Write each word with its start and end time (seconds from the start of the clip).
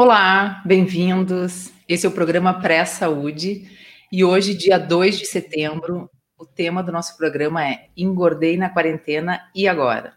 Olá, 0.00 0.62
bem-vindos. 0.64 1.72
Esse 1.88 2.06
é 2.06 2.08
o 2.08 2.12
programa 2.12 2.60
Pré-Saúde 2.60 3.68
e 4.12 4.22
hoje, 4.22 4.54
dia 4.54 4.78
2 4.78 5.18
de 5.18 5.26
setembro, 5.26 6.08
o 6.38 6.46
tema 6.46 6.84
do 6.84 6.92
nosso 6.92 7.16
programa 7.16 7.66
é 7.66 7.88
Engordei 7.96 8.56
na 8.56 8.70
quarentena 8.70 9.40
e 9.52 9.66
agora? 9.66 10.14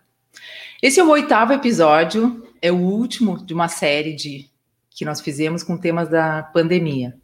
Esse 0.84 1.00
é 1.00 1.04
o 1.04 1.10
oitavo 1.10 1.52
episódio, 1.52 2.48
é 2.62 2.72
o 2.72 2.78
último 2.78 3.44
de 3.44 3.56
uma 3.56 3.68
série 3.68 4.14
de 4.14 4.48
que 4.92 5.04
nós 5.04 5.20
fizemos 5.20 5.64
com 5.64 5.76
temas 5.76 6.08
da 6.08 6.44
pandemia. 6.44 7.18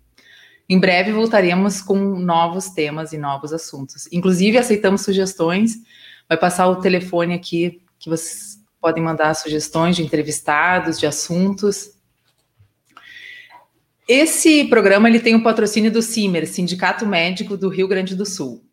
Em 0.68 0.80
breve 0.80 1.12
voltaremos 1.12 1.80
com 1.80 1.96
novos 1.96 2.72
temas 2.72 3.14
e 3.14 3.20
novos 3.20 3.54
assuntos. 3.54 4.12
Inclusive, 4.12 4.58
aceitamos 4.58 5.02
sugestões. 5.02 5.76
Vai 6.28 6.40
passar 6.40 6.68
o 6.68 6.78
telefone 6.78 7.36
aqui 7.36 7.84
que 8.00 8.10
vocês 8.10 8.58
podem 8.82 9.04
mandar 9.04 9.36
sugestões 9.36 9.96
de 9.96 10.02
entrevistados, 10.02 11.00
de 11.00 11.06
assuntos. 11.06 11.96
Esse 14.08 14.64
programa 14.64 15.10
ele 15.10 15.20
tem 15.20 15.36
o 15.36 15.40
um 15.40 15.44
patrocínio 15.44 15.92
do 15.92 16.02
CIMER, 16.02 16.48
Sindicato 16.48 17.06
Médico 17.06 17.58
do 17.58 17.68
Rio 17.68 17.90
Grande 17.90 18.16
do 18.16 18.26
Sul. 18.26 18.64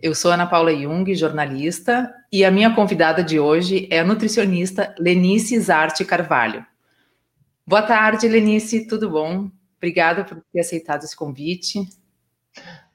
Eu 0.00 0.14
sou 0.14 0.30
Ana 0.30 0.46
Paula 0.46 0.72
Jung, 0.72 1.12
jornalista, 1.12 2.08
e 2.30 2.44
a 2.44 2.50
minha 2.50 2.72
convidada 2.72 3.20
de 3.20 3.40
hoje 3.40 3.88
é 3.90 3.98
a 3.98 4.04
nutricionista 4.04 4.94
Lenice 4.96 5.58
Zarte 5.58 6.04
Carvalho. 6.04 6.64
Boa 7.66 7.82
tarde, 7.82 8.28
Lenice, 8.28 8.86
tudo 8.86 9.10
bom? 9.10 9.50
Obrigada 9.76 10.22
por 10.22 10.40
ter 10.52 10.60
aceitado 10.60 11.02
esse 11.02 11.16
convite. 11.16 11.80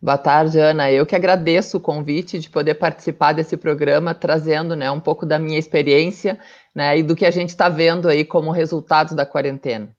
Boa 0.01 0.17
tarde, 0.17 0.57
Ana. 0.59 0.89
Eu 0.93 1.05
que 1.05 1.15
agradeço 1.15 1.75
o 1.75 1.81
convite 1.81 2.39
de 2.39 2.49
poder 2.49 2.75
participar 2.75 3.33
desse 3.33 3.57
programa, 3.57 4.15
trazendo 4.15 4.77
né, 4.77 4.89
um 4.89 4.99
pouco 5.01 5.25
da 5.25 5.37
minha 5.37 5.59
experiência 5.59 6.39
né, 6.73 6.97
e 6.97 7.03
do 7.03 7.17
que 7.17 7.25
a 7.25 7.31
gente 7.31 7.49
está 7.49 7.67
vendo 7.67 8.07
aí 8.07 8.23
como 8.23 8.49
resultado 8.49 9.13
da 9.13 9.25
quarentena 9.25 9.93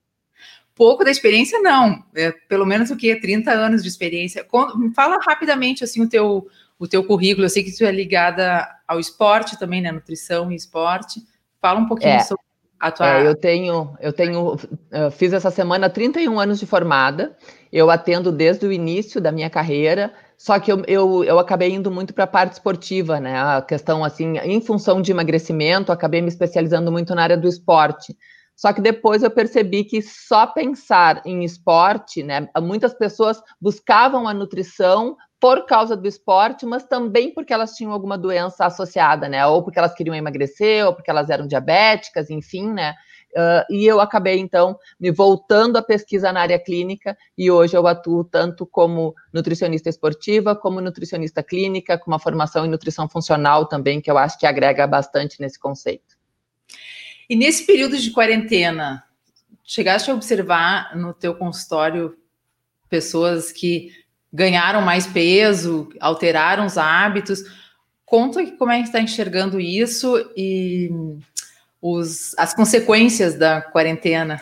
pouco 0.75 1.03
da 1.03 1.09
experiência, 1.09 1.59
não. 1.59 2.03
É, 2.13 2.31
pelo 2.49 2.65
menos 2.65 2.91
o 2.91 2.97
que? 2.97 3.15
30 3.15 3.51
anos 3.51 3.81
de 3.81 3.87
experiência. 3.87 4.45
Fala 4.93 5.17
rapidamente 5.25 5.83
assim 5.83 6.01
o 6.01 6.09
teu, 6.09 6.47
o 6.77 6.87
teu 6.87 7.03
currículo. 7.03 7.45
Eu 7.45 7.49
sei 7.49 7.63
que 7.63 7.75
tu 7.75 7.85
é 7.85 7.91
ligada 7.91 8.67
ao 8.87 8.99
esporte 8.99 9.57
também, 9.57 9.81
né? 9.81 9.91
Nutrição 9.91 10.51
e 10.51 10.55
esporte. 10.55 11.21
Fala 11.61 11.79
um 11.79 11.87
pouquinho 11.87 12.11
é, 12.11 12.19
sobre 12.19 12.43
a 12.79 12.91
tua. 12.91 13.19
É, 13.19 13.25
eu 13.25 13.35
tenho, 13.35 13.95
eu 14.01 14.11
tenho, 14.11 14.57
eu 14.91 15.09
fiz 15.09 15.31
essa 15.31 15.49
semana 15.49 15.89
31 15.89 16.39
anos 16.39 16.59
de 16.59 16.65
formada. 16.65 17.35
Eu 17.71 17.89
atendo 17.89 18.31
desde 18.31 18.65
o 18.67 18.71
início 18.71 19.21
da 19.21 19.31
minha 19.31 19.49
carreira. 19.49 20.13
Só 20.37 20.59
que 20.59 20.69
eu, 20.69 20.83
eu, 20.85 21.23
eu 21.23 21.39
acabei 21.39 21.71
indo 21.71 21.89
muito 21.89 22.13
para 22.13 22.25
a 22.25 22.27
parte 22.27 22.53
esportiva, 22.53 23.21
né? 23.21 23.39
A 23.39 23.61
questão, 23.61 24.03
assim, 24.03 24.37
em 24.39 24.59
função 24.59 25.01
de 25.01 25.09
emagrecimento, 25.11 25.93
acabei 25.93 26.21
me 26.21 26.27
especializando 26.27 26.91
muito 26.91 27.15
na 27.15 27.23
área 27.23 27.37
do 27.37 27.47
esporte. 27.47 28.15
Só 28.55 28.71
que 28.71 28.81
depois 28.81 29.21
eu 29.21 29.29
percebi 29.29 29.83
que 29.83 30.01
só 30.01 30.47
pensar 30.47 31.21
em 31.25 31.43
esporte, 31.43 32.23
né? 32.23 32.47
Muitas 32.61 32.93
pessoas 32.93 33.41
buscavam 33.59 34.27
a 34.27 34.33
nutrição 34.33 35.17
por 35.39 35.65
causa 35.65 35.95
do 35.95 36.07
esporte, 36.07 36.65
mas 36.65 36.85
também 36.85 37.33
porque 37.33 37.53
elas 37.53 37.73
tinham 37.73 37.91
alguma 37.91 38.17
doença 38.17 38.65
associada, 38.65 39.27
né? 39.27 39.45
Ou 39.45 39.61
porque 39.61 39.77
elas 39.77 39.93
queriam 39.93 40.15
emagrecer, 40.15 40.85
ou 40.85 40.93
porque 40.93 41.11
elas 41.11 41.29
eram 41.29 41.45
diabéticas, 41.45 42.29
enfim, 42.29 42.71
né? 42.71 42.95
Uh, 43.35 43.67
e 43.69 43.85
eu 43.85 43.99
acabei, 43.99 44.39
então, 44.39 44.79
me 44.97 45.11
voltando 45.11 45.75
à 45.75 45.81
pesquisa 45.81 46.31
na 46.31 46.39
área 46.39 46.57
clínica, 46.57 47.17
e 47.37 47.51
hoje 47.51 47.75
eu 47.75 47.85
atuo 47.85 48.23
tanto 48.23 48.65
como 48.65 49.13
nutricionista 49.33 49.89
esportiva, 49.89 50.55
como 50.55 50.79
nutricionista 50.79 51.43
clínica, 51.43 51.97
com 51.97 52.09
uma 52.09 52.19
formação 52.19 52.65
em 52.65 52.69
nutrição 52.69 53.09
funcional 53.09 53.65
também, 53.65 53.99
que 53.99 54.09
eu 54.09 54.17
acho 54.17 54.39
que 54.39 54.45
agrega 54.45 54.87
bastante 54.87 55.41
nesse 55.41 55.59
conceito. 55.59 56.15
E 57.29 57.35
nesse 57.35 57.65
período 57.65 57.97
de 57.97 58.11
quarentena, 58.11 59.03
chegaste 59.63 60.11
a 60.11 60.13
observar 60.13 60.95
no 60.95 61.13
teu 61.13 61.35
consultório 61.35 62.15
pessoas 62.89 63.51
que 63.51 63.91
ganharam 64.31 64.81
mais 64.81 65.07
peso, 65.07 65.89
alteraram 65.99 66.65
os 66.65 66.77
hábitos? 66.77 67.43
Conta 68.05 68.45
como 68.57 68.71
é 68.71 68.79
que 68.79 68.87
está 68.87 69.01
enxergando 69.01 69.59
isso 69.59 70.15
e 70.37 70.91
os, 71.81 72.37
as 72.37 72.53
consequências 72.53 73.35
da 73.35 73.61
quarentena. 73.61 74.41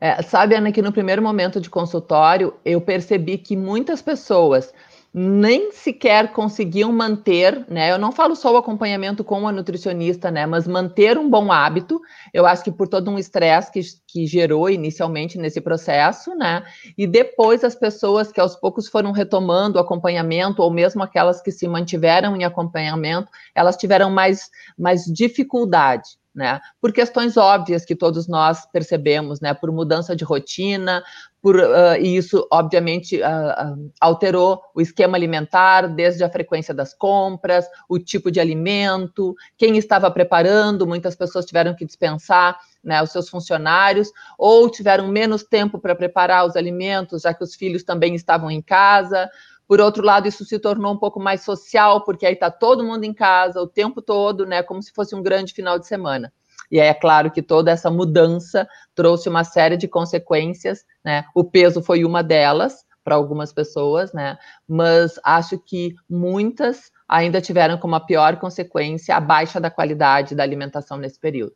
É, 0.00 0.20
sabe, 0.22 0.54
Ana, 0.54 0.72
que 0.72 0.82
no 0.82 0.92
primeiro 0.92 1.22
momento 1.22 1.60
de 1.60 1.70
consultório 1.70 2.54
eu 2.64 2.80
percebi 2.80 3.38
que 3.38 3.56
muitas 3.56 4.02
pessoas 4.02 4.72
nem 5.16 5.70
sequer 5.70 6.32
conseguiam 6.32 6.92
manter, 6.92 7.64
né? 7.70 7.92
Eu 7.92 7.98
não 7.98 8.10
falo 8.10 8.34
só 8.34 8.52
o 8.52 8.56
acompanhamento 8.56 9.22
com 9.22 9.46
a 9.46 9.52
nutricionista, 9.52 10.28
né? 10.28 10.44
Mas 10.44 10.66
manter 10.66 11.16
um 11.16 11.30
bom 11.30 11.52
hábito. 11.52 12.00
Eu 12.32 12.44
acho 12.44 12.64
que 12.64 12.72
por 12.72 12.88
todo 12.88 13.12
um 13.12 13.16
estresse 13.16 13.70
que, 13.70 13.80
que 14.08 14.26
gerou 14.26 14.68
inicialmente 14.68 15.38
nesse 15.38 15.60
processo, 15.60 16.34
né? 16.34 16.64
E 16.98 17.06
depois 17.06 17.62
as 17.62 17.76
pessoas 17.76 18.32
que 18.32 18.40
aos 18.40 18.56
poucos 18.56 18.88
foram 18.88 19.12
retomando 19.12 19.78
o 19.78 19.80
acompanhamento, 19.80 20.60
ou 20.60 20.68
mesmo 20.68 21.00
aquelas 21.00 21.40
que 21.40 21.52
se 21.52 21.68
mantiveram 21.68 22.34
em 22.34 22.42
acompanhamento, 22.42 23.28
elas 23.54 23.76
tiveram 23.76 24.10
mais, 24.10 24.50
mais 24.76 25.04
dificuldade 25.04 26.18
né? 26.34 26.60
Por 26.80 26.92
questões 26.92 27.36
óbvias 27.36 27.84
que 27.84 27.94
todos 27.94 28.26
nós 28.26 28.66
percebemos, 28.66 29.40
né? 29.40 29.54
Por 29.54 29.70
mudança 29.70 30.16
de 30.16 30.24
rotina, 30.24 31.02
por 31.44 31.56
uh, 31.56 31.94
e 32.00 32.16
isso 32.16 32.48
obviamente 32.50 33.20
uh, 33.20 33.74
uh, 33.74 33.92
alterou 34.00 34.62
o 34.74 34.80
esquema 34.80 35.18
alimentar, 35.18 35.86
desde 35.86 36.24
a 36.24 36.30
frequência 36.30 36.72
das 36.72 36.94
compras, 36.94 37.66
o 37.86 37.98
tipo 37.98 38.30
de 38.30 38.40
alimento, 38.40 39.34
quem 39.58 39.76
estava 39.76 40.10
preparando, 40.10 40.86
muitas 40.86 41.14
pessoas 41.14 41.44
tiveram 41.44 41.76
que 41.76 41.84
dispensar 41.84 42.58
né, 42.82 43.02
os 43.02 43.12
seus 43.12 43.28
funcionários, 43.28 44.10
ou 44.38 44.70
tiveram 44.70 45.06
menos 45.08 45.42
tempo 45.44 45.78
para 45.78 45.94
preparar 45.94 46.46
os 46.46 46.56
alimentos, 46.56 47.20
já 47.20 47.34
que 47.34 47.44
os 47.44 47.54
filhos 47.54 47.84
também 47.84 48.14
estavam 48.14 48.50
em 48.50 48.62
casa. 48.62 49.28
Por 49.68 49.82
outro 49.82 50.02
lado, 50.02 50.26
isso 50.26 50.46
se 50.46 50.58
tornou 50.58 50.94
um 50.94 50.98
pouco 50.98 51.20
mais 51.20 51.42
social, 51.42 52.04
porque 52.04 52.24
aí 52.24 52.32
está 52.32 52.50
todo 52.50 52.82
mundo 52.82 53.04
em 53.04 53.12
casa 53.12 53.60
o 53.60 53.66
tempo 53.66 54.00
todo, 54.00 54.46
né? 54.46 54.62
Como 54.62 54.82
se 54.82 54.90
fosse 54.94 55.14
um 55.14 55.22
grande 55.22 55.52
final 55.52 55.78
de 55.78 55.86
semana. 55.86 56.32
E 56.70 56.78
é 56.78 56.92
claro 56.92 57.30
que 57.30 57.42
toda 57.42 57.70
essa 57.70 57.90
mudança 57.90 58.66
trouxe 58.94 59.28
uma 59.28 59.44
série 59.44 59.76
de 59.76 59.88
consequências, 59.88 60.84
né? 61.04 61.24
O 61.34 61.44
peso 61.44 61.82
foi 61.82 62.04
uma 62.04 62.22
delas 62.22 62.84
para 63.02 63.14
algumas 63.14 63.52
pessoas, 63.52 64.12
né? 64.12 64.38
Mas 64.66 65.18
acho 65.22 65.58
que 65.58 65.94
muitas 66.08 66.90
ainda 67.08 67.40
tiveram 67.40 67.76
como 67.78 67.94
a 67.94 68.00
pior 68.00 68.36
consequência 68.36 69.14
a 69.14 69.20
baixa 69.20 69.60
da 69.60 69.70
qualidade 69.70 70.34
da 70.34 70.42
alimentação 70.42 70.96
nesse 70.96 71.20
período 71.20 71.54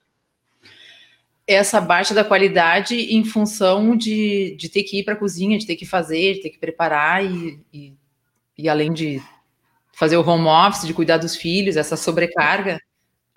essa 1.48 1.80
baixa 1.80 2.12
da 2.12 2.22
qualidade 2.22 2.94
em 2.94 3.25
função 3.25 3.96
de, 3.96 4.54
de 4.58 4.69
ter 4.69 4.82
que 4.82 4.98
ir 4.98 5.02
para 5.02 5.14
a 5.14 5.16
cozinha, 5.16 5.58
de 5.58 5.66
ter 5.66 5.76
que 5.76 5.86
fazer, 5.86 6.34
de 6.34 6.42
ter 6.42 6.50
que 6.50 6.58
preparar 6.58 7.25
e, 7.25 7.58
e, 7.72 7.96
e, 8.58 8.69
além 8.69 8.92
de 8.92 9.22
fazer 9.94 10.19
o 10.19 10.28
home 10.28 10.46
office, 10.46 10.86
de 10.86 10.92
cuidar 10.92 11.16
dos 11.16 11.34
filhos, 11.34 11.78
essa 11.78 11.96
sobrecarga. 11.96 12.78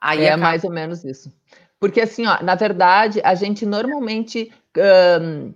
Aí 0.02 0.24
é 0.24 0.30
acaba... 0.30 0.44
mais 0.44 0.64
ou 0.64 0.72
menos 0.72 1.04
isso. 1.06 1.32
Porque 1.80 2.02
assim, 2.02 2.26
ó, 2.26 2.42
na 2.44 2.56
verdade, 2.56 3.22
a 3.24 3.36
gente 3.36 3.66
normalmente 3.66 4.52
um, 5.22 5.54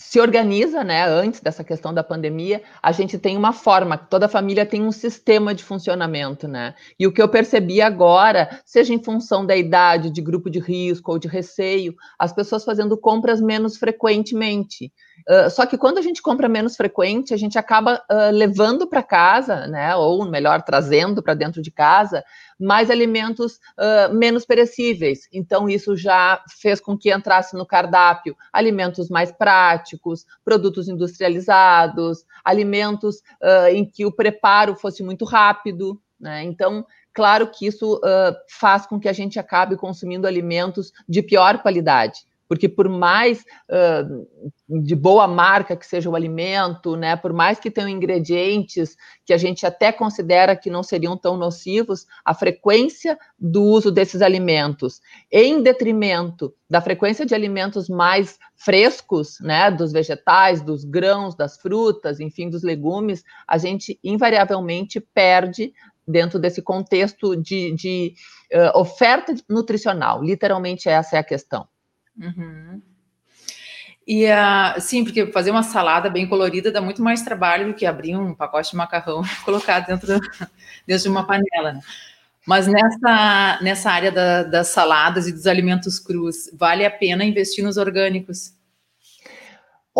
se 0.00 0.20
organiza, 0.20 0.84
né, 0.84 1.04
antes 1.08 1.40
dessa 1.40 1.64
questão 1.64 1.92
da 1.92 2.04
pandemia, 2.04 2.62
a 2.80 2.92
gente 2.92 3.18
tem 3.18 3.36
uma 3.36 3.52
forma, 3.52 3.98
toda 3.98 4.28
família 4.28 4.64
tem 4.64 4.80
um 4.80 4.92
sistema 4.92 5.52
de 5.52 5.64
funcionamento, 5.64 6.46
né? 6.46 6.76
E 6.96 7.04
o 7.04 7.12
que 7.12 7.20
eu 7.20 7.28
percebi 7.28 7.82
agora, 7.82 8.60
seja 8.64 8.94
em 8.94 9.02
função 9.02 9.44
da 9.44 9.56
idade, 9.56 10.10
de 10.10 10.22
grupo 10.22 10.48
de 10.48 10.60
risco 10.60 11.10
ou 11.10 11.18
de 11.18 11.26
receio, 11.26 11.96
as 12.16 12.32
pessoas 12.32 12.64
fazendo 12.64 12.96
compras 12.96 13.40
menos 13.40 13.76
frequentemente. 13.76 14.92
Uh, 15.28 15.50
só 15.50 15.66
que 15.66 15.76
quando 15.76 15.98
a 15.98 16.02
gente 16.02 16.22
compra 16.22 16.48
menos 16.48 16.76
frequente, 16.76 17.34
a 17.34 17.36
gente 17.36 17.58
acaba 17.58 18.00
uh, 18.08 18.30
levando 18.30 18.86
para 18.86 19.02
casa, 19.02 19.66
né, 19.66 19.96
ou 19.96 20.24
melhor, 20.30 20.62
trazendo 20.62 21.20
para 21.20 21.34
dentro 21.34 21.60
de 21.60 21.72
casa, 21.72 22.22
mais 22.58 22.90
alimentos 22.90 23.56
uh, 23.78 24.12
menos 24.12 24.44
perecíveis. 24.44 25.28
Então, 25.32 25.68
isso 25.68 25.96
já 25.96 26.42
fez 26.60 26.80
com 26.80 26.96
que 26.96 27.12
entrasse 27.12 27.56
no 27.56 27.66
cardápio 27.66 28.36
alimentos 28.52 29.08
mais 29.08 29.30
práticos, 29.30 30.26
produtos 30.44 30.88
industrializados, 30.88 32.24
alimentos 32.44 33.16
uh, 33.42 33.68
em 33.70 33.84
que 33.84 34.04
o 34.04 34.12
preparo 34.12 34.74
fosse 34.74 35.02
muito 35.02 35.24
rápido. 35.24 36.00
Né? 36.18 36.42
Então, 36.44 36.84
claro 37.12 37.50
que 37.50 37.66
isso 37.66 37.96
uh, 37.96 38.34
faz 38.48 38.86
com 38.86 38.98
que 38.98 39.08
a 39.08 39.12
gente 39.12 39.38
acabe 39.38 39.76
consumindo 39.76 40.26
alimentos 40.26 40.92
de 41.08 41.22
pior 41.22 41.62
qualidade 41.62 42.26
porque 42.48 42.68
por 42.68 42.88
mais 42.88 43.44
uh, 43.68 44.50
de 44.68 44.94
boa 44.94 45.26
marca 45.26 45.74
que 45.74 45.86
seja 45.86 46.10
o 46.10 46.14
alimento, 46.14 46.94
né, 46.94 47.16
por 47.16 47.32
mais 47.32 47.58
que 47.58 47.70
tenham 47.70 47.88
ingredientes 47.88 48.96
que 49.24 49.32
a 49.32 49.38
gente 49.38 49.64
até 49.64 49.90
considera 49.90 50.54
que 50.54 50.68
não 50.68 50.82
seriam 50.82 51.16
tão 51.16 51.38
nocivos, 51.38 52.06
a 52.22 52.34
frequência 52.34 53.18
do 53.38 53.62
uso 53.62 53.90
desses 53.90 54.20
alimentos, 54.20 55.00
em 55.32 55.62
detrimento 55.62 56.54
da 56.68 56.82
frequência 56.82 57.24
de 57.24 57.34
alimentos 57.34 57.88
mais 57.88 58.38
frescos, 58.56 59.38
né, 59.40 59.70
dos 59.70 59.90
vegetais, 59.90 60.60
dos 60.60 60.84
grãos, 60.84 61.34
das 61.34 61.56
frutas, 61.56 62.20
enfim, 62.20 62.50
dos 62.50 62.62
legumes, 62.62 63.24
a 63.46 63.56
gente 63.56 63.98
invariavelmente 64.04 65.00
perde 65.00 65.72
dentro 66.06 66.38
desse 66.38 66.60
contexto 66.60 67.34
de, 67.36 67.72
de 67.72 68.14
uh, 68.52 68.78
oferta 68.78 69.34
nutricional. 69.48 70.22
Literalmente 70.22 70.88
essa 70.88 71.16
é 71.16 71.18
a 71.18 71.24
questão. 71.24 71.66
Uhum. 72.18 72.82
E 74.08 74.24
uh, 74.24 74.80
sim, 74.80 75.04
porque 75.04 75.26
fazer 75.26 75.50
uma 75.50 75.62
salada 75.62 76.08
bem 76.08 76.26
colorida 76.26 76.72
dá 76.72 76.80
muito 76.80 77.02
mais 77.02 77.20
trabalho 77.20 77.66
do 77.66 77.74
que 77.74 77.84
abrir 77.84 78.16
um 78.16 78.34
pacote 78.34 78.70
de 78.70 78.76
macarrão 78.76 79.20
e 79.22 79.44
colocar 79.44 79.80
dentro, 79.80 80.18
dentro 80.86 81.02
de 81.02 81.08
uma 81.10 81.26
panela. 81.26 81.74
Né? 81.74 81.80
Mas 82.46 82.66
nessa, 82.66 83.58
nessa 83.60 83.90
área 83.90 84.10
da, 84.10 84.44
das 84.44 84.68
saladas 84.68 85.28
e 85.28 85.32
dos 85.32 85.46
alimentos 85.46 85.98
crus, 85.98 86.48
vale 86.54 86.86
a 86.86 86.90
pena 86.90 87.22
investir 87.22 87.62
nos 87.62 87.76
orgânicos? 87.76 88.54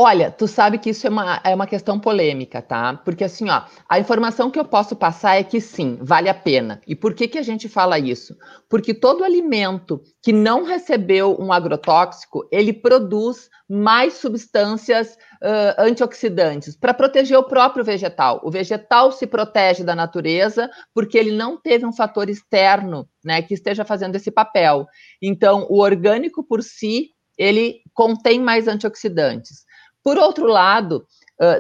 Olha, 0.00 0.30
tu 0.30 0.46
sabe 0.46 0.78
que 0.78 0.90
isso 0.90 1.08
é 1.08 1.10
uma, 1.10 1.40
é 1.42 1.52
uma 1.52 1.66
questão 1.66 1.98
polêmica, 1.98 2.62
tá? 2.62 2.94
Porque 3.04 3.24
assim, 3.24 3.50
ó, 3.50 3.64
a 3.88 3.98
informação 3.98 4.48
que 4.48 4.56
eu 4.56 4.64
posso 4.64 4.94
passar 4.94 5.40
é 5.40 5.42
que 5.42 5.60
sim, 5.60 5.98
vale 6.00 6.28
a 6.28 6.34
pena. 6.34 6.80
E 6.86 6.94
por 6.94 7.14
que, 7.14 7.26
que 7.26 7.36
a 7.36 7.42
gente 7.42 7.68
fala 7.68 7.98
isso? 7.98 8.36
Porque 8.68 8.94
todo 8.94 9.24
alimento 9.24 10.00
que 10.22 10.32
não 10.32 10.62
recebeu 10.62 11.36
um 11.40 11.52
agrotóxico, 11.52 12.48
ele 12.52 12.72
produz 12.72 13.50
mais 13.68 14.14
substâncias 14.14 15.18
uh, 15.42 15.82
antioxidantes 15.82 16.76
para 16.76 16.94
proteger 16.94 17.36
o 17.36 17.48
próprio 17.48 17.84
vegetal. 17.84 18.40
O 18.44 18.52
vegetal 18.52 19.10
se 19.10 19.26
protege 19.26 19.82
da 19.82 19.96
natureza 19.96 20.70
porque 20.94 21.18
ele 21.18 21.32
não 21.32 21.60
teve 21.60 21.84
um 21.84 21.92
fator 21.92 22.30
externo, 22.30 23.08
né, 23.24 23.42
que 23.42 23.52
esteja 23.52 23.84
fazendo 23.84 24.14
esse 24.14 24.30
papel. 24.30 24.86
Então, 25.20 25.66
o 25.68 25.80
orgânico 25.80 26.44
por 26.44 26.62
si, 26.62 27.10
ele 27.36 27.80
contém 27.92 28.40
mais 28.40 28.68
antioxidantes. 28.68 29.66
Por 30.02 30.16
outro 30.18 30.46
lado, 30.46 31.06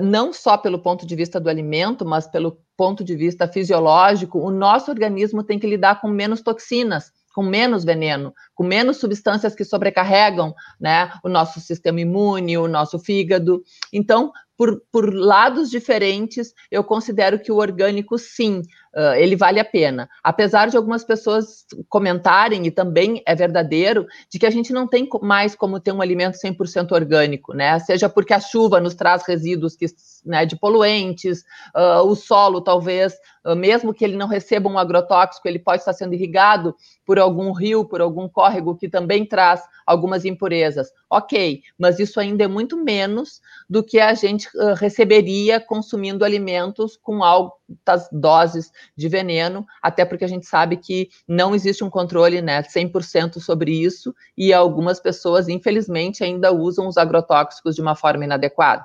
não 0.00 0.32
só 0.32 0.56
pelo 0.56 0.78
ponto 0.78 1.06
de 1.06 1.14
vista 1.14 1.38
do 1.38 1.48
alimento, 1.48 2.04
mas 2.04 2.26
pelo 2.26 2.58
ponto 2.76 3.04
de 3.04 3.16
vista 3.16 3.48
fisiológico, 3.48 4.38
o 4.38 4.50
nosso 4.50 4.90
organismo 4.90 5.42
tem 5.42 5.58
que 5.58 5.66
lidar 5.66 6.00
com 6.00 6.08
menos 6.08 6.40
toxinas, 6.40 7.12
com 7.34 7.42
menos 7.42 7.84
veneno, 7.84 8.34
com 8.54 8.64
menos 8.64 8.96
substâncias 8.96 9.54
que 9.54 9.64
sobrecarregam 9.64 10.54
né, 10.80 11.12
o 11.22 11.28
nosso 11.28 11.60
sistema 11.60 12.00
imune, 12.00 12.58
o 12.58 12.66
nosso 12.66 12.98
fígado. 12.98 13.62
Então, 13.92 14.32
por, 14.56 14.82
por 14.90 15.14
lados 15.14 15.70
diferentes, 15.70 16.52
eu 16.68 16.82
considero 16.82 17.38
que 17.38 17.52
o 17.52 17.58
orgânico, 17.58 18.18
sim, 18.18 18.62
uh, 18.94 19.14
ele 19.16 19.36
vale 19.36 19.60
a 19.60 19.64
pena. 19.64 20.08
Apesar 20.22 20.68
de 20.68 20.76
algumas 20.76 21.04
pessoas 21.04 21.66
comentarem, 21.88 22.66
e 22.66 22.70
também 22.70 23.22
é 23.26 23.34
verdadeiro, 23.34 24.06
de 24.30 24.38
que 24.38 24.46
a 24.46 24.50
gente 24.50 24.72
não 24.72 24.86
tem 24.86 25.08
mais 25.22 25.54
como 25.54 25.80
ter 25.80 25.92
um 25.92 26.00
alimento 26.00 26.38
100% 26.38 26.92
orgânico, 26.92 27.54
né? 27.54 27.78
Seja 27.78 28.08
porque 28.08 28.32
a 28.32 28.40
chuva 28.40 28.80
nos 28.80 28.94
traz 28.94 29.22
resíduos 29.26 29.76
que, 29.76 29.86
né, 30.24 30.44
de 30.44 30.56
poluentes, 30.56 31.44
uh, 31.74 32.02
o 32.06 32.14
solo 32.14 32.60
talvez, 32.60 33.14
uh, 33.44 33.54
mesmo 33.54 33.94
que 33.94 34.04
ele 34.04 34.16
não 34.16 34.26
receba 34.26 34.68
um 34.68 34.78
agrotóxico, 34.78 35.46
ele 35.46 35.58
pode 35.58 35.80
estar 35.80 35.92
sendo 35.92 36.14
irrigado 36.14 36.74
por 37.04 37.18
algum 37.18 37.52
rio, 37.52 37.84
por 37.84 38.00
algum 38.00 38.28
córrego 38.28 38.76
que 38.76 38.88
também 38.88 39.24
traz 39.24 39.62
algumas 39.86 40.24
impurezas. 40.24 40.88
Ok, 41.10 41.62
mas 41.78 41.98
isso 41.98 42.20
ainda 42.20 42.44
é 42.44 42.48
muito 42.48 42.76
menos 42.76 43.40
do 43.68 43.82
que 43.82 43.98
a 43.98 44.12
gente 44.12 44.48
receberia 44.78 45.58
consumindo 45.58 46.24
alimentos 46.24 46.96
com 46.96 47.24
altas 47.24 48.08
doses 48.12 48.70
de 48.96 49.08
veneno, 49.08 49.66
até 49.82 50.04
porque 50.04 50.24
a 50.24 50.28
gente 50.28 50.46
sabe 50.46 50.76
que 50.76 51.08
não 51.26 51.54
existe 51.54 51.84
um 51.84 51.90
controle 51.90 52.42
né, 52.42 52.62
100% 52.62 53.40
sobre 53.40 53.72
isso, 53.72 54.14
e 54.36 54.52
algumas 54.52 55.00
pessoas, 55.00 55.48
infelizmente, 55.48 56.24
ainda 56.24 56.52
usam 56.52 56.86
os 56.88 56.96
agrotóxicos 56.96 57.74
de 57.74 57.80
uma 57.80 57.94
forma 57.94 58.24
inadequada. 58.24 58.84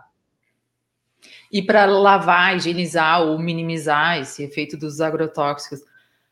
E 1.51 1.61
para 1.61 1.85
lavar, 1.85 2.55
higienizar 2.55 3.21
ou 3.21 3.37
minimizar 3.37 4.19
esse 4.19 4.43
efeito 4.43 4.75
dos 4.75 4.99
agrotóxicos, 4.99 5.81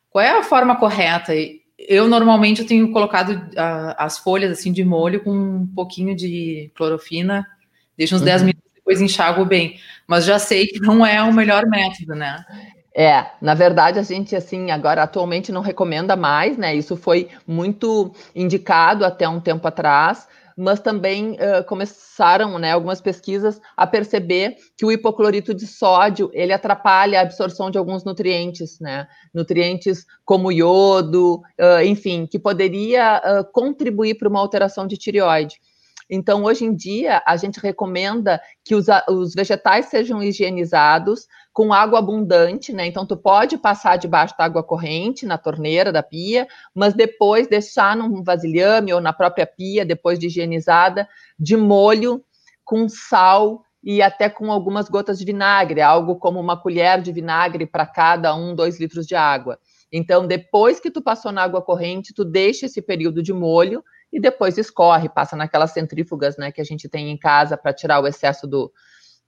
qual 0.09 0.23
é 0.23 0.37
a 0.37 0.43
forma 0.43 0.75
correta? 0.75 1.33
Eu 1.77 2.07
normalmente 2.07 2.61
eu 2.61 2.67
tenho 2.67 2.91
colocado 2.91 3.31
uh, 3.33 3.95
as 3.97 4.17
folhas 4.17 4.51
assim 4.51 4.71
de 4.71 4.83
molho 4.83 5.23
com 5.23 5.31
um 5.31 5.67
pouquinho 5.67 6.15
de 6.15 6.71
clorofina, 6.75 7.47
deixo 7.97 8.15
uns 8.15 8.21
uhum. 8.21 8.25
10 8.25 8.41
minutos 8.43 8.71
depois 8.75 8.99
enxago 8.99 9.45
bem. 9.45 9.79
Mas 10.07 10.25
já 10.25 10.37
sei 10.37 10.67
que 10.67 10.79
não 10.79 11.05
é 11.05 11.21
o 11.23 11.33
melhor 11.33 11.65
método, 11.67 12.15
né? 12.15 12.43
É, 12.93 13.25
na 13.41 13.53
verdade 13.53 13.99
a 13.99 14.03
gente 14.03 14.35
assim 14.35 14.69
agora 14.69 15.03
atualmente 15.03 15.51
não 15.51 15.61
recomenda 15.61 16.15
mais, 16.15 16.57
né? 16.57 16.75
Isso 16.75 16.97
foi 16.97 17.29
muito 17.47 18.11
indicado 18.35 19.05
até 19.05 19.27
um 19.29 19.39
tempo 19.39 19.65
atrás, 19.65 20.27
mas 20.57 20.81
também 20.81 21.31
uh, 21.31 21.63
começaram, 21.65 22.59
né, 22.59 22.73
algumas 22.73 22.99
pesquisas 22.99 23.61
a 23.77 23.87
perceber 23.87 24.57
que 24.77 24.85
o 24.85 24.91
hipoclorito 24.91 25.53
de 25.53 25.65
sódio 25.65 26.29
ele 26.33 26.51
atrapalha 26.51 27.19
a 27.19 27.21
absorção 27.23 27.71
de 27.71 27.77
alguns 27.77 28.03
nutrientes, 28.03 28.77
né? 28.79 29.07
Nutrientes 29.33 30.05
como 30.25 30.51
iodo, 30.51 31.35
uh, 31.35 31.81
enfim, 31.85 32.25
que 32.25 32.37
poderia 32.37 33.21
uh, 33.23 33.51
contribuir 33.53 34.15
para 34.15 34.27
uma 34.27 34.39
alteração 34.39 34.85
de 34.85 34.97
tireoide. 34.97 35.61
Então, 36.13 36.43
hoje 36.43 36.65
em 36.65 36.75
dia, 36.75 37.23
a 37.25 37.37
gente 37.37 37.57
recomenda 37.57 38.41
que 38.65 38.75
os, 38.75 38.87
os, 39.07 39.33
vegetais 39.33 39.85
sejam 39.85 40.21
higienizados 40.21 41.25
com 41.53 41.73
água 41.73 41.99
abundante, 41.99 42.71
né? 42.71 42.87
Então, 42.87 43.05
tu 43.05 43.17
pode 43.17 43.57
passar 43.57 43.97
debaixo 43.97 44.35
da 44.37 44.45
água 44.45 44.63
corrente, 44.63 45.25
na 45.25 45.37
torneira 45.37 45.91
da 45.91 46.01
pia, 46.01 46.47
mas 46.73 46.93
depois 46.93 47.47
deixar 47.47 47.95
num 47.95 48.23
vasilhame 48.23 48.93
ou 48.93 49.01
na 49.01 49.11
própria 49.11 49.45
pia, 49.45 49.85
depois 49.85 50.17
de 50.17 50.27
higienizada, 50.27 51.07
de 51.37 51.57
molho 51.57 52.23
com 52.63 52.87
sal 52.87 53.63
e 53.83 54.01
até 54.01 54.29
com 54.29 54.51
algumas 54.51 54.87
gotas 54.87 55.19
de 55.19 55.25
vinagre, 55.25 55.81
algo 55.81 56.15
como 56.15 56.39
uma 56.39 56.55
colher 56.55 57.01
de 57.01 57.11
vinagre 57.11 57.65
para 57.65 57.85
cada 57.85 58.33
um, 58.33 58.55
dois 58.55 58.79
litros 58.79 59.05
de 59.05 59.15
água. 59.15 59.59
Então, 59.91 60.25
depois 60.25 60.79
que 60.79 60.91
tu 60.91 61.01
passou 61.01 61.31
na 61.31 61.43
água 61.43 61.61
corrente, 61.61 62.13
tu 62.13 62.23
deixa 62.23 62.67
esse 62.67 62.81
período 62.81 63.21
de 63.21 63.33
molho 63.33 63.83
e 64.13 64.21
depois 64.21 64.57
escorre, 64.57 65.09
passa 65.09 65.35
naquelas 65.35 65.71
centrífugas 65.71 66.37
né, 66.37 66.51
que 66.51 66.61
a 66.61 66.63
gente 66.63 66.87
tem 66.87 67.09
em 67.09 67.17
casa 67.17 67.57
para 67.57 67.73
tirar 67.73 68.01
o 68.01 68.07
excesso 68.07 68.47
do, 68.47 68.71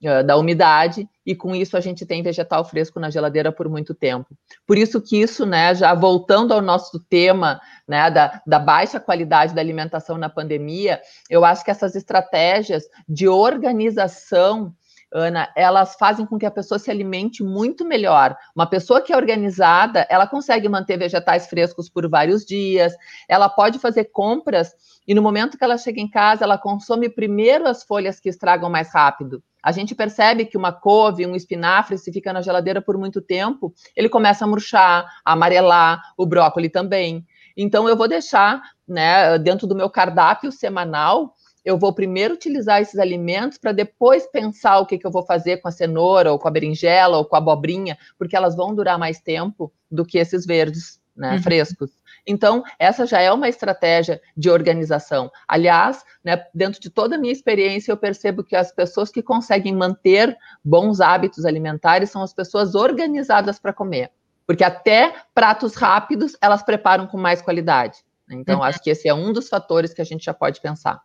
uh, 0.03 0.23
da 0.23 0.37
umidade, 0.37 1.07
e 1.25 1.35
com 1.35 1.55
isso 1.55 1.77
a 1.77 1.79
gente 1.79 2.05
tem 2.05 2.21
vegetal 2.21 2.63
fresco 2.65 2.99
na 2.99 3.09
geladeira 3.09 3.51
por 3.51 3.69
muito 3.69 3.93
tempo. 3.93 4.35
Por 4.67 4.77
isso 4.77 5.01
que 5.01 5.21
isso, 5.21 5.45
né, 5.45 5.73
já 5.73 5.93
voltando 5.93 6.53
ao 6.53 6.61
nosso 6.61 6.99
tema 7.09 7.61
né, 7.87 8.09
da, 8.11 8.41
da 8.45 8.59
baixa 8.59 8.99
qualidade 8.99 9.53
da 9.53 9.61
alimentação 9.61 10.17
na 10.17 10.29
pandemia, 10.29 11.01
eu 11.29 11.43
acho 11.45 11.63
que 11.63 11.71
essas 11.71 11.95
estratégias 11.95 12.83
de 13.07 13.27
organização 13.27 14.73
Ana, 15.13 15.49
elas 15.55 15.95
fazem 15.95 16.25
com 16.25 16.39
que 16.39 16.45
a 16.45 16.51
pessoa 16.51 16.79
se 16.79 16.89
alimente 16.89 17.43
muito 17.43 17.85
melhor. 17.85 18.35
Uma 18.55 18.65
pessoa 18.65 19.01
que 19.01 19.13
é 19.13 19.15
organizada, 19.15 20.07
ela 20.09 20.25
consegue 20.25 20.67
manter 20.67 20.97
vegetais 20.97 21.47
frescos 21.47 21.87
por 21.87 22.09
vários 22.09 22.43
dias, 22.43 22.93
ela 23.29 23.47
pode 23.47 23.77
fazer 23.77 24.05
compras 24.05 24.73
e 25.07 25.13
no 25.13 25.21
momento 25.21 25.57
que 25.57 25.63
ela 25.63 25.77
chega 25.77 25.99
em 25.99 26.09
casa, 26.09 26.45
ela 26.45 26.57
consome 26.57 27.09
primeiro 27.09 27.67
as 27.67 27.83
folhas 27.83 28.19
que 28.19 28.29
estragam 28.29 28.69
mais 28.69 28.93
rápido. 28.93 29.43
A 29.61 29.71
gente 29.71 29.93
percebe 29.93 30.45
que 30.45 30.57
uma 30.57 30.71
couve, 30.71 31.25
um 31.25 31.35
espinafre, 31.35 31.97
se 31.97 32.11
fica 32.11 32.31
na 32.33 32.41
geladeira 32.41 32.81
por 32.81 32.97
muito 32.97 33.21
tempo, 33.21 33.73
ele 33.95 34.09
começa 34.09 34.45
a 34.45 34.47
murchar, 34.47 35.05
a 35.23 35.33
amarelar, 35.33 36.01
o 36.17 36.25
brócolis 36.25 36.71
também. 36.71 37.25
Então, 37.55 37.87
eu 37.87 37.95
vou 37.95 38.07
deixar, 38.07 38.61
né, 38.87 39.37
dentro 39.37 39.67
do 39.67 39.75
meu 39.75 39.89
cardápio 39.89 40.51
semanal, 40.51 41.35
eu 41.63 41.77
vou 41.77 41.93
primeiro 41.93 42.33
utilizar 42.33 42.81
esses 42.81 42.99
alimentos 42.99 43.57
para 43.57 43.71
depois 43.71 44.27
pensar 44.27 44.79
o 44.79 44.85
que, 44.85 44.97
que 44.97 45.07
eu 45.07 45.11
vou 45.11 45.23
fazer 45.23 45.57
com 45.57 45.67
a 45.67 45.71
cenoura, 45.71 46.31
ou 46.31 46.39
com 46.39 46.47
a 46.47 46.51
berinjela, 46.51 47.17
ou 47.17 47.25
com 47.25 47.35
a 47.35 47.39
abobrinha, 47.39 47.97
porque 48.17 48.35
elas 48.35 48.55
vão 48.55 48.75
durar 48.75 48.99
mais 48.99 49.19
tempo 49.19 49.71
do 49.89 50.05
que 50.05 50.17
esses 50.17 50.45
verdes, 50.45 50.99
né, 51.15 51.33
uhum. 51.33 51.41
frescos. 51.41 51.91
Então, 52.25 52.63
essa 52.79 53.05
já 53.05 53.19
é 53.19 53.31
uma 53.31 53.49
estratégia 53.49 54.21
de 54.35 54.49
organização. 54.49 55.31
Aliás, 55.47 56.03
né, 56.23 56.45
dentro 56.53 56.79
de 56.81 56.89
toda 56.89 57.15
a 57.15 57.17
minha 57.17 57.33
experiência, 57.33 57.91
eu 57.91 57.97
percebo 57.97 58.43
que 58.43 58.55
as 58.55 58.71
pessoas 58.71 59.09
que 59.09 59.21
conseguem 59.21 59.75
manter 59.75 60.37
bons 60.63 61.01
hábitos 61.01 61.45
alimentares 61.45 62.09
são 62.09 62.21
as 62.21 62.33
pessoas 62.33 62.75
organizadas 62.75 63.59
para 63.59 63.73
comer. 63.73 64.11
Porque 64.45 64.63
até 64.63 65.13
pratos 65.33 65.75
rápidos 65.75 66.35
elas 66.41 66.63
preparam 66.63 67.07
com 67.07 67.17
mais 67.17 67.41
qualidade. 67.41 67.99
Então, 68.29 68.59
uhum. 68.59 68.63
acho 68.63 68.81
que 68.81 68.89
esse 68.89 69.07
é 69.07 69.13
um 69.13 69.31
dos 69.31 69.49
fatores 69.49 69.93
que 69.93 70.01
a 70.01 70.05
gente 70.05 70.25
já 70.25 70.33
pode 70.33 70.61
pensar. 70.61 71.01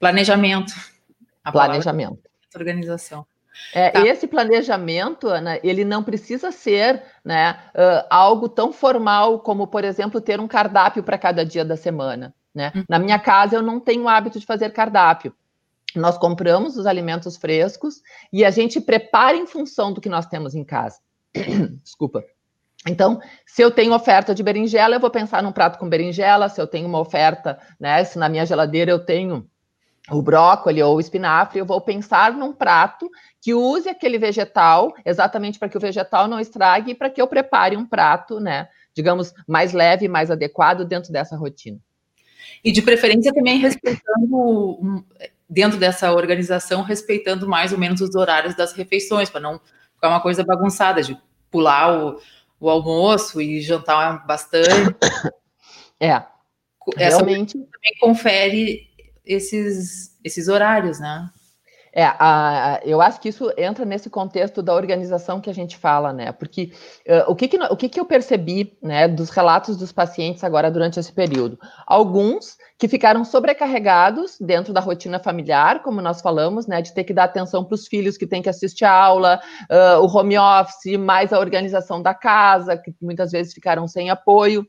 Planejamento. 0.00 0.72
Planejamento. 1.52 2.18
Organização. 2.56 3.26
É, 3.74 3.90
tá. 3.90 4.06
Esse 4.06 4.26
planejamento, 4.26 5.28
Ana, 5.28 5.60
ele 5.62 5.84
não 5.84 6.02
precisa 6.02 6.50
ser 6.50 7.02
né, 7.22 7.58
uh, 7.74 8.06
algo 8.08 8.48
tão 8.48 8.72
formal 8.72 9.40
como, 9.40 9.66
por 9.66 9.84
exemplo, 9.84 10.20
ter 10.20 10.40
um 10.40 10.48
cardápio 10.48 11.02
para 11.02 11.18
cada 11.18 11.44
dia 11.44 11.64
da 11.64 11.76
semana. 11.76 12.34
Né? 12.54 12.72
Uhum. 12.74 12.84
Na 12.88 12.98
minha 12.98 13.18
casa, 13.18 13.56
eu 13.56 13.62
não 13.62 13.78
tenho 13.78 14.04
o 14.04 14.08
hábito 14.08 14.40
de 14.40 14.46
fazer 14.46 14.70
cardápio. 14.70 15.34
Nós 15.94 16.16
compramos 16.16 16.76
os 16.76 16.86
alimentos 16.86 17.36
frescos 17.36 18.00
e 18.32 18.44
a 18.44 18.50
gente 18.50 18.80
prepara 18.80 19.36
em 19.36 19.46
função 19.46 19.92
do 19.92 20.00
que 20.00 20.08
nós 20.08 20.26
temos 20.26 20.54
em 20.54 20.64
casa. 20.64 20.98
Desculpa. 21.84 22.24
Então, 22.88 23.20
se 23.44 23.60
eu 23.60 23.70
tenho 23.70 23.92
oferta 23.92 24.34
de 24.34 24.42
berinjela, 24.42 24.96
eu 24.96 25.00
vou 25.00 25.10
pensar 25.10 25.42
num 25.42 25.52
prato 25.52 25.78
com 25.78 25.88
berinjela. 25.88 26.48
Se 26.48 26.60
eu 26.60 26.66
tenho 26.66 26.88
uma 26.88 26.98
oferta, 26.98 27.58
né? 27.78 28.02
Se 28.04 28.18
na 28.18 28.28
minha 28.28 28.46
geladeira 28.46 28.90
eu 28.90 29.04
tenho 29.04 29.46
o 30.08 30.22
brócolis 30.22 30.82
ou 30.82 30.96
o 30.96 31.00
espinafre, 31.00 31.58
eu 31.58 31.66
vou 31.66 31.80
pensar 31.80 32.32
num 32.32 32.52
prato 32.52 33.10
que 33.40 33.54
use 33.54 33.88
aquele 33.88 34.18
vegetal, 34.18 34.94
exatamente 35.04 35.58
para 35.58 35.68
que 35.68 35.76
o 35.76 35.80
vegetal 35.80 36.28
não 36.28 36.40
estrague 36.40 36.92
e 36.92 36.94
para 36.94 37.10
que 37.10 37.20
eu 37.20 37.26
prepare 37.26 37.76
um 37.76 37.86
prato, 37.86 38.40
né, 38.40 38.68
digamos, 38.94 39.32
mais 39.46 39.72
leve, 39.72 40.08
mais 40.08 40.30
adequado 40.30 40.84
dentro 40.84 41.12
dessa 41.12 41.36
rotina. 41.36 41.78
E 42.64 42.72
de 42.72 42.82
preferência 42.82 43.32
também 43.32 43.58
respeitando 43.58 45.04
dentro 45.48 45.78
dessa 45.78 46.12
organização, 46.12 46.82
respeitando 46.82 47.48
mais 47.48 47.72
ou 47.72 47.78
menos 47.78 48.00
os 48.00 48.14
horários 48.14 48.54
das 48.54 48.72
refeições, 48.72 49.30
para 49.30 49.40
não 49.40 49.60
ficar 49.94 50.08
uma 50.08 50.20
coisa 50.20 50.44
bagunçada, 50.44 51.02
de 51.02 51.16
pular 51.50 51.92
o, 51.92 52.20
o 52.58 52.68
almoço 52.70 53.40
e 53.40 53.60
jantar 53.60 54.26
bastante. 54.26 54.68
É. 56.02 56.24
Essa 56.96 57.18
realmente 57.18 57.52
também 57.52 57.94
confere 58.00 58.89
esses, 59.30 60.18
esses 60.24 60.48
horários, 60.48 60.98
né? 60.98 61.30
É, 61.92 62.04
a, 62.04 62.14
a, 62.74 62.80
eu 62.84 63.00
acho 63.00 63.20
que 63.20 63.28
isso 63.28 63.52
entra 63.56 63.84
nesse 63.84 64.08
contexto 64.08 64.62
da 64.62 64.72
organização 64.72 65.40
que 65.40 65.50
a 65.50 65.52
gente 65.52 65.76
fala, 65.76 66.12
né? 66.12 66.30
Porque 66.30 66.72
uh, 67.08 67.30
o, 67.30 67.34
que, 67.34 67.48
que, 67.48 67.56
o 67.56 67.76
que, 67.76 67.88
que 67.88 67.98
eu 67.98 68.04
percebi 68.04 68.78
né, 68.80 69.08
dos 69.08 69.28
relatos 69.30 69.76
dos 69.76 69.90
pacientes 69.90 70.44
agora 70.44 70.70
durante 70.70 71.00
esse 71.00 71.12
período? 71.12 71.58
Alguns 71.84 72.56
que 72.78 72.86
ficaram 72.86 73.24
sobrecarregados 73.24 74.36
dentro 74.40 74.72
da 74.72 74.80
rotina 74.80 75.18
familiar, 75.18 75.82
como 75.82 76.00
nós 76.00 76.20
falamos, 76.20 76.68
né? 76.68 76.80
De 76.80 76.94
ter 76.94 77.02
que 77.02 77.12
dar 77.12 77.24
atenção 77.24 77.64
para 77.64 77.74
os 77.74 77.88
filhos 77.88 78.16
que 78.16 78.26
têm 78.26 78.40
que 78.40 78.48
assistir 78.48 78.84
a 78.84 78.92
aula, 78.92 79.40
uh, 79.68 80.00
o 80.00 80.06
home 80.06 80.38
office, 80.38 80.96
mais 80.96 81.32
a 81.32 81.40
organização 81.40 82.00
da 82.00 82.14
casa, 82.14 82.76
que 82.76 82.94
muitas 83.02 83.32
vezes 83.32 83.52
ficaram 83.52 83.88
sem 83.88 84.10
apoio. 84.10 84.64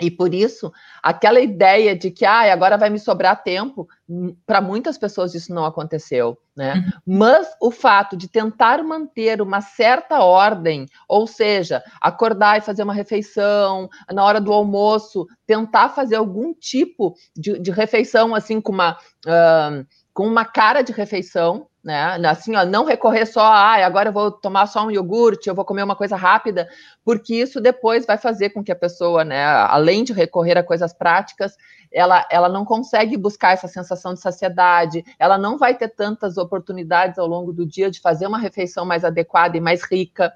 E 0.00 0.10
por 0.10 0.34
isso, 0.34 0.72
aquela 1.00 1.40
ideia 1.40 1.96
de 1.96 2.10
que 2.10 2.24
ah, 2.24 2.52
agora 2.52 2.76
vai 2.76 2.90
me 2.90 2.98
sobrar 2.98 3.44
tempo, 3.44 3.88
hum, 4.08 4.34
para 4.44 4.60
muitas 4.60 4.98
pessoas 4.98 5.34
isso 5.34 5.54
não 5.54 5.64
aconteceu, 5.64 6.36
né? 6.56 6.74
Uhum. 6.74 7.18
Mas 7.18 7.48
o 7.60 7.70
fato 7.70 8.16
de 8.16 8.26
tentar 8.26 8.82
manter 8.82 9.40
uma 9.40 9.60
certa 9.60 10.18
ordem, 10.18 10.86
ou 11.08 11.28
seja, 11.28 11.80
acordar 12.00 12.58
e 12.58 12.62
fazer 12.62 12.82
uma 12.82 12.92
refeição, 12.92 13.88
na 14.12 14.24
hora 14.24 14.40
do 14.40 14.52
almoço, 14.52 15.28
tentar 15.46 15.90
fazer 15.90 16.16
algum 16.16 16.52
tipo 16.52 17.14
de, 17.36 17.58
de 17.60 17.70
refeição 17.70 18.34
assim 18.34 18.60
com 18.60 18.72
uma. 18.72 18.98
Uh, 19.24 19.86
com 20.12 20.28
uma 20.28 20.44
cara 20.44 20.80
de 20.80 20.92
refeição, 20.92 21.66
né? 21.84 22.16
Assim, 22.26 22.56
ó, 22.56 22.64
não 22.64 22.84
recorrer 22.84 23.26
só 23.26 23.42
ah, 23.42 23.84
agora 23.84 24.08
eu 24.08 24.12
vou 24.12 24.30
tomar 24.30 24.66
só 24.66 24.86
um 24.86 24.90
iogurte, 24.90 25.48
eu 25.48 25.54
vou 25.54 25.64
comer 25.64 25.82
uma 25.82 25.94
coisa 25.94 26.16
rápida, 26.16 26.66
porque 27.04 27.34
isso 27.34 27.60
depois 27.60 28.06
vai 28.06 28.16
fazer 28.16 28.50
com 28.50 28.64
que 28.64 28.72
a 28.72 28.76
pessoa, 28.76 29.22
né, 29.22 29.44
além 29.44 30.02
de 30.02 30.12
recorrer 30.12 30.56
a 30.56 30.62
coisas 30.62 30.94
práticas, 30.94 31.54
ela, 31.92 32.26
ela 32.30 32.48
não 32.48 32.64
consegue 32.64 33.16
buscar 33.16 33.52
essa 33.52 33.68
sensação 33.68 34.14
de 34.14 34.20
saciedade, 34.20 35.04
ela 35.18 35.36
não 35.36 35.58
vai 35.58 35.76
ter 35.76 35.88
tantas 35.88 36.38
oportunidades 36.38 37.18
ao 37.18 37.26
longo 37.26 37.52
do 37.52 37.66
dia 37.66 37.90
de 37.90 38.00
fazer 38.00 38.26
uma 38.26 38.38
refeição 38.38 38.86
mais 38.86 39.04
adequada 39.04 39.56
e 39.56 39.60
mais 39.60 39.82
rica. 39.84 40.32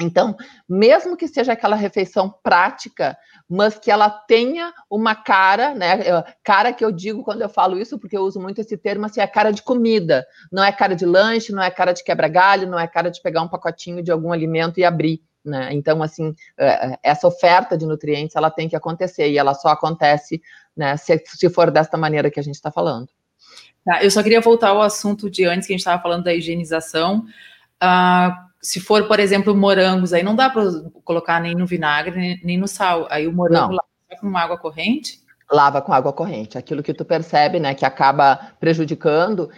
Então, 0.00 0.36
mesmo 0.68 1.16
que 1.16 1.28
seja 1.28 1.52
aquela 1.52 1.76
refeição 1.76 2.32
prática, 2.42 3.16
mas 3.48 3.78
que 3.78 3.90
ela 3.90 4.08
tenha 4.08 4.72
uma 4.88 5.14
cara, 5.14 5.74
né? 5.74 5.98
Cara 6.42 6.72
que 6.72 6.84
eu 6.84 6.92
digo 6.92 7.24
quando 7.24 7.42
eu 7.42 7.48
falo 7.48 7.78
isso, 7.78 7.98
porque 7.98 8.16
eu 8.16 8.22
uso 8.22 8.40
muito 8.40 8.60
esse 8.60 8.76
termo, 8.76 9.06
assim, 9.06 9.20
é 9.20 9.26
cara 9.26 9.50
de 9.50 9.62
comida. 9.62 10.26
Não 10.50 10.62
é 10.62 10.72
cara 10.72 10.94
de 10.94 11.04
lanche, 11.04 11.52
não 11.52 11.62
é 11.62 11.70
cara 11.70 11.92
de 11.92 12.04
quebra-galho, 12.04 12.68
não 12.68 12.78
é 12.78 12.86
cara 12.86 13.10
de 13.10 13.20
pegar 13.20 13.42
um 13.42 13.48
pacotinho 13.48 14.02
de 14.02 14.10
algum 14.10 14.32
alimento 14.32 14.78
e 14.78 14.84
abrir. 14.84 15.22
Né? 15.44 15.70
Então, 15.72 16.02
assim, 16.02 16.34
é, 16.58 16.98
essa 17.02 17.26
oferta 17.26 17.76
de 17.76 17.86
nutrientes 17.86 18.36
ela 18.36 18.50
tem 18.50 18.68
que 18.68 18.76
acontecer 18.76 19.28
e 19.30 19.38
ela 19.38 19.54
só 19.54 19.68
acontece 19.68 20.40
né, 20.76 20.96
se, 20.96 21.22
se 21.26 21.48
for 21.48 21.70
desta 21.70 21.96
maneira 21.96 22.30
que 22.30 22.38
a 22.38 22.42
gente 22.42 22.54
está 22.54 22.70
falando. 22.70 23.08
Tá, 23.84 24.04
eu 24.04 24.10
só 24.10 24.22
queria 24.22 24.40
voltar 24.40 24.68
ao 24.68 24.82
assunto 24.82 25.30
de 25.30 25.44
antes 25.44 25.66
que 25.66 25.72
a 25.72 25.74
gente 25.74 25.80
estava 25.80 26.02
falando 26.02 26.24
da 26.24 26.34
higienização. 26.34 27.24
Uh, 27.82 28.49
se 28.60 28.80
for, 28.80 29.06
por 29.06 29.18
exemplo, 29.18 29.56
morangos, 29.56 30.12
aí 30.12 30.22
não 30.22 30.36
dá 30.36 30.50
para 30.50 30.64
colocar 31.04 31.40
nem 31.40 31.54
no 31.54 31.66
vinagre, 31.66 32.40
nem 32.44 32.58
no 32.58 32.68
sal. 32.68 33.06
Aí 33.10 33.26
o 33.26 33.32
morango 33.32 33.72
lava 33.72 34.20
com 34.20 34.36
água 34.36 34.58
corrente? 34.58 35.20
Lava 35.50 35.80
com 35.80 35.92
água 35.92 36.12
corrente. 36.12 36.58
Aquilo 36.58 36.82
que 36.82 36.94
tu 36.94 37.04
percebe, 37.04 37.58
né, 37.58 37.74
que 37.74 37.84
acaba 37.84 38.52
prejudicando. 38.60 39.50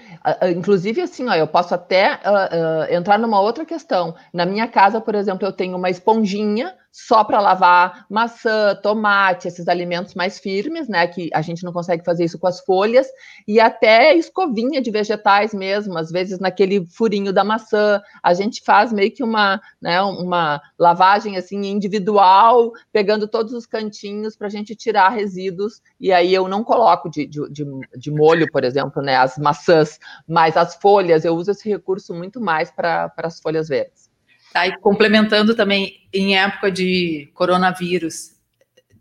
Inclusive, 0.57 1.03
assim, 1.03 1.29
ó, 1.29 1.35
eu 1.35 1.47
posso 1.47 1.75
até 1.75 2.15
uh, 2.15 2.91
uh, 2.91 2.95
entrar 2.95 3.19
numa 3.19 3.41
outra 3.41 3.67
questão. 3.67 4.15
Na 4.33 4.47
minha 4.47 4.69
casa, 4.69 5.01
por 5.01 5.15
exemplo, 5.15 5.47
eu 5.47 5.53
tenho 5.53 5.77
uma 5.77 5.91
esponjinha 5.91 6.73
só 6.93 7.25
para 7.25 7.41
lavar 7.41 8.05
maçã, 8.11 8.79
tomate, 8.83 9.49
esses 9.49 9.67
alimentos 9.67 10.15
mais 10.15 10.39
firmes, 10.39 10.89
né? 10.89 11.07
Que 11.07 11.31
a 11.33 11.41
gente 11.41 11.65
não 11.65 11.73
consegue 11.73 12.05
fazer 12.05 12.25
isso 12.25 12.39
com 12.39 12.47
as 12.47 12.61
folhas, 12.61 13.09
e 13.49 13.59
até 13.59 14.15
escovinha 14.15 14.83
de 14.83 14.91
vegetais 14.91 15.55
mesmo, 15.55 15.97
às 15.97 16.11
vezes 16.11 16.39
naquele 16.39 16.85
furinho 16.85 17.33
da 17.33 17.43
maçã, 17.43 18.01
a 18.23 18.35
gente 18.35 18.63
faz 18.63 18.93
meio 18.93 19.11
que 19.11 19.25
uma, 19.25 19.59
né, 19.81 20.03
uma 20.03 20.61
lavagem 20.79 21.39
assim 21.39 21.63
individual, 21.65 22.73
pegando 22.93 23.27
todos 23.27 23.55
os 23.55 23.65
cantinhos 23.65 24.37
para 24.37 24.49
a 24.49 24.51
gente 24.51 24.77
tirar 24.77 25.09
resíduos, 25.09 25.81
e 25.99 26.13
aí 26.13 26.35
eu 26.35 26.47
não 26.47 26.63
coloco 26.63 27.09
de, 27.09 27.27
de, 27.27 27.49
de, 27.51 27.65
de 27.97 28.11
molho, 28.11 28.51
por 28.53 28.65
exemplo, 28.65 29.01
né, 29.01 29.17
as 29.17 29.39
maçãs, 29.39 29.99
mas 30.29 30.57
as 30.59 30.75
folhas, 30.75 31.25
eu 31.25 31.35
uso 31.35 31.53
esse 31.53 31.67
recurso 31.69 32.13
muito 32.13 32.39
mais 32.39 32.71
para 32.71 33.11
as 33.17 33.41
folhas 33.41 33.69
verdes. 33.69 34.12
Tá, 34.53 34.67
e 34.67 34.77
complementando 34.79 35.55
também, 35.55 36.07
em 36.13 36.37
época 36.37 36.71
de 36.71 37.31
coronavírus, 37.35 38.33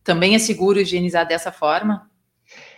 também 0.04 0.34
é 0.34 0.40
seguro 0.40 0.80
higienizar 0.80 1.28
dessa 1.28 1.52
forma? 1.52 2.10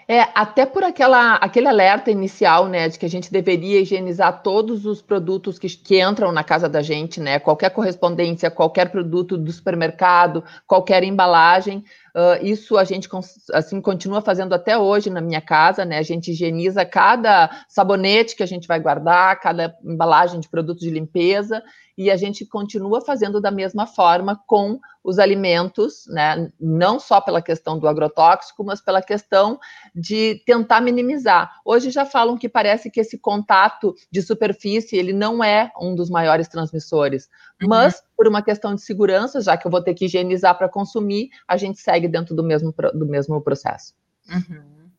É, 0.08 0.28
até 0.36 0.66
por 0.66 0.84
aquela, 0.84 1.36
aquele 1.36 1.68
alerta 1.68 2.12
inicial, 2.12 2.68
né, 2.68 2.90
de 2.90 3.00
que 3.00 3.06
a 3.06 3.10
gente 3.10 3.32
deveria 3.32 3.80
higienizar 3.80 4.42
todos 4.42 4.86
os 4.86 5.02
produtos 5.02 5.58
que, 5.58 5.68
que 5.70 6.02
entram 6.02 6.32
na 6.32 6.44
casa 6.44 6.68
da 6.68 6.82
gente, 6.82 7.22
né, 7.22 7.40
qualquer 7.40 7.70
correspondência, 7.70 8.52
qualquer 8.52 8.90
produto 8.90 9.38
do 9.38 9.52
supermercado, 9.52 10.44
qualquer 10.68 11.04
embalagem, 11.04 11.84
Uh, 12.16 12.46
isso 12.46 12.78
a 12.78 12.84
gente 12.84 13.10
assim 13.54 13.82
continua 13.82 14.22
fazendo 14.22 14.54
até 14.54 14.78
hoje 14.78 15.10
na 15.10 15.20
minha 15.20 15.42
casa, 15.42 15.84
né? 15.84 15.98
A 15.98 16.04
gente 16.04 16.30
higieniza 16.30 16.86
cada 16.86 17.50
sabonete 17.68 18.36
que 18.36 18.44
a 18.44 18.46
gente 18.46 18.68
vai 18.68 18.80
guardar, 18.80 19.40
cada 19.40 19.76
embalagem 19.84 20.40
de 20.40 20.48
produtos 20.48 20.84
de 20.84 20.92
limpeza, 20.92 21.64
e 21.98 22.10
a 22.10 22.18
gente 22.18 22.46
continua 22.46 23.02
fazendo 23.02 23.40
da 23.40 23.52
mesma 23.52 23.86
forma 23.86 24.42
com 24.48 24.80
os 25.04 25.20
alimentos, 25.20 26.06
né? 26.08 26.52
Não 26.60 27.00
só 27.00 27.20
pela 27.20 27.42
questão 27.42 27.78
do 27.78 27.88
agrotóxico, 27.88 28.64
mas 28.64 28.82
pela 28.82 29.02
questão 29.02 29.60
de 29.94 30.42
tentar 30.46 30.82
minimizar. 30.82 31.60
Hoje 31.66 31.92
já 31.92 32.06
falam 32.06 32.38
que 32.38 32.48
parece 32.48 32.90
que 32.90 33.02
esse 33.02 33.18
contato 33.18 33.94
de 34.10 34.22
superfície 34.22 34.96
ele 34.96 35.12
não 35.12 35.44
é 35.44 35.72
um 35.80 35.94
dos 35.94 36.10
maiores 36.10 36.48
transmissores, 36.48 37.30
uhum. 37.62 37.68
mas 37.68 38.02
por 38.16 38.28
uma 38.28 38.42
questão 38.42 38.74
de 38.74 38.82
segurança, 38.82 39.42
já 39.42 39.58
que 39.58 39.68
eu 39.68 39.72
vou 39.72 39.84
ter 39.84 39.94
que 39.94 40.06
higienizar 40.06 40.58
para 40.58 40.70
consumir, 40.70 41.30
a 41.48 41.58
gente 41.58 41.80
segue 41.80 42.08
dentro 42.08 42.34
do 42.34 42.44
mesmo, 42.44 42.74
do 42.94 43.06
mesmo 43.06 43.42
processo. 43.42 43.94
Uhum. 44.30 44.90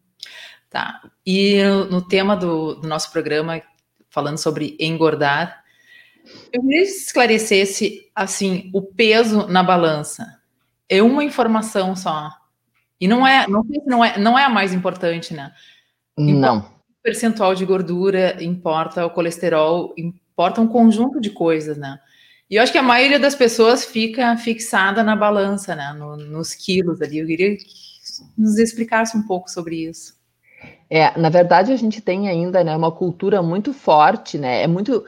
Tá. 0.68 1.00
E 1.24 1.62
no 1.90 2.02
tema 2.02 2.36
do, 2.36 2.74
do 2.74 2.88
nosso 2.88 3.10
programa, 3.10 3.62
falando 4.10 4.38
sobre 4.38 4.76
engordar, 4.78 5.63
eu 6.52 6.62
queria 6.62 6.82
que 6.82 6.88
esclarecesse, 6.88 8.10
assim, 8.14 8.70
o 8.72 8.82
peso 8.82 9.46
na 9.46 9.62
balança. 9.62 10.40
É 10.88 11.02
uma 11.02 11.24
informação 11.24 11.94
só. 11.94 12.30
E 13.00 13.08
não 13.08 13.26
é, 13.26 13.46
não, 13.48 13.64
não 13.86 14.04
é, 14.04 14.18
não 14.18 14.38
é 14.38 14.44
a 14.44 14.48
mais 14.48 14.72
importante, 14.72 15.34
né? 15.34 15.52
Importa 16.16 16.40
não. 16.40 16.58
O 16.58 17.02
percentual 17.02 17.54
de 17.54 17.64
gordura 17.64 18.42
importa, 18.42 19.04
o 19.04 19.10
colesterol 19.10 19.92
importa 19.96 20.60
um 20.60 20.66
conjunto 20.66 21.20
de 21.20 21.30
coisas, 21.30 21.76
né? 21.76 21.98
E 22.48 22.56
eu 22.56 22.62
acho 22.62 22.72
que 22.72 22.78
a 22.78 22.82
maioria 22.82 23.18
das 23.18 23.34
pessoas 23.34 23.84
fica 23.84 24.36
fixada 24.36 25.02
na 25.02 25.16
balança, 25.16 25.74
né? 25.74 25.92
No, 25.92 26.16
nos 26.16 26.54
quilos 26.54 27.00
ali. 27.02 27.18
Eu 27.18 27.26
queria 27.26 27.56
que 27.56 27.64
nos 28.36 28.58
explicasse 28.58 29.16
um 29.16 29.22
pouco 29.22 29.50
sobre 29.50 29.88
isso. 29.88 30.14
É, 30.90 31.18
na 31.18 31.28
verdade, 31.30 31.72
a 31.72 31.76
gente 31.76 32.00
tem 32.00 32.28
ainda 32.28 32.62
né, 32.62 32.76
uma 32.76 32.92
cultura 32.92 33.42
muito 33.42 33.72
forte, 33.72 34.36
né? 34.36 34.62
É 34.62 34.66
muito, 34.66 35.04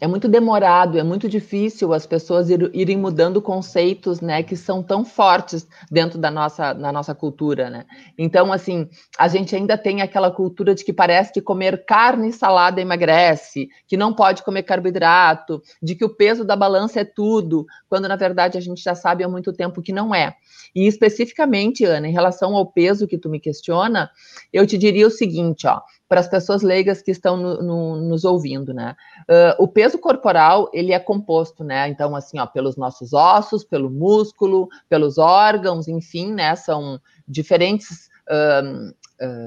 é 0.00 0.06
muito 0.06 0.28
demorado, 0.28 0.98
é 0.98 1.02
muito 1.02 1.28
difícil 1.28 1.92
as 1.92 2.06
pessoas 2.06 2.48
ir, 2.48 2.70
irem 2.72 2.96
mudando 2.96 3.42
conceitos 3.42 4.20
né, 4.20 4.42
que 4.42 4.56
são 4.56 4.82
tão 4.82 5.04
fortes 5.04 5.66
dentro 5.90 6.18
da 6.18 6.30
nossa, 6.30 6.72
da 6.72 6.92
nossa 6.92 7.14
cultura, 7.14 7.68
né? 7.68 7.84
Então, 8.16 8.52
assim, 8.52 8.88
a 9.18 9.26
gente 9.26 9.54
ainda 9.54 9.76
tem 9.76 10.00
aquela 10.00 10.30
cultura 10.30 10.74
de 10.74 10.84
que 10.84 10.92
parece 10.92 11.32
que 11.32 11.42
comer 11.42 11.84
carne 11.84 12.28
e 12.28 12.32
salada 12.32 12.80
emagrece, 12.80 13.68
que 13.88 13.96
não 13.96 14.12
pode 14.14 14.42
comer 14.42 14.62
carboidrato, 14.62 15.60
de 15.82 15.94
que 15.94 16.04
o 16.04 16.14
peso 16.14 16.44
da 16.44 16.54
balança 16.54 17.00
é 17.00 17.04
tudo, 17.04 17.66
quando 17.94 18.08
na 18.08 18.16
verdade 18.16 18.58
a 18.58 18.60
gente 18.60 18.82
já 18.82 18.92
sabe 18.92 19.22
há 19.22 19.28
muito 19.28 19.52
tempo 19.52 19.80
que 19.80 19.92
não 19.92 20.12
é. 20.12 20.34
E 20.74 20.88
especificamente, 20.88 21.84
Ana, 21.84 22.08
em 22.08 22.12
relação 22.12 22.56
ao 22.56 22.66
peso 22.66 23.06
que 23.06 23.16
tu 23.16 23.28
me 23.28 23.38
questiona, 23.38 24.10
eu 24.52 24.66
te 24.66 24.76
diria 24.76 25.06
o 25.06 25.10
seguinte, 25.10 25.64
ó, 25.68 25.80
para 26.08 26.18
as 26.18 26.26
pessoas 26.26 26.62
leigas 26.62 27.00
que 27.00 27.12
estão 27.12 27.36
no, 27.36 27.62
no, 27.62 27.96
nos 28.08 28.24
ouvindo, 28.24 28.74
né? 28.74 28.96
Uh, 29.30 29.62
o 29.62 29.68
peso 29.68 29.96
corporal 29.96 30.68
ele 30.72 30.92
é 30.92 30.98
composto, 30.98 31.62
né? 31.62 31.88
Então, 31.88 32.16
assim, 32.16 32.40
ó, 32.40 32.46
pelos 32.46 32.76
nossos 32.76 33.12
ossos, 33.12 33.62
pelo 33.62 33.88
músculo, 33.88 34.68
pelos 34.88 35.16
órgãos, 35.16 35.86
enfim, 35.86 36.32
né? 36.32 36.56
São 36.56 37.00
diferentes 37.28 38.08
uh, 38.28 38.92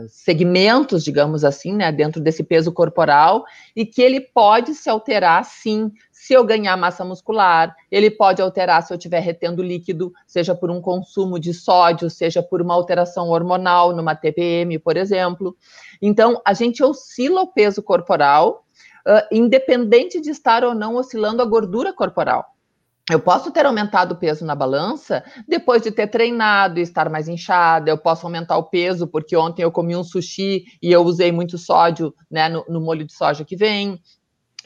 segmentos, 0.07 1.03
digamos 1.03 1.43
assim, 1.43 1.73
né, 1.73 1.91
dentro 1.91 2.21
desse 2.21 2.43
peso 2.43 2.71
corporal, 2.71 3.43
e 3.75 3.85
que 3.85 4.01
ele 4.01 4.21
pode 4.21 4.73
se 4.73 4.89
alterar, 4.89 5.43
sim, 5.43 5.91
se 6.27 6.33
eu 6.33 6.43
ganhar 6.43 6.75
massa 6.75 7.05
muscular, 7.05 7.73
ele 7.89 8.11
pode 8.11 8.41
alterar 8.41 8.83
se 8.83 8.91
eu 8.91 8.97
estiver 8.97 9.21
retendo 9.21 9.63
líquido, 9.63 10.11
seja 10.25 10.53
por 10.53 10.69
um 10.69 10.81
consumo 10.81 11.39
de 11.39 11.53
sódio, 11.53 12.09
seja 12.09 12.43
por 12.43 12.61
uma 12.61 12.73
alteração 12.73 13.29
hormonal 13.29 13.95
numa 13.95 14.13
TPM, 14.13 14.77
por 14.77 14.97
exemplo. 14.97 15.55
Então, 16.01 16.41
a 16.45 16.53
gente 16.53 16.83
oscila 16.83 17.43
o 17.43 17.53
peso 17.53 17.81
corporal, 17.81 18.65
uh, 19.07 19.25
independente 19.31 20.19
de 20.19 20.29
estar 20.29 20.65
ou 20.65 20.75
não 20.75 20.97
oscilando 20.97 21.41
a 21.41 21.45
gordura 21.45 21.93
corporal. 21.93 22.45
Eu 23.09 23.21
posso 23.21 23.49
ter 23.49 23.65
aumentado 23.65 24.11
o 24.11 24.17
peso 24.17 24.43
na 24.43 24.53
balança 24.53 25.23
depois 25.47 25.81
de 25.81 25.91
ter 25.91 26.07
treinado 26.07 26.77
e 26.77 26.81
estar 26.81 27.09
mais 27.09 27.29
inchada. 27.29 27.89
Eu 27.89 27.97
posso 27.97 28.25
aumentar 28.25 28.57
o 28.57 28.65
peso 28.65 29.07
porque 29.07 29.37
ontem 29.37 29.63
eu 29.63 29.71
comi 29.71 29.95
um 29.95 30.03
sushi 30.03 30.65
e 30.81 30.91
eu 30.91 31.03
usei 31.03 31.31
muito 31.31 31.57
sódio 31.57 32.13
né, 32.29 32.49
no, 32.49 32.65
no 32.67 32.81
molho 32.81 33.05
de 33.05 33.13
soja 33.13 33.45
que 33.45 33.55
vem 33.55 33.97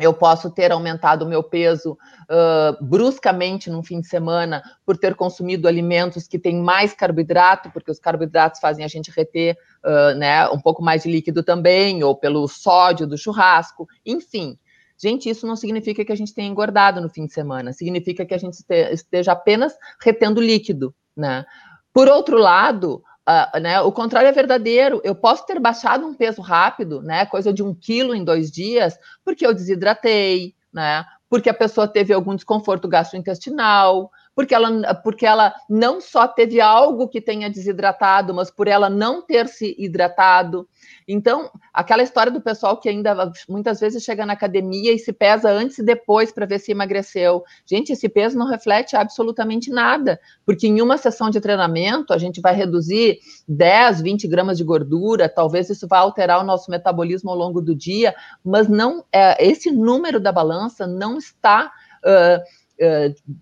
eu 0.02 0.14
posso 0.14 0.50
ter 0.50 0.72
aumentado 0.72 1.24
o 1.24 1.28
meu 1.28 1.44
peso 1.44 1.94
uh, 1.94 2.84
bruscamente 2.84 3.70
num 3.70 3.84
fim 3.84 4.02
de 4.02 4.08
semana 4.08 4.64
por 4.86 4.98
ter 4.98 5.16
consumido 5.16 5.68
alimentos 5.68 6.28
que 6.28 6.40
têm 6.40 6.62
mais 6.62 6.94
carboidrato, 6.94 7.72
porque 7.72 7.92
os 7.92 8.00
carboidratos 8.00 8.60
fazem 8.60 8.84
a 8.84 8.88
gente 8.88 9.12
reter 9.12 9.56
uh, 9.86 10.18
né, 10.18 10.50
um 10.50 10.60
pouco 10.60 10.84
mais 10.84 11.04
de 11.04 11.12
líquido 11.12 11.44
também, 11.44 12.04
ou 12.04 12.16
pelo 12.16 12.48
sódio 12.48 13.06
do 13.06 13.18
churrasco, 13.18 13.88
enfim. 14.06 14.58
Gente, 14.98 15.30
isso 15.30 15.48
não 15.48 15.56
significa 15.56 16.06
que 16.06 16.12
a 16.12 16.16
gente 16.16 16.34
tenha 16.34 16.48
engordado 16.48 17.02
no 17.02 17.10
fim 17.10 17.26
de 17.26 17.34
semana, 17.34 17.74
significa 17.74 18.26
que 18.26 18.34
a 18.34 18.38
gente 18.38 18.58
esteja 18.92 19.32
apenas 19.32 19.74
retendo 20.00 20.40
líquido, 20.40 20.94
né? 21.16 21.46
Por 21.94 22.08
outro 22.08 22.38
lado, 22.38 23.04
Uh, 23.30 23.60
né, 23.60 23.80
o 23.82 23.92
contrário 23.92 24.28
é 24.28 24.32
verdadeiro. 24.32 25.00
Eu 25.04 25.14
posso 25.14 25.46
ter 25.46 25.60
baixado 25.60 26.06
um 26.06 26.14
peso 26.14 26.42
rápido, 26.42 27.02
né, 27.02 27.26
coisa 27.26 27.54
de 27.54 27.62
um 27.62 27.74
quilo 27.74 28.16
em 28.16 28.24
dois 28.24 28.52
dias, 28.52 28.98
porque 29.24 29.46
eu 29.46 29.54
desidratei, 29.54 30.56
né, 30.74 31.06
porque 31.30 31.50
a 31.50 31.54
pessoa 31.54 31.88
teve 31.88 32.14
algum 32.14 32.36
desconforto 32.36 32.88
gastrointestinal, 32.88 34.12
porque 34.42 34.56
ela, 34.56 34.96
porque 34.96 35.24
ela 35.24 35.54
não 35.70 36.02
só 36.02 36.28
teve 36.28 36.60
algo 36.60 37.08
que 37.08 37.22
tenha 37.22 37.48
desidratado, 37.48 38.34
mas 38.34 38.50
por 38.50 38.68
ela 38.68 38.90
não 38.90 39.22
ter 39.22 39.48
se 39.48 39.76
hidratado. 39.78 40.68
Então, 41.08 41.52
aquela 41.72 42.02
história 42.02 42.32
do 42.32 42.42
pessoal 42.42 42.80
que 42.80 42.90
ainda 42.90 43.32
muitas 43.48 43.80
vezes 43.80 44.04
chega 44.04 44.26
na 44.26 44.34
academia 44.34 44.92
e 44.92 44.98
se 44.98 45.14
pesa 45.14 45.52
antes 45.52 45.78
e 45.78 45.84
depois 45.84 46.32
para 46.32 46.48
ver 46.48 46.58
se 46.58 46.72
emagreceu. 46.72 47.44
Gente, 47.68 47.92
esse 47.92 48.10
peso 48.10 48.36
não 48.36 48.48
reflete 48.48 48.96
absolutamente 48.96 49.70
nada, 49.70 50.20
porque 50.44 50.66
em 50.66 50.82
uma 50.82 50.98
sessão 50.98 51.30
de 51.30 51.40
treinamento 51.40 52.12
a 52.12 52.18
gente 52.18 52.42
vai 52.42 52.56
reduzir 52.56 53.20
10, 53.48 54.02
20 54.02 54.28
gramas 54.28 54.58
de 54.58 54.64
gordura, 54.64 55.30
talvez 55.30 55.70
isso 55.70 55.88
vá 55.88 56.00
alterar 56.00 56.40
o 56.40 56.46
nosso 56.46 56.72
metabolismo 56.72 57.30
ao 57.30 57.38
longo 57.38 57.62
do 57.62 57.76
dia, 57.76 58.16
mas 58.44 58.68
não 58.68 59.06
é, 59.14 59.46
esse 59.46 59.70
número 59.70 60.20
da 60.20 60.32
balança 60.32 60.88
não 60.88 61.20
está. 61.20 61.72
Uh, 62.04 62.42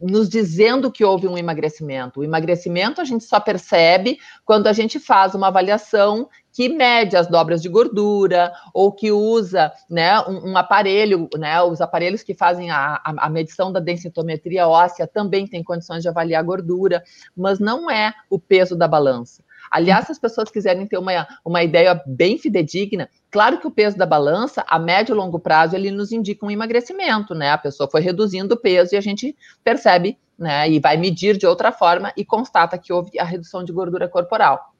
nos 0.01 0.27
dizendo 0.27 0.91
que 0.91 1.05
houve 1.05 1.27
um 1.27 1.37
emagrecimento. 1.37 2.19
O 2.19 2.23
emagrecimento 2.23 2.99
a 2.99 3.03
gente 3.03 3.23
só 3.23 3.39
percebe 3.39 4.17
quando 4.45 4.67
a 4.67 4.73
gente 4.73 4.99
faz 4.99 5.33
uma 5.33 5.47
avaliação 5.47 6.29
que 6.51 6.67
mede 6.67 7.15
as 7.15 7.27
dobras 7.27 7.61
de 7.61 7.69
gordura 7.69 8.51
ou 8.73 8.91
que 8.91 9.11
usa 9.11 9.71
né, 9.89 10.19
um, 10.21 10.51
um 10.51 10.57
aparelho, 10.57 11.29
né, 11.37 11.61
os 11.61 11.79
aparelhos 11.79 12.21
que 12.21 12.33
fazem 12.33 12.69
a, 12.69 12.99
a, 13.03 13.29
medição 13.29 13.71
da 13.71 13.79
densitometria 13.79 14.67
óssea 14.67 15.07
também 15.07 15.47
têm 15.47 15.63
condições 15.63 16.01
de 16.01 16.09
avaliar 16.09 16.41
a 16.41 16.45
gordura, 16.45 17.03
mas 17.35 17.59
não 17.59 17.89
é 17.89 18.13
o 18.29 18.37
peso 18.37 18.75
da 18.75 18.87
balança. 18.87 19.43
Aliás, 19.69 20.05
se 20.05 20.11
as 20.11 20.19
pessoas 20.19 20.49
quiserem 20.49 20.87
ter 20.87 20.97
uma, 20.97 21.27
uma 21.43 21.63
ideia 21.63 22.01
bem 22.05 22.37
fidedigna, 22.37 23.09
claro 23.29 23.59
que 23.59 23.67
o 23.67 23.71
peso 23.71 23.97
da 23.97 24.05
balança, 24.05 24.63
a 24.67 24.79
médio 24.79 25.13
e 25.13 25.17
longo 25.17 25.39
prazo, 25.39 25.75
ele 25.75 25.91
nos 25.91 26.11
indica 26.11 26.45
um 26.45 26.51
emagrecimento, 26.51 27.33
né? 27.35 27.51
A 27.51 27.57
pessoa 27.57 27.89
foi 27.89 28.01
reduzindo 28.01 28.55
o 28.55 28.59
peso 28.59 28.95
e 28.95 28.97
a 28.97 29.01
gente 29.01 29.35
percebe, 29.63 30.17
né? 30.37 30.69
E 30.69 30.79
vai 30.79 30.97
medir 30.97 31.37
de 31.37 31.45
outra 31.45 31.71
forma 31.71 32.13
e 32.15 32.25
constata 32.25 32.77
que 32.77 32.91
houve 32.91 33.19
a 33.19 33.23
redução 33.23 33.63
de 33.63 33.71
gordura 33.71 34.07
corporal. 34.07 34.73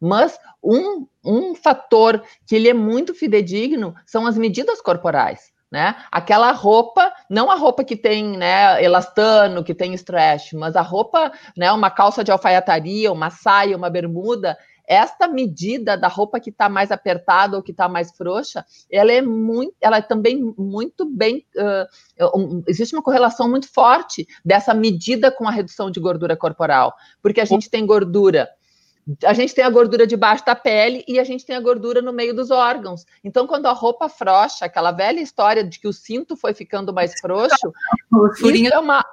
Mas 0.00 0.38
um, 0.62 1.06
um 1.24 1.54
fator 1.54 2.22
que 2.46 2.56
ele 2.56 2.68
é 2.68 2.74
muito 2.74 3.14
fidedigno 3.14 3.94
são 4.04 4.26
as 4.26 4.36
medidas 4.36 4.80
corporais 4.80 5.52
né? 5.70 5.94
Aquela 6.10 6.50
roupa, 6.52 7.12
não 7.28 7.50
a 7.50 7.54
roupa 7.54 7.84
que 7.84 7.96
tem, 7.96 8.36
né, 8.36 8.82
elastano, 8.82 9.62
que 9.62 9.74
tem 9.74 9.94
stretch, 9.94 10.54
mas 10.54 10.74
a 10.74 10.82
roupa, 10.82 11.30
né, 11.56 11.70
uma 11.70 11.90
calça 11.90 12.24
de 12.24 12.32
alfaiataria, 12.32 13.12
uma 13.12 13.30
saia, 13.30 13.76
uma 13.76 13.88
bermuda, 13.88 14.58
esta 14.90 15.28
medida 15.28 15.96
da 15.96 16.08
roupa 16.08 16.40
que 16.40 16.50
está 16.50 16.68
mais 16.68 16.90
apertada 16.90 17.56
ou 17.56 17.62
que 17.62 17.70
está 17.70 17.88
mais 17.88 18.10
frouxa, 18.10 18.66
ela 18.90 19.12
é 19.12 19.22
muito, 19.22 19.72
ela 19.80 19.98
é 19.98 20.02
também 20.02 20.52
muito 20.58 21.06
bem, 21.06 21.46
uh, 21.56 22.36
um, 22.36 22.64
existe 22.66 22.96
uma 22.96 23.02
correlação 23.02 23.48
muito 23.48 23.72
forte 23.72 24.26
dessa 24.44 24.74
medida 24.74 25.30
com 25.30 25.46
a 25.46 25.52
redução 25.52 25.92
de 25.92 26.00
gordura 26.00 26.36
corporal, 26.36 26.92
porque 27.22 27.40
a 27.40 27.44
gente 27.44 27.70
tem 27.70 27.86
gordura 27.86 28.48
a 29.24 29.32
gente 29.32 29.54
tem 29.54 29.64
a 29.64 29.70
gordura 29.70 30.06
debaixo 30.06 30.44
da 30.44 30.54
pele 30.54 31.04
e 31.08 31.18
a 31.18 31.24
gente 31.24 31.44
tem 31.44 31.56
a 31.56 31.60
gordura 31.60 32.00
no 32.00 32.12
meio 32.12 32.34
dos 32.34 32.50
órgãos. 32.50 33.04
Então, 33.24 33.46
quando 33.46 33.66
a 33.66 33.72
roupa 33.72 34.08
frouxa, 34.08 34.64
aquela 34.64 34.92
velha 34.92 35.20
história 35.20 35.64
de 35.64 35.80
que 35.80 35.88
o 35.88 35.92
cinto 35.92 36.36
foi 36.36 36.54
ficando 36.54 36.92
mais 36.92 37.12
frouxo, 37.20 37.72
isso 38.44 38.74
é 38.74 38.78
uma 38.78 39.04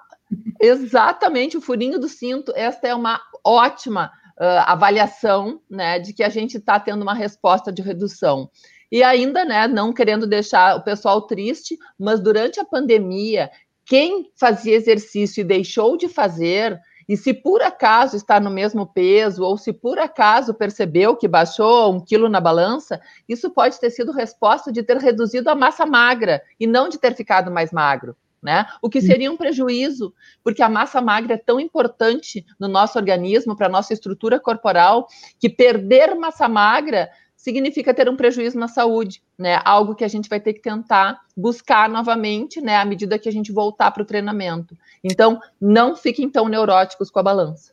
exatamente 0.60 1.58
o 1.58 1.62
furinho 1.62 2.00
do 2.00 2.10
cinto. 2.10 2.52
Esta 2.56 2.88
é 2.88 2.96
uma 2.96 3.20
ótima 3.44 4.12
uh, 4.40 4.64
avaliação, 4.66 5.62
né, 5.70 6.00
de 6.00 6.14
que 6.14 6.24
a 6.24 6.30
gente 6.30 6.58
está 6.58 6.80
tendo 6.80 7.02
uma 7.02 7.14
resposta 7.14 7.72
de 7.72 7.82
redução. 7.82 8.50
E 8.92 9.04
ainda, 9.04 9.44
né, 9.44 9.68
não 9.68 9.94
querendo 9.94 10.28
deixar 10.28 10.78
o 10.78 10.84
pessoal 10.84 11.22
triste, 11.22 11.78
mas 12.00 12.20
durante 12.20 12.60
a 12.60 12.66
pandemia, 12.66 13.50
quem 13.86 14.32
fazia 14.36 14.76
exercício 14.76 15.42
e 15.42 15.46
deixou 15.46 15.98
de 15.98 16.08
fazer 16.08 16.80
e 17.08 17.16
se 17.16 17.34
por 17.34 17.62
acaso 17.62 18.18
está 18.18 18.40
no 18.40 18.50
mesmo 18.50 18.86
peso, 18.86 19.44
ou 19.44 19.58
se 19.58 19.72
por 19.72 19.98
acaso 19.98 20.54
percebeu 20.54 21.16
que 21.16 21.28
baixou 21.28 21.94
um 21.94 22.00
quilo 22.00 22.28
na 22.28 22.42
balança, 22.42 23.00
isso 23.28 23.50
pode 23.50 23.80
ter 23.80 23.90
sido 23.90 24.12
resposta 24.12 24.72
de 24.72 24.84
ter 24.84 24.98
reduzido 24.98 25.50
a 25.50 25.56
massa 25.56 25.86
magra 25.86 26.42
e 26.60 26.68
não 26.68 26.90
de 26.90 26.98
ter 26.98 27.16
ficado 27.16 27.50
mais 27.50 27.72
magro. 27.72 28.16
Né? 28.42 28.66
O 28.82 28.90
que 28.90 29.02
seria 29.02 29.32
um 29.32 29.38
prejuízo, 29.38 30.14
porque 30.44 30.62
a 30.62 30.70
massa 30.70 31.02
magra 31.02 31.34
é 31.34 31.38
tão 31.38 31.60
importante 31.60 32.46
no 32.60 32.68
nosso 32.68 32.98
organismo, 32.98 33.56
para 33.56 33.66
a 33.66 33.70
nossa 33.70 33.94
estrutura 33.94 34.40
corporal, 34.40 35.08
que 35.40 35.50
perder 35.50 36.14
massa 36.14 36.48
magra 36.48 37.10
significa 37.38 37.94
ter 37.94 38.10
um 38.10 38.18
prejuízo 38.18 38.58
na 38.58 38.68
saúde, 38.68 39.22
né? 39.38 39.62
Algo 39.64 39.94
que 39.94 40.04
a 40.04 40.08
gente 40.08 40.28
vai 40.28 40.40
ter 40.40 40.54
que 40.54 40.62
tentar 40.62 41.22
buscar 41.38 41.88
novamente, 41.88 42.60
né? 42.60 42.76
À 42.76 42.84
medida 42.84 43.20
que 43.20 43.30
a 43.30 43.32
gente 43.32 43.52
voltar 43.52 43.92
para 43.92 44.02
o 44.02 44.06
treinamento. 44.06 44.76
Então, 45.04 45.40
não 45.62 45.96
fiquem 45.96 46.28
tão 46.30 46.50
neuróticos 46.50 47.12
com 47.12 47.20
a 47.20 47.24
balança. 47.24 47.72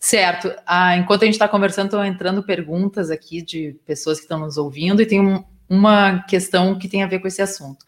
Certo. 0.00 0.50
Ah, 0.66 0.96
enquanto 0.96 1.22
a 1.22 1.26
gente 1.26 1.34
está 1.34 1.46
conversando, 1.46 1.86
estão 1.86 2.04
entrando 2.04 2.42
perguntas 2.42 3.10
aqui 3.10 3.42
de 3.42 3.76
pessoas 3.84 4.16
que 4.16 4.24
estão 4.24 4.40
nos 4.40 4.56
ouvindo 4.56 5.02
e 5.02 5.06
tem 5.06 5.20
um, 5.20 5.44
uma 5.68 6.22
questão 6.22 6.78
que 6.78 6.88
tem 6.88 7.02
a 7.02 7.06
ver 7.06 7.18
com 7.18 7.28
esse 7.28 7.42
assunto. 7.42 7.84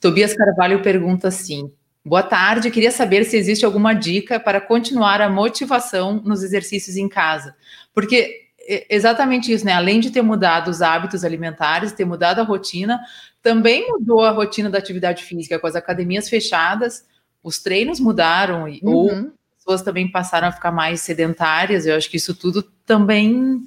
Tobias 0.00 0.32
Carvalho 0.32 0.82
pergunta 0.82 1.28
assim: 1.28 1.70
Boa 2.02 2.22
tarde, 2.22 2.70
queria 2.70 2.90
saber 2.90 3.24
se 3.24 3.36
existe 3.36 3.66
alguma 3.66 3.92
dica 3.92 4.40
para 4.40 4.58
continuar 4.58 5.20
a 5.20 5.28
motivação 5.28 6.14
nos 6.24 6.42
exercícios 6.42 6.96
em 6.96 7.10
casa. 7.10 7.54
Porque 7.92 8.49
exatamente 8.88 9.52
isso, 9.52 9.64
né? 9.64 9.72
Além 9.72 10.00
de 10.00 10.10
ter 10.10 10.22
mudado 10.22 10.68
os 10.68 10.82
hábitos 10.82 11.24
alimentares, 11.24 11.92
ter 11.92 12.04
mudado 12.04 12.40
a 12.40 12.44
rotina, 12.44 13.00
também 13.42 13.88
mudou 13.88 14.24
a 14.24 14.30
rotina 14.30 14.68
da 14.70 14.78
atividade 14.78 15.24
física, 15.24 15.58
com 15.58 15.66
as 15.66 15.74
academias 15.74 16.28
fechadas, 16.28 17.04
os 17.42 17.58
treinos 17.58 17.98
mudaram, 17.98 18.64
uhum. 18.64 18.80
ou 18.82 19.32
pessoas 19.56 19.82
também 19.82 20.10
passaram 20.10 20.48
a 20.48 20.52
ficar 20.52 20.70
mais 20.70 21.00
sedentárias. 21.00 21.86
Eu 21.86 21.96
acho 21.96 22.10
que 22.10 22.16
isso 22.16 22.34
tudo 22.34 22.62
também 22.84 23.60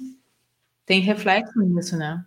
tem 0.86 1.00
reflexo 1.00 1.58
nisso, 1.60 1.96
né? 1.96 2.24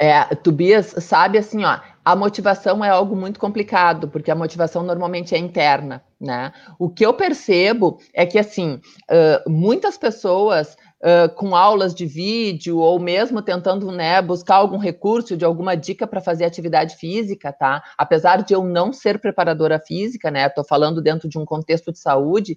É, 0.00 0.22
Tobias, 0.36 0.94
sabe 1.00 1.38
assim, 1.38 1.64
ó, 1.64 1.80
a 2.04 2.14
motivação 2.14 2.84
é 2.84 2.88
algo 2.88 3.16
muito 3.16 3.40
complicado, 3.40 4.08
porque 4.08 4.30
a 4.30 4.34
motivação 4.34 4.82
normalmente 4.82 5.34
é 5.34 5.38
interna, 5.38 6.02
né? 6.20 6.52
O 6.78 6.88
que 6.88 7.04
eu 7.04 7.12
percebo 7.12 7.98
é 8.14 8.24
que, 8.24 8.38
assim, 8.38 8.80
uh, 9.10 9.50
muitas 9.50 9.98
pessoas 9.98 10.76
uh, 11.02 11.32
com 11.34 11.54
aulas 11.54 11.94
de 11.94 12.06
vídeo 12.06 12.78
ou 12.78 12.98
mesmo 12.98 13.42
tentando 13.42 13.90
né, 13.90 14.20
buscar 14.20 14.56
algum 14.56 14.78
recurso 14.78 15.36
de 15.36 15.44
alguma 15.44 15.76
dica 15.76 16.06
para 16.06 16.20
fazer 16.20 16.44
atividade 16.44 16.96
física, 16.96 17.52
tá? 17.52 17.82
Apesar 17.96 18.42
de 18.42 18.54
eu 18.54 18.64
não 18.64 18.92
ser 18.92 19.18
preparadora 19.18 19.78
física, 19.78 20.30
né? 20.30 20.46
Estou 20.46 20.64
falando 20.64 21.00
dentro 21.00 21.28
de 21.28 21.38
um 21.38 21.44
contexto 21.44 21.92
de 21.92 21.98
saúde, 21.98 22.56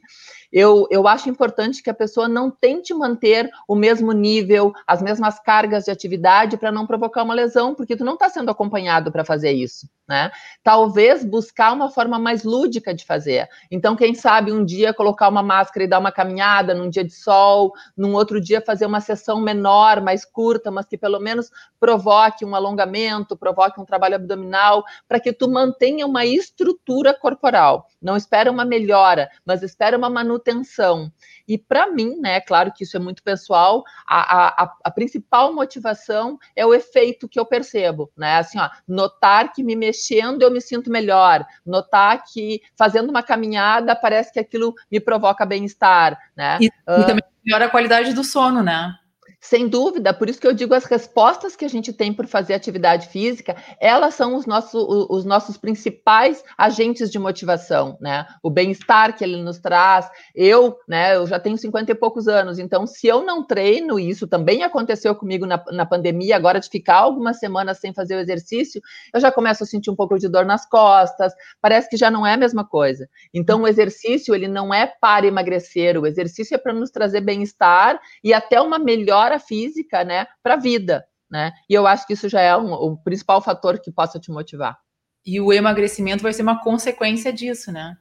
eu, 0.51 0.87
eu 0.91 1.07
acho 1.07 1.29
importante 1.29 1.81
que 1.81 1.89
a 1.89 1.93
pessoa 1.93 2.27
não 2.27 2.51
tente 2.51 2.93
manter 2.93 3.49
o 3.67 3.75
mesmo 3.75 4.11
nível, 4.11 4.73
as 4.85 5.01
mesmas 5.01 5.39
cargas 5.39 5.85
de 5.85 5.91
atividade 5.91 6.57
para 6.57 6.71
não 6.71 6.85
provocar 6.85 7.23
uma 7.23 7.33
lesão, 7.33 7.73
porque 7.73 7.95
tu 7.95 8.03
não 8.03 8.13
está 8.13 8.29
sendo 8.29 8.51
acompanhado 8.51 9.11
para 9.11 9.23
fazer 9.23 9.51
isso, 9.51 9.89
né? 10.07 10.31
Talvez 10.63 11.23
buscar 11.23 11.71
uma 11.71 11.89
forma 11.89 12.19
mais 12.19 12.43
lúdica 12.43 12.93
de 12.93 13.05
fazer. 13.05 13.47
Então, 13.69 13.95
quem 13.95 14.13
sabe 14.13 14.51
um 14.51 14.65
dia 14.65 14.93
colocar 14.93 15.29
uma 15.29 15.41
máscara 15.41 15.85
e 15.85 15.87
dar 15.87 15.99
uma 15.99 16.11
caminhada 16.11 16.73
num 16.73 16.89
dia 16.89 17.03
de 17.03 17.13
sol, 17.13 17.71
num 17.95 18.13
outro 18.13 18.41
dia 18.41 18.61
fazer 18.61 18.85
uma 18.85 18.99
sessão 18.99 19.39
menor, 19.39 20.01
mais 20.01 20.25
curta, 20.25 20.69
mas 20.69 20.85
que 20.85 20.97
pelo 20.97 21.19
menos 21.19 21.49
provoque 21.79 22.43
um 22.43 22.55
alongamento, 22.55 23.37
provoque 23.37 23.79
um 23.79 23.85
trabalho 23.85 24.15
abdominal, 24.15 24.83
para 25.07 25.19
que 25.19 25.31
tu 25.31 25.49
mantenha 25.49 26.05
uma 26.05 26.25
estrutura 26.25 27.13
corporal. 27.13 27.87
Não 28.01 28.17
espera 28.17 28.51
uma 28.51 28.65
melhora, 28.65 29.29
mas 29.45 29.63
espera 29.63 29.97
uma 29.97 30.09
manutenção. 30.41 31.11
E 31.47 31.57
para 31.57 31.91
mim, 31.91 32.19
né, 32.19 32.41
claro 32.41 32.71
que 32.73 32.83
isso 32.83 32.97
é 32.97 32.99
muito 32.99 33.23
pessoal, 33.23 33.83
a, 34.07 34.63
a, 34.63 34.73
a, 34.83 34.91
principal 34.91 35.53
motivação 35.53 36.37
é 36.55 36.65
o 36.65 36.73
efeito 36.73 37.27
que 37.27 37.39
eu 37.39 37.45
percebo, 37.45 38.11
né? 38.17 38.37
Assim, 38.37 38.59
ó, 38.59 38.69
notar 38.87 39.53
que 39.53 39.63
me 39.63 39.75
mexendo 39.75 40.41
eu 40.41 40.51
me 40.51 40.61
sinto 40.61 40.89
melhor, 40.89 41.45
notar 41.65 42.23
que 42.23 42.61
fazendo 42.77 43.09
uma 43.09 43.23
caminhada 43.23 43.95
parece 43.95 44.33
que 44.33 44.39
aquilo 44.39 44.73
me 44.91 44.99
provoca 44.99 45.45
bem-estar, 45.45 46.17
né? 46.35 46.57
E, 46.61 46.65
e 46.65 47.05
também 47.05 47.23
melhora 47.45 47.65
a 47.65 47.69
qualidade 47.69 48.13
do 48.13 48.23
sono, 48.23 48.63
né? 48.63 48.95
Sem 49.43 49.67
dúvida, 49.67 50.13
por 50.13 50.29
isso 50.29 50.39
que 50.39 50.45
eu 50.45 50.53
digo 50.53 50.75
as 50.75 50.85
respostas 50.85 51.55
que 51.55 51.65
a 51.65 51.67
gente 51.67 51.91
tem 51.91 52.13
por 52.13 52.27
fazer 52.27 52.53
atividade 52.53 53.07
física, 53.07 53.55
elas 53.79 54.13
são 54.13 54.35
os 54.35 54.45
nossos, 54.45 54.85
os 55.09 55.25
nossos 55.25 55.57
principais 55.57 56.43
agentes 56.55 57.09
de 57.09 57.17
motivação, 57.17 57.97
né? 57.99 58.27
O 58.43 58.51
bem-estar 58.51 59.17
que 59.17 59.23
ele 59.23 59.41
nos 59.41 59.57
traz. 59.57 60.07
Eu, 60.35 60.77
né, 60.87 61.15
eu 61.15 61.25
já 61.25 61.39
tenho 61.39 61.57
50 61.57 61.91
e 61.91 61.95
poucos 61.95 62.27
anos, 62.27 62.59
então 62.59 62.85
se 62.85 63.07
eu 63.07 63.25
não 63.25 63.43
treino, 63.43 63.99
isso 63.99 64.27
também 64.27 64.61
aconteceu 64.61 65.15
comigo 65.15 65.47
na, 65.47 65.61
na 65.71 65.87
pandemia, 65.87 66.35
agora 66.35 66.59
de 66.59 66.69
ficar 66.69 66.97
algumas 66.97 67.39
semanas 67.39 67.79
sem 67.79 67.91
fazer 67.95 68.17
o 68.17 68.19
exercício, 68.19 68.79
eu 69.11 69.19
já 69.19 69.31
começo 69.31 69.63
a 69.63 69.67
sentir 69.67 69.89
um 69.89 69.95
pouco 69.95 70.19
de 70.19 70.29
dor 70.29 70.45
nas 70.45 70.69
costas, 70.69 71.33
parece 71.59 71.89
que 71.89 71.97
já 71.97 72.11
não 72.11 72.27
é 72.27 72.33
a 72.33 72.37
mesma 72.37 72.63
coisa. 72.63 73.09
Então 73.33 73.63
o 73.63 73.67
exercício, 73.67 74.35
ele 74.35 74.47
não 74.47 74.71
é 74.71 74.85
para 74.85 75.25
emagrecer, 75.25 75.97
o 75.97 76.05
exercício 76.05 76.53
é 76.53 76.59
para 76.59 76.73
nos 76.73 76.91
trazer 76.91 77.21
bem-estar 77.21 77.99
e 78.23 78.35
até 78.35 78.61
uma 78.61 78.77
melhor 78.77 79.30
física, 79.39 80.03
né, 80.03 80.25
para 80.43 80.55
a 80.55 80.57
vida, 80.57 81.05
né? 81.29 81.51
E 81.69 81.73
eu 81.73 81.87
acho 81.87 82.05
que 82.05 82.13
isso 82.13 82.27
já 82.27 82.41
é 82.41 82.55
um, 82.55 82.73
o 82.73 82.97
principal 82.97 83.41
fator 83.41 83.79
que 83.79 83.91
possa 83.91 84.19
te 84.19 84.31
motivar. 84.31 84.77
E 85.25 85.39
o 85.39 85.53
emagrecimento 85.53 86.23
vai 86.23 86.33
ser 86.33 86.41
uma 86.41 86.61
consequência 86.61 87.31
disso, 87.31 87.71
né? 87.71 87.97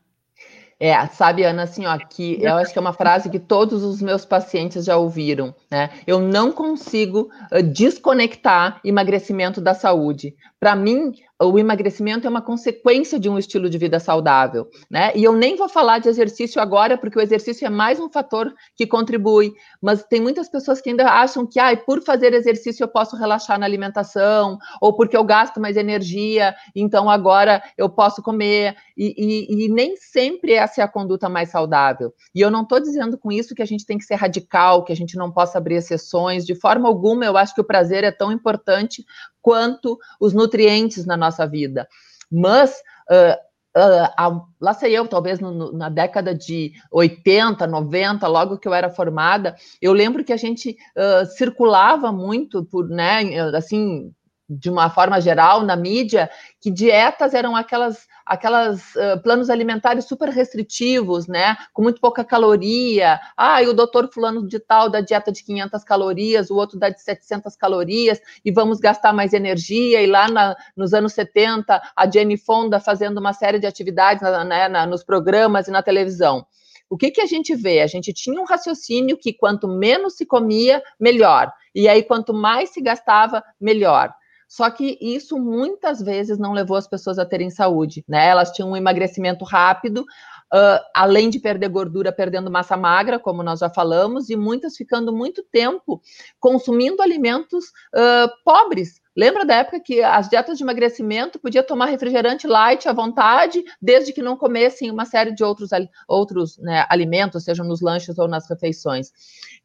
É, 0.82 1.06
sabe, 1.08 1.44
Ana, 1.44 1.64
assim, 1.64 1.84
ó, 1.84 1.98
que 1.98 2.42
eu 2.42 2.54
acho 2.54 2.72
que 2.72 2.78
é 2.78 2.80
uma 2.80 2.94
frase 2.94 3.28
que 3.28 3.38
todos 3.38 3.84
os 3.84 4.00
meus 4.00 4.24
pacientes 4.24 4.86
já 4.86 4.96
ouviram, 4.96 5.54
né? 5.70 5.90
Eu 6.06 6.20
não 6.20 6.50
consigo 6.50 7.30
uh, 7.52 7.62
desconectar 7.62 8.80
emagrecimento 8.82 9.60
da 9.60 9.74
saúde. 9.74 10.34
Para 10.58 10.74
mim, 10.74 11.12
o 11.42 11.58
emagrecimento 11.58 12.26
é 12.26 12.30
uma 12.30 12.42
consequência 12.42 13.18
de 13.18 13.28
um 13.28 13.38
estilo 13.38 13.70
de 13.70 13.78
vida 13.78 13.98
saudável, 13.98 14.68
né? 14.90 15.10
E 15.14 15.24
eu 15.24 15.32
nem 15.32 15.56
vou 15.56 15.70
falar 15.70 15.98
de 15.98 16.08
exercício 16.08 16.60
agora, 16.60 16.98
porque 16.98 17.18
o 17.18 17.22
exercício 17.22 17.66
é 17.66 17.70
mais 17.70 17.98
um 17.98 18.10
fator 18.10 18.52
que 18.76 18.86
contribui, 18.86 19.54
mas 19.80 20.04
tem 20.04 20.20
muitas 20.20 20.50
pessoas 20.50 20.82
que 20.82 20.90
ainda 20.90 21.06
acham 21.06 21.46
que, 21.46 21.58
ah, 21.58 21.74
por 21.74 22.02
fazer 22.02 22.34
exercício 22.34 22.84
eu 22.84 22.88
posso 22.88 23.16
relaxar 23.16 23.58
na 23.58 23.64
alimentação, 23.64 24.58
ou 24.82 24.94
porque 24.94 25.16
eu 25.16 25.24
gasto 25.24 25.58
mais 25.58 25.78
energia, 25.78 26.54
então 26.76 27.08
agora 27.08 27.62
eu 27.78 27.88
posso 27.88 28.22
comer, 28.22 28.76
e, 28.94 29.14
e, 29.16 29.64
e 29.64 29.68
nem 29.70 29.96
sempre 29.96 30.58
essa 30.70 30.80
é 30.80 30.84
a 30.84 30.88
conduta 30.88 31.28
mais 31.28 31.50
saudável. 31.50 32.14
E 32.34 32.40
eu 32.40 32.50
não 32.50 32.62
estou 32.62 32.80
dizendo 32.80 33.18
com 33.18 33.30
isso 33.30 33.54
que 33.54 33.62
a 33.62 33.66
gente 33.66 33.84
tem 33.84 33.98
que 33.98 34.04
ser 34.04 34.14
radical, 34.14 34.84
que 34.84 34.92
a 34.92 34.96
gente 34.96 35.16
não 35.16 35.30
possa 35.30 35.58
abrir 35.58 35.74
exceções, 35.74 36.46
de 36.46 36.54
forma 36.54 36.88
alguma 36.88 37.24
eu 37.24 37.36
acho 37.36 37.54
que 37.54 37.60
o 37.60 37.66
prazer 37.66 38.04
é 38.04 38.12
tão 38.12 38.30
importante 38.30 39.04
quanto 39.42 39.98
os 40.20 40.32
nutrientes 40.32 41.04
na 41.04 41.16
nossa 41.16 41.46
vida. 41.46 41.88
Mas 42.30 42.80
uh, 43.10 43.78
uh, 43.80 44.46
lá 44.60 44.72
sei 44.72 44.96
eu, 44.96 45.08
talvez 45.08 45.40
no, 45.40 45.72
na 45.72 45.88
década 45.88 46.34
de 46.34 46.72
80, 46.92 47.66
90, 47.66 48.26
logo 48.28 48.58
que 48.58 48.68
eu 48.68 48.74
era 48.74 48.88
formada, 48.88 49.56
eu 49.82 49.92
lembro 49.92 50.24
que 50.24 50.32
a 50.32 50.36
gente 50.36 50.76
uh, 50.96 51.26
circulava 51.26 52.12
muito 52.12 52.64
por, 52.64 52.88
né, 52.88 53.22
assim, 53.56 54.12
de 54.50 54.68
uma 54.68 54.90
forma 54.90 55.20
geral 55.20 55.62
na 55.62 55.76
mídia, 55.76 56.28
que 56.60 56.70
dietas 56.70 57.34
eram 57.34 57.54
aquelas 57.54 58.08
aquelas 58.26 58.94
uh, 58.94 59.20
planos 59.24 59.50
alimentares 59.50 60.04
super 60.04 60.28
restritivos, 60.28 61.26
né, 61.26 61.56
com 61.72 61.82
muito 61.82 62.00
pouca 62.00 62.24
caloria. 62.24 63.18
Ah, 63.36 63.60
e 63.60 63.66
o 63.66 63.72
doutor 63.72 64.08
fulano 64.12 64.46
de 64.46 64.60
tal 64.60 64.88
da 64.88 65.00
dieta 65.00 65.32
de 65.32 65.42
500 65.42 65.82
calorias, 65.82 66.48
o 66.48 66.54
outro 66.54 66.78
dá 66.78 66.90
de 66.90 67.02
700 67.02 67.56
calorias 67.56 68.20
e 68.44 68.52
vamos 68.52 68.78
gastar 68.78 69.12
mais 69.12 69.32
energia. 69.32 70.00
E 70.00 70.06
lá 70.06 70.28
na, 70.28 70.54
nos 70.76 70.94
anos 70.94 71.12
70, 71.12 71.82
a 71.96 72.08
Jenny 72.08 72.36
Fonda 72.36 72.78
fazendo 72.78 73.18
uma 73.18 73.32
série 73.32 73.58
de 73.58 73.66
atividades 73.66 74.22
na, 74.22 74.44
né, 74.44 74.68
na, 74.68 74.86
nos 74.86 75.02
programas 75.02 75.66
e 75.66 75.72
na 75.72 75.82
televisão. 75.82 76.46
O 76.88 76.96
que, 76.96 77.10
que 77.10 77.20
a 77.20 77.26
gente 77.26 77.54
vê? 77.54 77.80
A 77.80 77.86
gente 77.88 78.12
tinha 78.12 78.40
um 78.40 78.44
raciocínio 78.44 79.16
que 79.16 79.32
quanto 79.32 79.66
menos 79.66 80.16
se 80.16 80.24
comia, 80.24 80.80
melhor. 81.00 81.52
E 81.74 81.88
aí, 81.88 82.02
quanto 82.02 82.32
mais 82.34 82.70
se 82.70 82.80
gastava, 82.80 83.42
melhor. 83.60 84.12
Só 84.50 84.68
que 84.68 84.98
isso 85.00 85.38
muitas 85.38 86.02
vezes 86.02 86.36
não 86.36 86.52
levou 86.52 86.76
as 86.76 86.88
pessoas 86.88 87.20
a 87.20 87.24
terem 87.24 87.50
saúde, 87.50 88.04
né? 88.08 88.26
Elas 88.26 88.50
tinham 88.50 88.72
um 88.72 88.76
emagrecimento 88.76 89.44
rápido, 89.44 90.00
uh, 90.00 90.84
além 90.92 91.30
de 91.30 91.38
perder 91.38 91.68
gordura, 91.68 92.10
perdendo 92.10 92.50
massa 92.50 92.76
magra, 92.76 93.16
como 93.16 93.44
nós 93.44 93.60
já 93.60 93.70
falamos, 93.70 94.28
e 94.28 94.34
muitas 94.34 94.76
ficando 94.76 95.12
muito 95.12 95.44
tempo 95.52 96.02
consumindo 96.40 97.00
alimentos 97.00 97.66
uh, 97.94 98.28
pobres, 98.44 98.99
Lembra 99.16 99.44
da 99.44 99.56
época 99.56 99.80
que 99.80 100.02
as 100.02 100.28
dietas 100.28 100.56
de 100.56 100.62
emagrecimento 100.62 101.38
podia 101.40 101.64
tomar 101.64 101.86
refrigerante 101.86 102.46
light 102.46 102.88
à 102.88 102.92
vontade, 102.92 103.62
desde 103.82 104.12
que 104.12 104.22
não 104.22 104.36
comessem 104.36 104.90
uma 104.90 105.04
série 105.04 105.34
de 105.34 105.42
outros, 105.42 105.70
outros 106.06 106.58
né, 106.58 106.86
alimentos, 106.88 107.42
sejam 107.42 107.66
nos 107.66 107.80
lanches 107.80 108.18
ou 108.18 108.28
nas 108.28 108.48
refeições. 108.48 109.10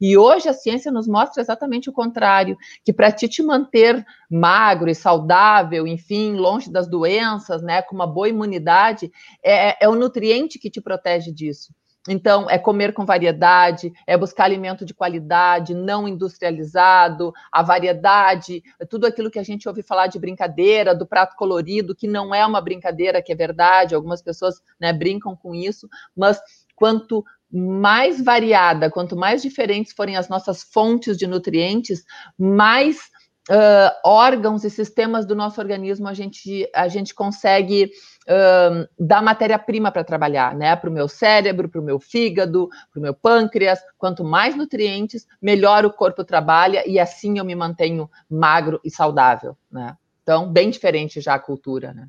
E 0.02 0.18
hoje 0.18 0.50
a 0.50 0.54
ciência 0.54 0.92
nos 0.92 1.08
mostra 1.08 1.42
exatamente 1.42 1.90
o 1.90 1.94
contrário, 1.94 2.58
que 2.84 2.92
para 2.92 3.12
ti 3.12 3.28
te 3.28 3.44
manter 3.44 4.04
magro 4.30 4.90
e 4.90 4.96
saudável, 4.96 5.86
enfim, 5.86 6.34
longe 6.34 6.72
das 6.72 6.88
doenças, 6.88 7.62
né, 7.62 7.84
com 7.84 7.94
uma 7.94 8.08
boa 8.08 8.28
imunidade, 8.28 9.12
é, 9.44 9.86
é 9.86 9.88
o 9.88 9.96
nutriente 9.96 10.58
que 10.58 10.72
te 10.72 10.82
protege 10.82 11.32
disso. 11.32 11.72
Então, 12.08 12.50
é 12.50 12.58
comer 12.58 12.94
com 12.94 13.06
variedade, 13.06 13.92
é 14.06 14.16
buscar 14.18 14.44
alimento 14.44 14.86
de 14.86 14.94
qualidade, 14.94 15.74
não 15.74 16.08
industrializado, 16.08 17.34
a 17.52 17.64
variedade, 17.64 18.64
tudo 18.90 19.08
aquilo 19.08 19.32
que 19.32 19.40
a 19.40 19.44
gente 19.44 19.68
ouve 19.68 19.82
falar 19.82 20.08
de 20.08 20.20
brincadeira, 20.20 20.94
do 20.94 21.08
prato 21.08 21.36
colorido, 21.36 21.96
que 21.96 22.08
não 22.08 22.34
é 22.34 22.46
uma 22.46 22.62
brincadeira, 22.62 23.22
que 23.22 23.32
é 23.32 23.36
verdade, 23.36 23.96
algumas 23.96 24.22
pessoas 24.22 24.62
né, 24.80 24.94
brincam 24.94 25.36
com 25.36 25.56
isso, 25.56 25.90
mas 26.16 26.40
quanto 26.76 27.24
mais 27.52 28.22
variada, 28.24 28.92
quanto 28.92 29.16
mais 29.16 29.42
diferentes 29.42 29.94
forem 29.94 30.18
as 30.18 30.28
nossas 30.28 30.62
fontes 30.64 31.18
de 31.18 31.26
nutrientes, 31.26 32.04
mais 32.38 33.10
uh, 33.50 33.92
órgãos 34.04 34.64
e 34.64 34.70
sistemas 34.70 35.26
do 35.26 35.36
nosso 35.36 35.60
organismo 35.60 36.08
a 36.08 36.14
gente, 36.14 36.70
a 36.74 36.88
gente 36.88 37.14
consegue 37.14 37.92
uh, 38.28 38.88
dar 39.00 39.22
matéria-prima 39.22 39.92
para 39.92 40.04
trabalhar, 40.04 40.56
né? 40.56 40.76
Para 40.76 40.90
o 40.90 40.94
meu 40.94 41.08
cérebro, 41.08 41.70
para 41.70 41.82
o 41.82 41.84
meu 41.84 42.00
fígado, 42.00 42.70
para 42.92 43.00
o 43.00 43.02
meu 43.02 43.14
pâncreas. 43.14 43.80
Quanto 43.98 44.24
mais 44.24 44.56
nutrientes, 44.56 45.28
melhor 45.42 45.86
o 45.86 45.94
corpo 45.94 46.24
trabalha 46.24 46.88
e 46.88 47.00
assim 47.00 47.38
eu 47.38 47.46
me 47.46 47.56
mantenho 47.56 48.10
magro 48.30 48.80
e 48.84 48.90
saudável, 48.90 49.58
né? 49.72 49.96
Então, 50.24 50.52
bem 50.52 50.72
diferente 50.72 51.22
já 51.22 51.36
a 51.36 51.40
cultura, 51.40 51.94
né? 51.94 52.08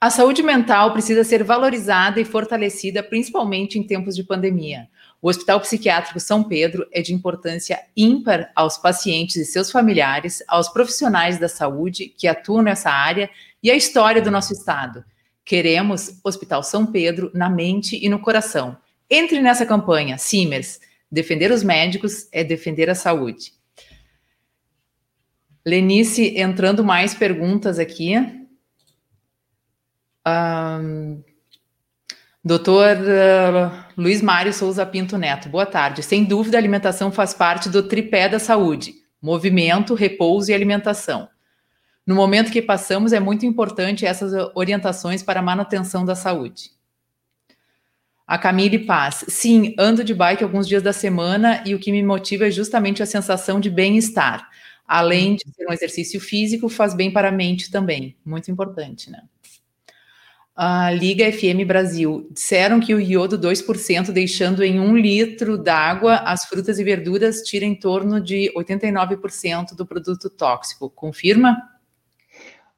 A 0.00 0.10
saúde 0.10 0.44
mental 0.44 0.92
precisa 0.92 1.24
ser 1.24 1.42
valorizada 1.42 2.20
e 2.20 2.24
fortalecida, 2.24 3.02
principalmente 3.02 3.80
em 3.80 3.82
tempos 3.82 4.14
de 4.14 4.22
pandemia. 4.22 4.88
O 5.20 5.28
Hospital 5.28 5.60
Psiquiátrico 5.60 6.20
São 6.20 6.44
Pedro 6.44 6.86
é 6.92 7.02
de 7.02 7.12
importância 7.12 7.82
ímpar 7.96 8.52
aos 8.54 8.78
pacientes 8.78 9.36
e 9.36 9.44
seus 9.44 9.70
familiares, 9.70 10.42
aos 10.46 10.68
profissionais 10.68 11.38
da 11.38 11.48
saúde 11.48 12.06
que 12.06 12.28
atuam 12.28 12.62
nessa 12.62 12.90
área 12.90 13.28
e 13.62 13.70
à 13.70 13.74
história 13.74 14.22
do 14.22 14.30
nosso 14.30 14.52
estado. 14.52 15.04
Queremos 15.44 16.20
Hospital 16.22 16.62
São 16.62 16.86
Pedro 16.86 17.32
na 17.34 17.50
mente 17.50 17.98
e 18.00 18.08
no 18.08 18.20
coração. 18.20 18.76
Entre 19.10 19.40
nessa 19.40 19.66
campanha, 19.66 20.18
Simers. 20.18 20.78
Defender 21.10 21.50
os 21.50 21.62
médicos 21.62 22.28
é 22.30 22.44
defender 22.44 22.90
a 22.90 22.94
saúde. 22.94 23.54
Lenice, 25.64 26.38
entrando 26.38 26.84
mais 26.84 27.14
perguntas 27.14 27.78
aqui. 27.78 28.14
Um, 30.26 31.22
Doutor 32.48 32.96
uh, 32.96 33.84
Luiz 33.94 34.22
Mário 34.22 34.54
Souza 34.54 34.86
Pinto 34.86 35.18
Neto, 35.18 35.50
boa 35.50 35.66
tarde. 35.66 36.02
Sem 36.02 36.24
dúvida, 36.24 36.56
a 36.56 36.60
alimentação 36.60 37.12
faz 37.12 37.34
parte 37.34 37.68
do 37.68 37.82
tripé 37.82 38.26
da 38.26 38.38
saúde: 38.38 38.94
movimento, 39.20 39.92
repouso 39.92 40.50
e 40.50 40.54
alimentação. 40.54 41.28
No 42.06 42.14
momento 42.14 42.50
que 42.50 42.62
passamos, 42.62 43.12
é 43.12 43.20
muito 43.20 43.44
importante 43.44 44.06
essas 44.06 44.32
orientações 44.54 45.22
para 45.22 45.40
a 45.40 45.42
manutenção 45.42 46.06
da 46.06 46.14
saúde. 46.14 46.70
A 48.26 48.38
Camille 48.38 48.78
Paz. 48.78 49.26
Sim, 49.28 49.74
ando 49.78 50.02
de 50.02 50.14
bike 50.14 50.42
alguns 50.42 50.66
dias 50.66 50.82
da 50.82 50.94
semana 50.94 51.62
e 51.66 51.74
o 51.74 51.78
que 51.78 51.92
me 51.92 52.02
motiva 52.02 52.46
é 52.46 52.50
justamente 52.50 53.02
a 53.02 53.06
sensação 53.06 53.60
de 53.60 53.68
bem-estar. 53.68 54.48
Além 54.86 55.36
de 55.36 55.44
ser 55.54 55.66
um 55.68 55.72
exercício 55.74 56.18
físico, 56.18 56.70
faz 56.70 56.94
bem 56.94 57.10
para 57.10 57.28
a 57.28 57.32
mente 57.32 57.70
também. 57.70 58.16
Muito 58.24 58.50
importante, 58.50 59.10
né? 59.10 59.20
A 60.60 60.90
Liga 60.90 61.30
FM 61.30 61.64
Brasil. 61.64 62.28
Disseram 62.32 62.80
que 62.80 62.92
o 62.92 62.98
iodo 62.98 63.38
2%, 63.38 64.10
deixando 64.10 64.64
em 64.64 64.80
um 64.80 64.96
litro 64.96 65.56
d'água, 65.56 66.16
as 66.16 66.46
frutas 66.46 66.80
e 66.80 66.84
verduras 66.84 67.42
tira 67.42 67.64
em 67.64 67.76
torno 67.76 68.20
de 68.20 68.52
89% 68.56 69.76
do 69.76 69.86
produto 69.86 70.28
tóxico. 70.28 70.90
Confirma? 70.90 71.56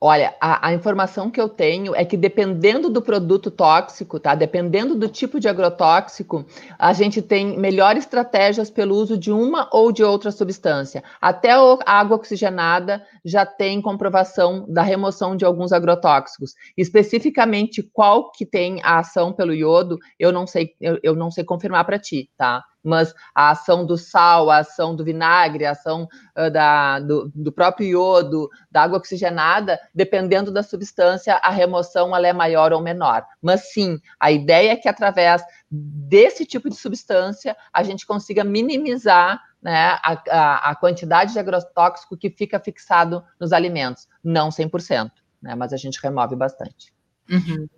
Olha, 0.03 0.35
a, 0.41 0.69
a, 0.69 0.73
informação 0.73 1.31
que 1.31 1.39
eu 1.39 1.47
tenho 1.47 1.95
é 1.95 2.07
que 2.07 2.17
dependendo 2.17 2.89
do 2.89 3.03
produto 3.03 3.51
tóxico, 3.51 4.19
tá? 4.19 4.35
Dependendo 4.35 4.95
do 4.95 5.09
tipo 5.09 5.39
de 5.39 5.47
agrotóxico, 5.47 6.47
a 6.79 6.95
gente 6.95 7.21
tem 7.21 7.59
melhores 7.59 8.05
estratégias 8.05 8.71
pelo 8.71 8.95
uso 8.95 9.19
de 9.19 9.31
uma 9.31 9.69
ou 9.71 9.93
de 9.93 10.03
outra 10.03 10.31
substância. 10.31 11.05
Até 11.21 11.51
a 11.51 11.77
água 11.85 12.17
oxigenada 12.17 13.05
já 13.23 13.45
tem 13.45 13.83
comprovação 13.83 14.65
da 14.67 14.81
remoção 14.81 15.37
de 15.37 15.45
alguns 15.45 15.71
agrotóxicos. 15.71 16.55
Especificamente 16.79 17.83
qual 17.83 18.33
que 18.33 18.47
tem 18.47 18.81
a 18.83 19.01
ação 19.01 19.35
pelo 19.35 19.53
iodo, 19.53 19.99
eu 20.19 20.33
não 20.33 20.47
sei, 20.47 20.71
eu, 20.81 20.99
eu 21.03 21.15
não 21.15 21.31
sei 21.31 21.45
confirmar 21.45 21.85
para 21.85 21.99
ti, 21.99 22.31
tá? 22.39 22.65
Mas 22.83 23.14
a 23.35 23.51
ação 23.51 23.85
do 23.85 23.97
sal, 23.97 24.51
a 24.51 24.59
ação 24.59 24.97
do 24.97 25.05
vinagre, 25.05 25.66
a 25.66 25.73
ação 25.73 26.09
uh, 26.37 26.51
da, 26.51 26.99
do, 27.01 27.31
do, 27.35 27.53
próprio 27.53 27.87
iodo, 27.87 28.49
da 28.71 28.83
água 28.83 28.99
oxigenada, 28.99 29.79
dependendo 29.95 30.51
da 30.51 30.62
substância, 30.62 31.35
a 31.37 31.51
remoção 31.51 32.14
ela 32.14 32.27
é 32.27 32.33
maior 32.33 32.73
ou 32.73 32.81
menor. 32.81 33.25
Mas 33.40 33.73
sim, 33.73 33.99
a 34.19 34.31
ideia 34.31 34.73
é 34.73 34.77
que 34.77 34.88
através 34.88 35.43
desse 35.71 36.45
tipo 36.45 36.69
de 36.69 36.77
substância 36.77 37.57
a 37.73 37.83
gente 37.83 38.07
consiga 38.07 38.43
minimizar 38.43 39.40
né, 39.62 39.99
a, 40.03 40.23
a, 40.31 40.71
a 40.71 40.75
quantidade 40.75 41.33
de 41.33 41.38
agrotóxico 41.38 42.16
que 42.16 42.31
fica 42.31 42.59
fixado 42.59 43.23
nos 43.38 43.53
alimentos. 43.53 44.09
Não 44.25 44.49
100%, 44.49 45.11
né, 45.43 45.55
mas 45.55 45.73
a 45.73 45.77
gente 45.77 46.01
remove 46.03 46.35
bastante. 46.35 46.93
Uhum. 47.31 47.69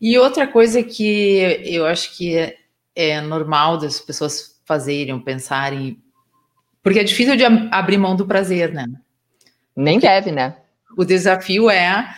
E 0.00 0.18
outra 0.18 0.46
coisa 0.46 0.82
que 0.82 1.60
eu 1.64 1.86
acho 1.86 2.16
que 2.16 2.56
é 2.98 3.20
normal 3.20 3.78
das 3.78 4.00
pessoas 4.00 4.60
fazerem, 4.64 5.20
pensarem. 5.20 6.02
Porque 6.82 6.98
é 6.98 7.04
difícil 7.04 7.36
de 7.36 7.44
abrir 7.70 7.96
mão 7.96 8.16
do 8.16 8.26
prazer, 8.26 8.72
né? 8.72 8.86
Nem 9.74 10.00
deve, 10.00 10.32
né? 10.32 10.56
O 10.96 11.04
desafio 11.04 11.70
é 11.70 12.12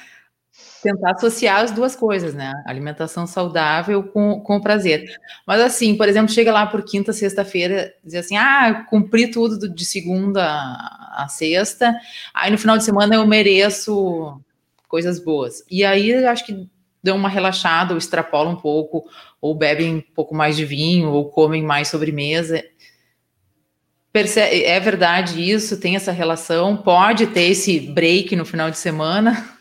tentar 0.82 1.10
associar 1.10 1.60
as 1.60 1.70
duas 1.70 1.94
coisas, 1.94 2.32
né? 2.32 2.54
Alimentação 2.64 3.26
saudável 3.26 4.02
com, 4.04 4.40
com 4.40 4.56
o 4.56 4.62
prazer. 4.62 5.04
Mas 5.46 5.60
assim, 5.60 5.94
por 5.94 6.08
exemplo, 6.08 6.32
chega 6.32 6.50
lá 6.50 6.66
por 6.66 6.82
quinta, 6.82 7.12
sexta-feira, 7.12 7.92
diz 8.02 8.14
assim, 8.14 8.38
ah, 8.38 8.86
cumpri 8.88 9.30
tudo 9.30 9.68
de 9.68 9.84
segunda 9.84 10.42
a 10.42 11.26
sexta, 11.28 11.94
aí 12.32 12.50
no 12.50 12.56
final 12.56 12.78
de 12.78 12.84
semana 12.84 13.16
eu 13.16 13.26
mereço 13.26 14.40
coisas 14.88 15.22
boas. 15.22 15.62
E 15.70 15.84
aí 15.84 16.24
acho 16.24 16.46
que 16.46 16.66
dão 17.02 17.16
uma 17.16 17.28
relaxada, 17.28 17.92
ou 17.92 17.98
extrapolam 17.98 18.52
um 18.52 18.56
pouco, 18.56 19.04
ou 19.40 19.54
bebem 19.54 19.96
um 19.96 20.14
pouco 20.14 20.34
mais 20.34 20.56
de 20.56 20.64
vinho, 20.64 21.10
ou 21.10 21.30
comem 21.30 21.62
mais 21.62 21.88
sobremesa. 21.88 22.62
Percebe, 24.12 24.64
é 24.64 24.78
verdade 24.80 25.40
isso? 25.40 25.80
Tem 25.80 25.94
essa 25.94 26.10
relação? 26.10 26.76
Pode 26.76 27.28
ter 27.28 27.42
esse 27.42 27.78
break 27.78 28.34
no 28.34 28.44
final 28.44 28.70
de 28.70 28.76
semana? 28.76 29.58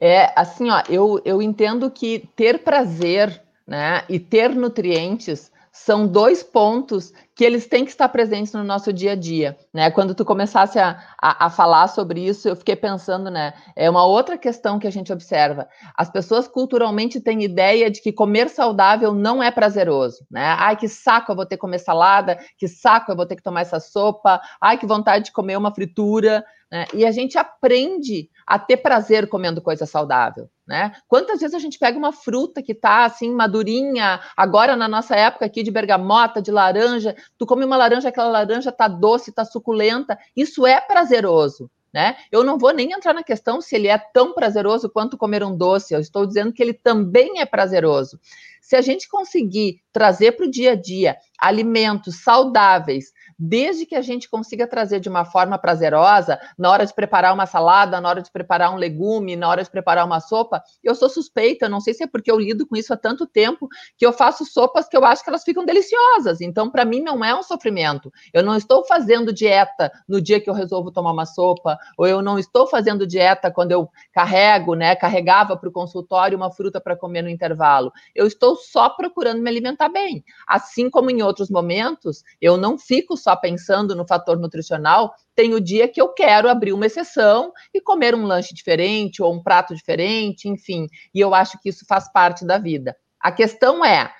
É, 0.00 0.32
assim, 0.34 0.70
ó, 0.70 0.82
eu, 0.88 1.20
eu 1.24 1.42
entendo 1.42 1.90
que 1.90 2.26
ter 2.34 2.60
prazer, 2.60 3.42
né, 3.66 4.02
e 4.08 4.18
ter 4.18 4.50
nutrientes 4.50 5.52
são 5.84 6.06
dois 6.06 6.42
pontos 6.42 7.10
que 7.34 7.42
eles 7.42 7.66
têm 7.66 7.86
que 7.86 7.90
estar 7.90 8.06
presentes 8.10 8.52
no 8.52 8.62
nosso 8.62 8.92
dia 8.92 9.12
a 9.12 9.14
dia, 9.14 9.56
né? 9.72 9.90
Quando 9.90 10.14
tu 10.14 10.26
começasse 10.26 10.78
a, 10.78 11.02
a, 11.18 11.46
a, 11.46 11.50
falar 11.50 11.88
sobre 11.88 12.20
isso, 12.20 12.46
eu 12.46 12.54
fiquei 12.54 12.76
pensando, 12.76 13.30
né? 13.30 13.54
É 13.74 13.88
uma 13.88 14.04
outra 14.04 14.36
questão 14.36 14.78
que 14.78 14.86
a 14.86 14.90
gente 14.90 15.10
observa. 15.10 15.66
As 15.96 16.10
pessoas 16.10 16.46
culturalmente 16.46 17.18
têm 17.18 17.42
ideia 17.42 17.90
de 17.90 18.02
que 18.02 18.12
comer 18.12 18.50
saudável 18.50 19.14
não 19.14 19.42
é 19.42 19.50
prazeroso, 19.50 20.26
né? 20.30 20.54
Ai, 20.58 20.76
que 20.76 20.86
saco 20.86 21.32
eu 21.32 21.36
vou 21.36 21.46
ter 21.46 21.56
que 21.56 21.62
comer 21.62 21.78
salada, 21.78 22.38
que 22.58 22.68
saco 22.68 23.10
eu 23.10 23.16
vou 23.16 23.24
ter 23.24 23.36
que 23.36 23.42
tomar 23.42 23.62
essa 23.62 23.80
sopa, 23.80 24.38
ai, 24.60 24.76
que 24.76 24.86
vontade 24.86 25.24
de 25.26 25.32
comer 25.32 25.56
uma 25.56 25.74
fritura, 25.74 26.44
né? 26.70 26.84
E 26.92 27.06
a 27.06 27.10
gente 27.10 27.38
aprende 27.38 28.28
a 28.46 28.58
ter 28.58 28.76
prazer 28.76 29.28
comendo 29.28 29.62
coisa 29.62 29.86
saudável. 29.86 30.48
Né? 30.70 30.92
Quantas 31.08 31.40
vezes 31.40 31.56
a 31.56 31.58
gente 31.58 31.80
pega 31.80 31.98
uma 31.98 32.12
fruta 32.12 32.62
que 32.62 32.70
está 32.70 33.04
assim 33.04 33.34
madurinha, 33.34 34.20
agora 34.36 34.76
na 34.76 34.86
nossa 34.86 35.16
época 35.16 35.44
aqui 35.44 35.64
de 35.64 35.70
bergamota, 35.72 36.40
de 36.40 36.52
laranja, 36.52 37.16
tu 37.36 37.44
come 37.44 37.64
uma 37.64 37.76
laranja, 37.76 38.08
aquela 38.08 38.28
laranja 38.28 38.70
está 38.70 38.86
doce, 38.86 39.30
está 39.30 39.44
suculenta, 39.44 40.16
isso 40.36 40.64
é 40.64 40.80
prazeroso. 40.80 41.68
Né? 41.92 42.14
Eu 42.30 42.44
não 42.44 42.56
vou 42.56 42.72
nem 42.72 42.92
entrar 42.92 43.12
na 43.12 43.24
questão 43.24 43.60
se 43.60 43.74
ele 43.74 43.88
é 43.88 43.98
tão 43.98 44.32
prazeroso 44.32 44.88
quanto 44.88 45.18
comer 45.18 45.42
um 45.42 45.56
doce, 45.56 45.92
eu 45.92 45.98
estou 45.98 46.24
dizendo 46.24 46.52
que 46.52 46.62
ele 46.62 46.72
também 46.72 47.40
é 47.40 47.44
prazeroso. 47.44 48.20
Se 48.62 48.76
a 48.76 48.80
gente 48.80 49.08
conseguir 49.08 49.80
trazer 49.92 50.36
para 50.36 50.46
o 50.46 50.50
dia 50.50 50.70
a 50.70 50.76
dia 50.76 51.16
alimentos 51.36 52.22
saudáveis, 52.22 53.06
desde 53.40 53.86
que 53.86 53.94
a 53.94 54.02
gente 54.02 54.28
consiga 54.28 54.66
trazer 54.66 55.00
de 55.00 55.08
uma 55.08 55.24
forma 55.24 55.56
prazerosa, 55.56 56.38
na 56.58 56.70
hora 56.70 56.84
de 56.84 56.92
preparar 56.92 57.32
uma 57.32 57.46
salada, 57.46 57.98
na 57.98 58.08
hora 58.10 58.20
de 58.20 58.30
preparar 58.30 58.74
um 58.74 58.76
legume, 58.76 59.34
na 59.34 59.48
hora 59.48 59.64
de 59.64 59.70
preparar 59.70 60.04
uma 60.04 60.20
sopa, 60.20 60.62
eu 60.84 60.94
sou 60.94 61.08
suspeita, 61.08 61.66
não 61.66 61.80
sei 61.80 61.94
se 61.94 62.04
é 62.04 62.06
porque 62.06 62.30
eu 62.30 62.38
lido 62.38 62.66
com 62.66 62.76
isso 62.76 62.92
há 62.92 62.96
tanto 62.98 63.26
tempo, 63.26 63.66
que 63.96 64.04
eu 64.04 64.12
faço 64.12 64.44
sopas 64.44 64.88
que 64.88 64.96
eu 64.96 65.04
acho 65.06 65.24
que 65.24 65.30
elas 65.30 65.42
ficam 65.42 65.64
deliciosas. 65.64 66.42
Então, 66.42 66.70
para 66.70 66.84
mim, 66.84 67.00
não 67.00 67.24
é 67.24 67.34
um 67.34 67.42
sofrimento. 67.42 68.12
Eu 68.34 68.42
não 68.42 68.56
estou 68.56 68.84
fazendo 68.84 69.32
dieta 69.32 69.90
no 70.06 70.20
dia 70.20 70.38
que 70.38 70.50
eu 70.50 70.54
resolvo 70.54 70.92
tomar 70.92 71.12
uma 71.12 71.24
sopa, 71.24 71.78
ou 71.96 72.06
eu 72.06 72.20
não 72.20 72.38
estou 72.38 72.66
fazendo 72.66 73.06
dieta 73.06 73.50
quando 73.50 73.72
eu 73.72 73.88
carrego, 74.12 74.74
né, 74.74 74.94
carregava 74.94 75.56
para 75.56 75.68
o 75.68 75.72
consultório 75.72 76.36
uma 76.36 76.50
fruta 76.50 76.78
para 76.78 76.94
comer 76.96 77.22
no 77.22 77.30
intervalo. 77.30 77.90
Eu 78.14 78.26
estou 78.26 78.54
só 78.56 78.90
procurando 78.90 79.40
me 79.40 79.48
alimentar 79.48 79.88
bem. 79.88 80.22
Assim 80.46 80.90
como 80.90 81.10
em 81.10 81.22
outros 81.22 81.48
momentos, 81.48 82.22
eu 82.38 82.58
não 82.58 82.76
fico 82.76 83.16
só 83.16 83.29
só 83.30 83.36
pensando 83.36 83.94
no 83.94 84.06
fator 84.06 84.38
nutricional, 84.38 85.14
tem 85.36 85.54
o 85.54 85.60
dia 85.60 85.86
que 85.86 86.00
eu 86.00 86.08
quero 86.08 86.48
abrir 86.48 86.72
uma 86.72 86.86
exceção 86.86 87.52
e 87.72 87.80
comer 87.80 88.14
um 88.14 88.24
lanche 88.24 88.52
diferente 88.52 89.22
ou 89.22 89.32
um 89.32 89.42
prato 89.42 89.74
diferente, 89.74 90.48
enfim. 90.48 90.88
E 91.14 91.20
eu 91.20 91.32
acho 91.32 91.58
que 91.60 91.68
isso 91.68 91.84
faz 91.86 92.10
parte 92.12 92.44
da 92.44 92.58
vida. 92.58 92.96
A 93.20 93.30
questão 93.30 93.84
é, 93.84 94.12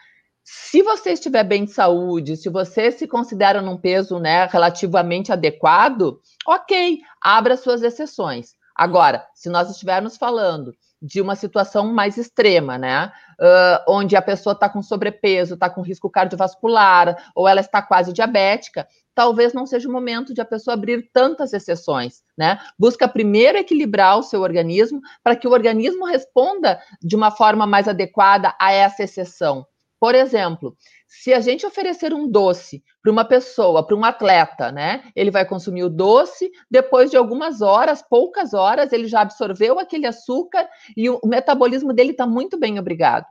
se 0.45 0.83
você 0.83 1.13
estiver 1.13 1.43
bem 1.43 1.65
de 1.65 1.73
saúde, 1.73 2.37
se 2.37 2.49
você 2.49 2.93
se 2.93 3.09
considera 3.09 3.61
num 3.61 3.77
peso 3.77 4.21
né, 4.21 4.47
relativamente 4.47 5.33
adequado, 5.33 6.21
ok, 6.47 7.01
abra 7.21 7.57
suas 7.57 7.83
exceções. 7.83 8.55
Agora, 8.77 9.27
se 9.35 9.49
nós 9.49 9.69
estivermos 9.71 10.17
falando 10.17 10.73
de 11.01 11.21
uma 11.21 11.35
situação 11.35 11.93
mais 11.93 12.19
extrema, 12.19 12.77
né? 12.77 13.11
Uh, 13.41 13.85
onde 13.89 14.17
a 14.17 14.23
pessoa 14.23 14.53
está 14.53 14.69
com 14.69 14.83
sobrepeso, 14.83 15.55
está 15.55 15.71
com 15.71 15.81
risco 15.81 16.11
cardiovascular, 16.11 17.17
ou 17.35 17.49
ela 17.49 17.61
está 17.61 17.81
quase 17.81 18.13
diabética, 18.13 18.87
talvez 19.15 19.53
não 19.53 19.67
seja 19.67 19.89
o 19.89 19.93
momento 19.93 20.35
de 20.35 20.41
a 20.41 20.45
pessoa 20.45 20.75
abrir 20.75 21.11
tantas 21.13 21.53
exceções, 21.53 22.23
né? 22.37 22.59
Busca 22.79 23.09
primeiro 23.09 23.59
equilibrar 23.59 24.19
o 24.19 24.23
seu 24.23 24.43
organismo 24.43 25.01
para 25.23 25.37
que 25.37 25.49
o 25.49 25.53
organismo 25.53 26.05
responda 26.05 26.81
de 27.03 27.17
uma 27.17 27.31
forma 27.31 27.67
mais 27.67 27.89
adequada 27.89 28.55
a 28.61 28.73
essa 28.73 29.03
exceção. 29.03 29.67
Por 29.99 30.15
exemplo, 30.15 30.75
se 31.11 31.35
a 31.35 31.41
gente 31.41 31.67
oferecer 31.67 32.15
um 32.15 32.31
doce 32.31 32.85
para 33.03 33.11
uma 33.11 33.25
pessoa, 33.25 33.85
para 33.85 33.97
um 33.97 34.05
atleta, 34.05 34.71
né? 34.71 35.03
Ele 35.17 35.31
vai 35.31 35.45
consumir 35.45 35.83
o 35.83 35.91
doce, 35.91 36.53
depois 36.71 37.11
de 37.11 37.17
algumas 37.17 37.61
horas, 37.61 38.01
poucas 38.01 38.55
horas, 38.55 38.93
ele 38.93 39.09
já 39.09 39.23
absorveu 39.23 39.81
aquele 39.81 40.07
açúcar 40.07 40.69
e 40.97 41.11
o, 41.11 41.19
metabolismo 41.25 41.93
dele 41.93 42.13
está 42.13 42.29
muito 42.29 42.57
bem 42.57 42.79
obrigado. 42.79 43.27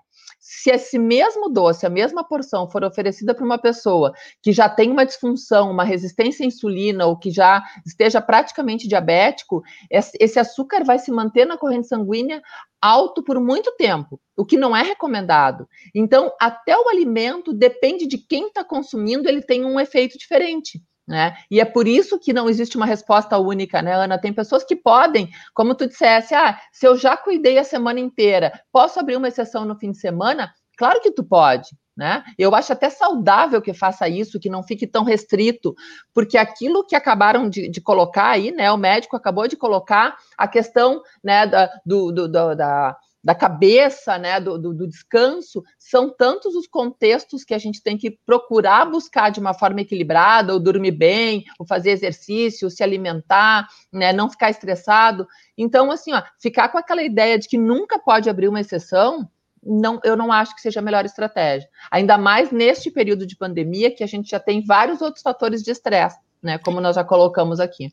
Se 0.51 0.71
esse 0.71 0.97
mesmo 0.97 1.47
doce, 1.47 1.85
a 1.85 1.91
mesma 1.91 2.23
porção, 2.23 2.67
for 2.67 2.83
oferecida 2.83 3.35
para 3.35 3.45
uma 3.45 3.59
pessoa 3.59 4.11
que 4.41 4.51
já 4.51 4.67
tem 4.67 4.89
uma 4.89 5.05
disfunção, 5.05 5.69
uma 5.69 5.83
resistência 5.83 6.43
à 6.43 6.47
insulina 6.47 7.05
ou 7.05 7.15
que 7.15 7.29
já 7.29 7.63
esteja 7.85 8.19
praticamente 8.19 8.87
diabético, 8.87 9.61
esse 9.91 10.39
açúcar 10.39 10.83
vai 10.83 10.97
se 10.97 11.11
manter 11.11 11.45
na 11.45 11.55
corrente 11.55 11.87
sanguínea 11.87 12.41
alto 12.81 13.23
por 13.23 13.39
muito 13.39 13.71
tempo, 13.77 14.19
o 14.35 14.43
que 14.43 14.57
não 14.57 14.75
é 14.75 14.81
recomendado. 14.81 15.69
Então, 15.93 16.33
até 16.41 16.75
o 16.75 16.89
alimento 16.89 17.53
depende 17.53 18.07
de 18.07 18.17
quem 18.17 18.47
está 18.47 18.63
consumindo, 18.63 19.29
ele 19.29 19.43
tem 19.43 19.63
um 19.63 19.79
efeito 19.79 20.17
diferente. 20.17 20.81
Né? 21.09 21.35
E 21.49 21.59
é 21.59 21.65
por 21.65 21.87
isso 21.87 22.19
que 22.19 22.31
não 22.31 22.47
existe 22.47 22.77
uma 22.77 22.85
resposta 22.85 23.35
única, 23.39 23.81
né, 23.81 23.95
Ana? 23.95 24.19
Tem 24.19 24.31
pessoas 24.31 24.63
que 24.63 24.75
podem, 24.75 25.27
como 25.55 25.73
tu 25.73 25.87
dissesse, 25.87 26.35
ah, 26.35 26.55
se 26.71 26.85
eu 26.85 26.95
já 26.95 27.17
cuidei 27.17 27.57
a 27.57 27.63
semana 27.63 27.99
inteira, 27.99 28.53
posso 28.71 28.99
abrir 28.99 29.15
uma 29.15 29.27
exceção 29.27 29.65
no 29.65 29.75
fim 29.75 29.89
de 29.89 29.97
semana? 29.97 30.53
Claro 30.77 31.01
que 31.01 31.09
tu 31.09 31.23
pode, 31.23 31.69
né? 31.97 32.23
Eu 32.37 32.53
acho 32.53 32.71
até 32.71 32.91
saudável 32.91 33.59
que 33.59 33.73
faça 33.73 34.07
isso, 34.07 34.39
que 34.39 34.51
não 34.51 34.61
fique 34.61 34.85
tão 34.85 35.03
restrito, 35.03 35.73
porque 36.13 36.37
aquilo 36.37 36.85
que 36.85 36.95
acabaram 36.95 37.49
de, 37.49 37.67
de 37.69 37.81
colocar 37.81 38.29
aí, 38.29 38.51
né? 38.51 38.71
O 38.71 38.77
médico 38.77 39.15
acabou 39.17 39.47
de 39.47 39.57
colocar 39.57 40.15
a 40.37 40.47
questão, 40.47 41.01
né, 41.23 41.47
da, 41.47 41.71
do, 41.83 42.11
do, 42.11 42.27
do 42.27 42.55
da 42.55 42.95
da 43.23 43.35
cabeça, 43.35 44.17
né, 44.17 44.39
do, 44.39 44.57
do, 44.57 44.73
do, 44.73 44.87
descanso, 44.87 45.63
são 45.77 46.09
tantos 46.09 46.55
os 46.55 46.67
contextos 46.67 47.43
que 47.43 47.53
a 47.53 47.57
gente 47.57 47.83
tem 47.83 47.97
que 47.97 48.17
procurar 48.25 48.85
buscar 48.85 49.29
de 49.29 49.39
uma 49.39 49.53
forma 49.53 49.81
equilibrada, 49.81 50.53
ou 50.53 50.59
dormir 50.59 50.91
bem, 50.91 51.43
ou 51.59 51.65
fazer 51.65 51.91
exercício, 51.91 52.69
se 52.69 52.81
alimentar, 52.81 53.67
né, 53.91 54.13
não 54.13 54.29
ficar 54.29 54.49
estressado. 54.49 55.27
Então, 55.57 55.91
assim, 55.91 56.13
ó, 56.13 56.23
ficar 56.41 56.69
com 56.69 56.77
aquela 56.77 57.03
ideia 57.03 57.37
de 57.37 57.47
que 57.47 57.57
nunca 57.57 57.99
pode 57.99 58.29
abrir 58.29 58.47
uma 58.47 58.61
exceção, 58.61 59.29
não, 59.61 59.99
eu 60.05 60.15
não 60.15 60.31
acho 60.31 60.55
que 60.55 60.61
seja 60.61 60.79
a 60.79 60.83
melhor 60.83 61.03
estratégia. 61.03 61.67
Ainda 61.91 62.17
mais 62.17 62.51
neste 62.51 62.89
período 62.89 63.25
de 63.25 63.35
pandemia, 63.35 63.93
que 63.93 64.03
a 64.03 64.07
gente 64.07 64.29
já 64.29 64.39
tem 64.39 64.63
vários 64.63 65.01
outros 65.01 65.21
fatores 65.21 65.61
de 65.61 65.71
estresse, 65.71 66.17
né, 66.41 66.57
como 66.57 66.79
nós 66.79 66.95
já 66.95 67.03
colocamos 67.03 67.59
aqui. 67.59 67.91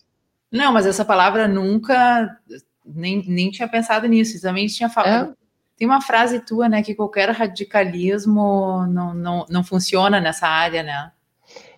Não, 0.52 0.72
mas 0.72 0.86
essa 0.86 1.04
palavra 1.04 1.48
nunca 1.48 2.38
nem, 2.86 3.22
nem 3.26 3.50
tinha 3.50 3.68
pensado 3.68 4.06
nisso. 4.06 4.40
Também 4.40 4.66
tinha 4.66 4.88
falado. 4.88 5.30
É? 5.30 5.34
Tem 5.76 5.86
uma 5.86 6.00
frase 6.00 6.40
tua, 6.40 6.68
né, 6.68 6.82
que 6.82 6.94
qualquer 6.94 7.30
radicalismo 7.30 8.86
não, 8.86 9.12
não, 9.12 9.46
não 9.48 9.62
funciona 9.64 10.18
nessa 10.20 10.48
área, 10.48 10.82
né? 10.82 11.12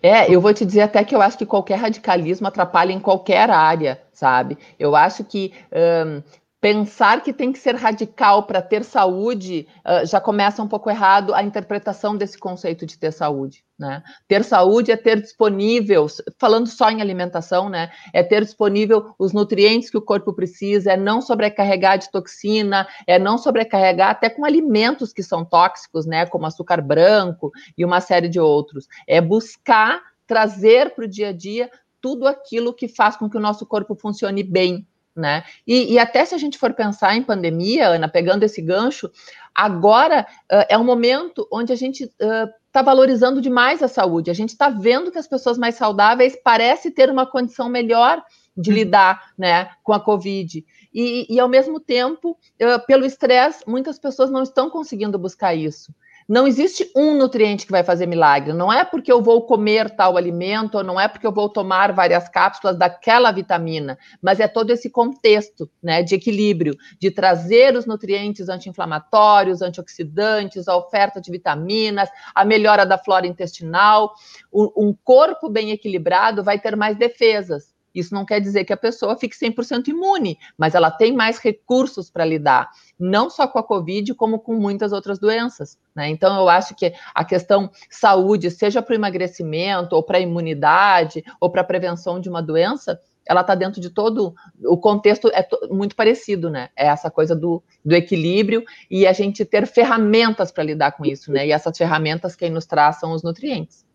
É, 0.01 0.33
eu 0.33 0.39
vou 0.39 0.53
te 0.53 0.65
dizer 0.65 0.81
até 0.81 1.03
que 1.03 1.13
eu 1.13 1.21
acho 1.21 1.37
que 1.37 1.45
qualquer 1.45 1.75
radicalismo 1.75 2.47
atrapalha 2.47 2.91
em 2.91 2.99
qualquer 2.99 3.49
área, 3.49 4.01
sabe? 4.13 4.57
Eu 4.77 4.95
acho 4.95 5.23
que 5.23 5.53
um, 5.71 6.23
pensar 6.61 7.21
que 7.21 7.31
tem 7.31 7.51
que 7.53 7.59
ser 7.59 7.75
radical 7.75 8.43
para 8.43 8.61
ter 8.61 8.83
saúde 8.83 9.67
uh, 9.85 10.05
já 10.05 10.19
começa 10.19 10.61
um 10.61 10.67
pouco 10.67 10.89
errado 10.89 11.33
a 11.33 11.41
interpretação 11.41 12.17
desse 12.17 12.37
conceito 12.37 12.85
de 12.85 12.97
ter 12.97 13.13
saúde. 13.13 13.63
Né? 13.77 14.03
Ter 14.27 14.43
saúde 14.43 14.91
é 14.91 14.97
ter 14.97 15.21
disponível, 15.21 16.05
falando 16.37 16.67
só 16.67 16.89
em 16.91 17.01
alimentação, 17.01 17.69
né? 17.69 17.89
É 18.13 18.21
ter 18.21 18.43
disponível 18.43 19.15
os 19.17 19.31
nutrientes 19.31 19.89
que 19.89 19.97
o 19.97 20.01
corpo 20.01 20.33
precisa, 20.33 20.91
é 20.91 20.97
não 20.97 21.21
sobrecarregar 21.21 21.97
de 21.97 22.11
toxina, 22.11 22.85
é 23.07 23.17
não 23.17 23.37
sobrecarregar 23.37 24.09
até 24.09 24.29
com 24.29 24.43
alimentos 24.43 25.13
que 25.13 25.23
são 25.23 25.45
tóxicos, 25.45 26.05
né? 26.05 26.25
Como 26.25 26.45
açúcar 26.45 26.81
branco 26.81 27.53
e 27.77 27.85
uma 27.85 28.01
série 28.01 28.27
de 28.27 28.39
outros. 28.39 28.85
É 29.07 29.21
buscar 29.21 30.01
trazer 30.27 30.93
para 30.93 31.05
o 31.05 31.07
dia 31.07 31.29
a 31.29 31.33
dia 31.33 31.71
tudo 32.01 32.27
aquilo 32.27 32.73
que 32.73 32.87
faz 32.87 33.15
com 33.15 33.29
que 33.29 33.37
o 33.37 33.41
nosso 33.41 33.65
corpo 33.65 33.95
funcione 33.95 34.43
bem, 34.43 34.85
né? 35.15 35.43
E, 35.65 35.93
e, 35.93 35.99
até 35.99 36.23
se 36.23 36.33
a 36.33 36.37
gente 36.37 36.57
for 36.57 36.73
pensar 36.73 37.15
em 37.15 37.23
pandemia, 37.23 37.87
Ana, 37.87 38.07
pegando 38.07 38.43
esse 38.43 38.61
gancho, 38.61 39.11
agora 39.53 40.25
uh, 40.51 40.65
é 40.69 40.77
um 40.77 40.83
momento 40.83 41.47
onde 41.51 41.73
a 41.73 41.75
gente 41.75 42.03
está 42.03 42.81
uh, 42.81 42.85
valorizando 42.85 43.41
demais 43.41 43.83
a 43.83 43.87
saúde. 43.87 44.31
A 44.31 44.33
gente 44.33 44.49
está 44.49 44.69
vendo 44.69 45.11
que 45.11 45.17
as 45.17 45.27
pessoas 45.27 45.57
mais 45.57 45.75
saudáveis 45.75 46.37
parecem 46.41 46.91
ter 46.91 47.09
uma 47.09 47.25
condição 47.25 47.67
melhor 47.67 48.23
de 48.55 48.69
uhum. 48.69 48.75
lidar 48.75 49.31
né, 49.37 49.69
com 49.83 49.93
a 49.93 49.99
Covid. 49.99 50.65
E, 50.93 51.33
e 51.33 51.39
ao 51.39 51.49
mesmo 51.49 51.79
tempo, 51.79 52.31
uh, 52.31 52.85
pelo 52.87 53.05
estresse, 53.05 53.63
muitas 53.67 53.99
pessoas 53.99 54.29
não 54.29 54.43
estão 54.43 54.69
conseguindo 54.69 55.19
buscar 55.19 55.53
isso. 55.53 55.93
Não 56.29 56.47
existe 56.47 56.91
um 56.95 57.15
nutriente 57.15 57.65
que 57.65 57.71
vai 57.71 57.83
fazer 57.83 58.05
milagre. 58.05 58.53
Não 58.53 58.71
é 58.71 58.85
porque 58.85 59.11
eu 59.11 59.19
vou 59.19 59.41
comer 59.47 59.89
tal 59.89 60.15
alimento, 60.15 60.75
ou 60.75 60.83
não 60.83 60.99
é 60.99 61.07
porque 61.07 61.25
eu 61.25 61.31
vou 61.31 61.49
tomar 61.49 61.91
várias 61.91 62.29
cápsulas 62.29 62.77
daquela 62.77 63.31
vitamina, 63.31 63.97
mas 64.21 64.39
é 64.39 64.47
todo 64.47 64.69
esse 64.69 64.91
contexto 64.91 65.67
né, 65.81 66.03
de 66.03 66.13
equilíbrio, 66.13 66.77
de 66.99 67.09
trazer 67.09 67.75
os 67.75 67.87
nutrientes 67.87 68.47
anti-inflamatórios, 68.47 69.63
antioxidantes, 69.63 70.67
a 70.67 70.77
oferta 70.77 71.19
de 71.19 71.31
vitaminas, 71.31 72.09
a 72.35 72.45
melhora 72.45 72.85
da 72.85 72.99
flora 72.99 73.25
intestinal. 73.25 74.13
Um 74.53 74.95
corpo 75.03 75.49
bem 75.49 75.71
equilibrado 75.71 76.43
vai 76.43 76.59
ter 76.59 76.75
mais 76.75 76.95
defesas. 76.95 77.73
Isso 77.93 78.13
não 78.13 78.25
quer 78.25 78.39
dizer 78.39 78.65
que 78.65 78.73
a 78.73 78.77
pessoa 78.77 79.17
fique 79.17 79.35
100% 79.35 79.87
imune, 79.87 80.37
mas 80.57 80.75
ela 80.75 80.91
tem 80.91 81.13
mais 81.13 81.37
recursos 81.37 82.09
para 82.09 82.25
lidar, 82.25 82.69
não 82.99 83.29
só 83.29 83.47
com 83.47 83.59
a 83.59 83.63
Covid, 83.63 84.13
como 84.13 84.39
com 84.39 84.55
muitas 84.55 84.91
outras 84.91 85.19
doenças. 85.19 85.77
Né? 85.95 86.09
Então, 86.09 86.35
eu 86.37 86.49
acho 86.49 86.75
que 86.75 86.93
a 87.13 87.25
questão 87.25 87.71
saúde, 87.89 88.51
seja 88.51 88.81
para 88.81 88.93
o 88.93 88.95
emagrecimento, 88.95 89.95
ou 89.95 90.03
para 90.03 90.17
a 90.17 90.21
imunidade, 90.21 91.23
ou 91.39 91.49
para 91.49 91.61
a 91.61 91.65
prevenção 91.65 92.19
de 92.19 92.29
uma 92.29 92.41
doença, 92.41 92.99
ela 93.29 93.41
está 93.41 93.53
dentro 93.53 93.79
de 93.79 93.91
todo 93.91 94.33
o 94.65 94.75
contexto 94.75 95.29
é 95.29 95.47
muito 95.69 95.95
parecido, 95.95 96.49
né? 96.49 96.69
É 96.75 96.87
essa 96.87 97.11
coisa 97.11 97.35
do, 97.35 97.61
do 97.85 97.95
equilíbrio 97.95 98.63
e 98.89 99.05
a 99.05 99.13
gente 99.13 99.45
ter 99.45 99.67
ferramentas 99.67 100.51
para 100.51 100.63
lidar 100.63 100.93
com 100.93 101.05
isso, 101.05 101.31
né? 101.31 101.45
E 101.45 101.51
essas 101.51 101.77
ferramentas 101.77 102.35
quem 102.35 102.49
nos 102.49 102.65
traz 102.65 102.99
são 102.99 103.11
os 103.11 103.21
nutrientes. 103.21 103.85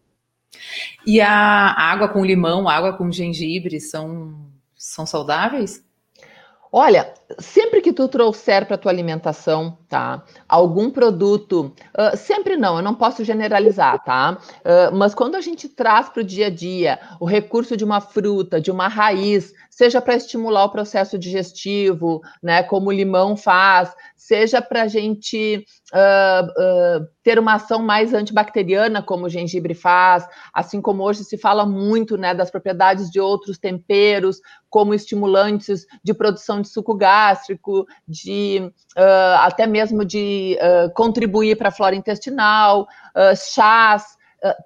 E 1.07 1.21
a 1.21 1.31
água 1.31 2.09
com 2.09 2.25
limão, 2.25 2.69
água 2.69 2.93
com 2.93 3.11
gengibre 3.11 3.81
são, 3.81 4.51
são 4.77 5.07
saudáveis? 5.07 5.85
Olha, 6.73 7.15
sempre 7.39 7.81
que 7.81 7.93
tu 7.93 8.09
trouxer 8.09 8.67
para 8.67 8.77
tua 8.77 8.91
alimentação, 8.91 9.79
tá? 9.95 10.25
Algum 10.49 10.91
produto, 10.91 11.73
uh, 11.97 12.17
sempre 12.17 12.57
não, 12.57 12.79
eu 12.79 12.83
não 12.83 12.97
posso 12.97 13.23
generalizar, 13.23 14.03
tá? 14.03 14.39
Uh, 14.59 14.93
mas 14.93 15.15
quando 15.15 15.37
a 15.37 15.41
gente 15.41 15.69
traz 15.69 16.09
para 16.09 16.21
o 16.21 16.25
dia 16.25 16.49
a 16.49 16.51
dia 16.51 16.99
o 17.21 17.25
recurso 17.25 17.77
de 17.77 17.85
uma 17.85 18.01
fruta, 18.01 18.61
de 18.61 18.73
uma 18.73 18.89
raiz, 18.89 19.53
seja 19.71 20.01
para 20.01 20.17
estimular 20.17 20.65
o 20.65 20.71
processo 20.71 21.17
digestivo, 21.17 22.21
né? 22.43 22.65
Como 22.65 22.89
o 22.89 22.93
limão 22.93 23.37
faz, 23.37 23.95
seja 24.17 24.61
para 24.61 24.83
a 24.83 24.89
gente 24.89 25.65
uh, 25.93 27.07
ter 27.23 27.39
uma 27.39 27.55
ação 27.55 27.81
mais 27.81 28.13
antibacteriana, 28.13 29.01
como 29.01 29.27
o 29.27 29.29
gengibre 29.29 29.75
faz, 29.75 30.27
assim 30.53 30.81
como 30.81 31.05
hoje 31.05 31.23
se 31.23 31.39
fala 31.39 31.65
muito 31.65 32.17
né, 32.17 32.35
das 32.35 32.51
propriedades 32.51 33.11
de 33.11 33.21
outros 33.21 33.59
temperos, 33.59 34.41
como 34.69 34.93
estimulantes 34.93 35.87
de 36.03 36.13
produção 36.13 36.61
de 36.61 36.69
suco 36.69 36.95
gástrico, 36.95 37.87
de 38.09 38.73
até 39.39 39.67
mesmo 39.67 39.84
de 40.05 40.57
contribuir 40.95 41.57
para 41.57 41.69
a 41.69 41.73
flora 41.73 41.97
intestinal, 41.97 42.87
chás. 43.37 44.17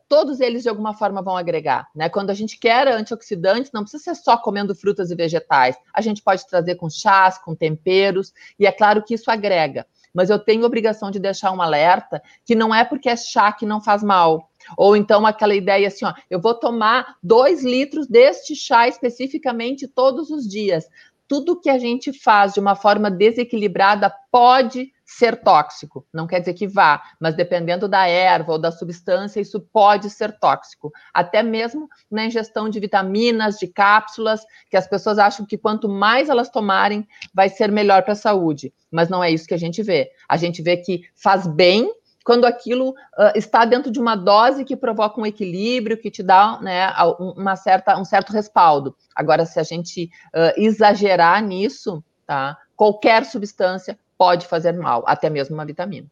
todos 0.09 0.41
eles 0.41 0.63
de 0.63 0.69
alguma 0.69 0.93
forma 0.93 1.23
vão 1.23 1.37
agregar, 1.37 1.89
né? 1.95 2.09
Quando 2.09 2.31
a 2.31 2.35
gente 2.35 2.59
quer 2.59 2.89
antioxidantes, 2.89 3.71
não 3.73 3.83
precisa 3.83 4.03
ser 4.03 4.15
só 4.17 4.37
comendo 4.37 4.75
frutas 4.75 5.11
e 5.11 5.15
vegetais. 5.15 5.77
A 5.95 6.01
gente 6.01 6.23
pode 6.23 6.47
trazer 6.47 6.75
com 6.75 6.91
chás, 6.91 7.39
com 7.39 7.55
temperos, 7.55 8.33
e 8.59 8.67
é 8.67 8.73
claro 8.73 9.03
que 9.03 9.15
isso 9.15 9.31
agrega 9.31 9.87
mas 10.19 10.31
eu 10.31 10.39
tenho 10.39 10.65
obrigação 10.65 11.11
de 11.11 11.19
deixar 11.19 11.53
um 11.53 11.63
alerta 11.63 12.21
que 12.45 12.55
não 12.55 12.75
é 12.75 12.85
porque 12.85 13.09
é 13.09 13.17
chá 13.17 13.53
que 13.53 13.67
não 13.67 13.81
faz 13.81 14.03
mal. 14.03 14.51
Ou 14.77 14.97
então 14.97 15.25
aquela 15.25 15.55
ideia 15.55 15.89
assim, 15.89 16.05
ó, 16.05 16.13
eu 16.29 16.41
vou 16.41 16.55
tomar 16.55 17.17
dois 17.23 17.63
litros 17.63 18.09
deste 18.09 18.57
chá 18.57 18.89
especificamente 18.89 19.87
todos 19.87 20.31
os 20.31 20.49
dias. 20.49 20.87
Tudo 21.29 21.61
que 21.61 21.71
a 21.71 21.79
gente 21.79 22.13
faz 22.13 22.55
de 22.55 22.59
uma 22.61 22.75
forma 22.75 23.11
desequilibrada 23.11 24.13
pode 24.31 24.93
ser 25.09 25.41
tóxico. 25.43 26.07
Não 26.13 26.27
quer 26.27 26.39
dizer 26.39 26.53
que 26.53 26.69
vá, 26.69 27.03
mas 27.19 27.35
dependendo 27.35 27.89
da 27.89 28.07
erva 28.07 28.53
ou 28.53 28.59
da 28.59 28.71
substância, 28.71 29.41
isso 29.41 29.59
pode 29.59 30.11
ser 30.11 30.39
tóxico. 30.39 30.93
Até 31.15 31.43
mesmo 31.43 31.89
na 32.11 32.27
ingestão 32.27 32.69
de 32.69 32.79
vitaminas, 32.79 33.57
de 33.57 33.69
cápsulas, 33.69 34.45
que 34.69 34.77
as 34.77 34.87
pessoas 34.87 35.19
acham 35.19 35.47
que 35.47 35.57
quanto 35.57 35.89
mais 35.89 36.29
elas 36.29 36.51
tomarem, 36.51 37.09
vai 37.33 37.49
ser 37.49 37.73
melhor 37.73 38.03
para 38.03 38.13
a 38.13 38.17
saúde. 38.17 38.71
Mas 38.91 39.09
não 39.09 39.25
é 39.25 39.31
isso 39.31 39.49
que 39.49 39.55
a 39.55 39.59
gente 39.59 39.83
vê. 39.83 40.11
A 40.29 40.37
gente 40.37 40.61
vê 40.61 40.77
que 40.77 41.01
faz 41.17 41.47
bem 41.47 41.91
quando 42.23 42.45
aquilo 42.45 42.91
uh, 42.91 43.33
está 43.35 43.65
dentro 43.65 43.91
de 43.91 43.99
uma 43.99 44.15
dose 44.15 44.63
que 44.63 44.77
provoca 44.77 45.19
um 45.19 45.25
equilíbrio, 45.25 45.97
que 45.97 46.11
te 46.11 46.23
dá 46.23 46.61
né, 46.61 46.93
uma 47.19 47.57
certa, 47.57 47.99
um 47.99 48.05
certo 48.05 48.31
respaldo. 48.31 48.95
Agora, 49.17 49.47
se 49.47 49.59
a 49.59 49.63
gente 49.63 50.11
uh, 50.37 50.53
exagerar 50.61 51.43
nisso, 51.43 52.05
tá? 52.27 52.59
Qualquer 52.77 53.25
substância 53.25 53.99
pode 54.19 54.47
fazer 54.47 54.73
mal, 54.73 55.05
até 55.07 55.31
mesmo 55.31 55.55
uma 55.55 55.65
vitamina. 55.65 56.07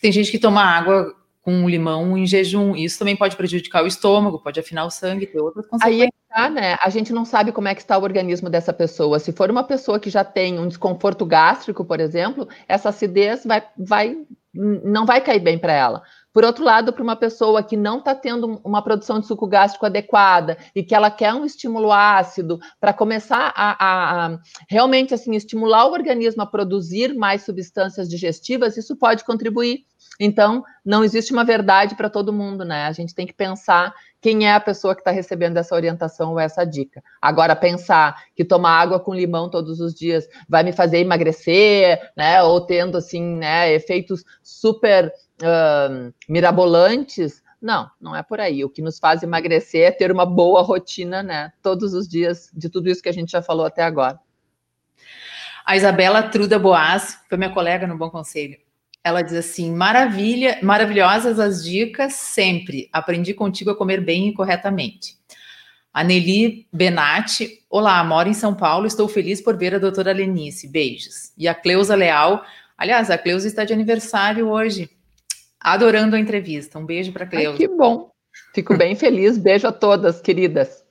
Tem 0.00 0.10
gente 0.10 0.30
que 0.30 0.38
toma 0.38 0.62
água 0.62 1.14
com 1.42 1.68
limão 1.68 2.16
em 2.16 2.26
jejum, 2.26 2.74
isso 2.74 2.98
também 2.98 3.16
pode 3.16 3.36
prejudicar 3.36 3.84
o 3.84 3.86
estômago, 3.86 4.42
pode 4.42 4.58
afinar 4.58 4.84
o 4.84 4.90
sangue, 4.90 5.26
ter 5.26 5.40
outras 5.40 5.66
consequências. 5.66 6.02
Aí 6.02 6.08
é 6.08 6.34
tá, 6.34 6.48
né? 6.48 6.76
A 6.80 6.88
gente 6.88 7.12
não 7.12 7.24
sabe 7.24 7.50
como 7.50 7.68
é 7.68 7.74
que 7.74 7.80
está 7.80 7.98
o 7.98 8.02
organismo 8.02 8.48
dessa 8.48 8.72
pessoa. 8.72 9.18
Se 9.18 9.32
for 9.32 9.50
uma 9.50 9.64
pessoa 9.64 9.98
que 9.98 10.08
já 10.08 10.22
tem 10.22 10.58
um 10.58 10.68
desconforto 10.68 11.26
gástrico, 11.26 11.84
por 11.84 11.98
exemplo, 11.98 12.48
essa 12.68 12.90
acidez 12.90 13.44
vai, 13.44 13.62
vai 13.76 14.16
não 14.52 15.06
vai 15.06 15.20
cair 15.20 15.40
bem 15.40 15.58
para 15.58 15.72
ela. 15.72 16.02
Por 16.32 16.44
outro 16.44 16.64
lado, 16.64 16.92
para 16.92 17.02
uma 17.02 17.16
pessoa 17.16 17.62
que 17.62 17.76
não 17.76 17.98
está 17.98 18.14
tendo 18.14 18.60
uma 18.64 18.82
produção 18.82 19.18
de 19.18 19.26
suco 19.26 19.48
gástrico 19.48 19.86
adequada 19.86 20.56
e 20.74 20.82
que 20.82 20.94
ela 20.94 21.10
quer 21.10 21.34
um 21.34 21.44
estímulo 21.44 21.90
ácido 21.90 22.60
para 22.80 22.92
começar 22.92 23.52
a, 23.56 23.72
a, 23.72 24.26
a, 24.26 24.38
realmente 24.68 25.12
assim 25.12 25.34
estimular 25.34 25.86
o 25.86 25.92
organismo 25.92 26.42
a 26.42 26.46
produzir 26.46 27.14
mais 27.14 27.42
substâncias 27.42 28.08
digestivas, 28.08 28.76
isso 28.76 28.96
pode 28.96 29.24
contribuir. 29.24 29.84
Então, 30.20 30.62
não 30.84 31.02
existe 31.02 31.32
uma 31.32 31.44
verdade 31.44 31.94
para 31.94 32.10
todo 32.10 32.32
mundo, 32.32 32.62
né? 32.62 32.86
A 32.86 32.92
gente 32.92 33.14
tem 33.14 33.26
que 33.26 33.32
pensar 33.32 33.92
quem 34.20 34.46
é 34.46 34.52
a 34.52 34.60
pessoa 34.60 34.94
que 34.94 35.00
está 35.00 35.10
recebendo 35.10 35.56
essa 35.56 35.74
orientação 35.74 36.32
ou 36.32 36.38
essa 36.38 36.62
dica. 36.62 37.02
Agora, 37.22 37.56
pensar 37.56 38.22
que 38.36 38.44
tomar 38.44 38.78
água 38.78 39.00
com 39.00 39.14
limão 39.14 39.48
todos 39.48 39.80
os 39.80 39.94
dias 39.94 40.28
vai 40.46 40.62
me 40.62 40.72
fazer 40.72 40.98
emagrecer, 40.98 41.98
né? 42.14 42.42
Ou 42.42 42.60
tendo, 42.60 42.98
assim, 42.98 43.36
né, 43.36 43.72
efeitos 43.72 44.22
super 44.42 45.10
uh, 45.42 46.12
mirabolantes. 46.28 47.42
Não, 47.60 47.90
não 48.00 48.16
é 48.16 48.22
por 48.22 48.40
aí. 48.40 48.64
O 48.64 48.70
que 48.70 48.80
nos 48.80 48.98
faz 48.98 49.22
emagrecer 49.22 49.82
é 49.82 49.90
ter 49.90 50.10
uma 50.10 50.24
boa 50.24 50.62
rotina, 50.62 51.22
né? 51.22 51.52
Todos 51.62 51.92
os 51.92 52.08
dias, 52.08 52.50
de 52.54 52.68
tudo 52.68 52.88
isso 52.88 53.02
que 53.02 53.08
a 53.08 53.12
gente 53.12 53.30
já 53.30 53.42
falou 53.42 53.66
até 53.66 53.82
agora. 53.82 54.18
A 55.64 55.76
Isabela 55.76 56.22
Truda 56.22 56.58
Boas, 56.58 57.18
foi 57.28 57.38
minha 57.38 57.52
colega 57.52 57.86
no 57.86 57.96
Bom 57.96 58.10
Conselho. 58.10 58.58
Ela 59.04 59.22
diz 59.22 59.34
assim: 59.34 59.74
maravilha, 59.74 60.58
maravilhosas 60.62 61.38
as 61.38 61.62
dicas, 61.64 62.14
sempre. 62.14 62.88
Aprendi 62.92 63.34
contigo 63.34 63.70
a 63.70 63.76
comer 63.76 64.00
bem 64.00 64.28
e 64.28 64.34
corretamente. 64.34 65.18
A 65.92 66.04
Nelly 66.04 66.68
Benatti, 66.72 67.64
olá, 67.68 68.02
moro 68.04 68.28
em 68.28 68.34
São 68.34 68.54
Paulo, 68.54 68.86
estou 68.86 69.08
feliz 69.08 69.40
por 69.40 69.56
ver 69.56 69.74
a 69.74 69.78
doutora 69.78 70.12
Lenice, 70.12 70.68
beijos. 70.68 71.32
E 71.36 71.48
a 71.48 71.54
Cleusa 71.54 71.96
Leal, 71.96 72.44
aliás, 72.78 73.10
a 73.10 73.18
Cleusa 73.18 73.48
está 73.48 73.64
de 73.64 73.72
aniversário 73.72 74.48
hoje, 74.48 74.88
adorando 75.60 76.16
a 76.16 76.18
entrevista. 76.18 76.78
Um 76.78 76.86
beijo 76.86 77.12
para 77.12 77.26
Cleusa. 77.26 77.50
Ai, 77.50 77.56
que 77.56 77.68
bom, 77.68 78.10
fico 78.54 78.76
bem 78.76 78.94
feliz, 78.94 79.36
beijo 79.36 79.66
a 79.66 79.72
todas, 79.72 80.20
queridas. 80.20 80.84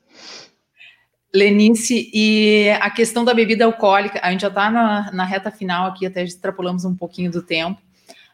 Lenice, 1.34 2.10
e 2.14 2.70
a 2.82 2.90
questão 2.90 3.24
da 3.24 3.34
bebida 3.34 3.64
alcoólica, 3.66 4.20
a 4.24 4.32
gente 4.32 4.42
já 4.42 4.48
está 4.48 4.72
na, 4.72 5.12
na, 5.12 5.24
reta 5.24 5.52
final 5.52 5.88
aqui, 5.88 6.06
até 6.06 6.24
extrapolamos 6.24 6.86
um 6.86 6.96
pouquinho 6.96 7.30
do 7.30 7.44
tempo, 7.44 7.80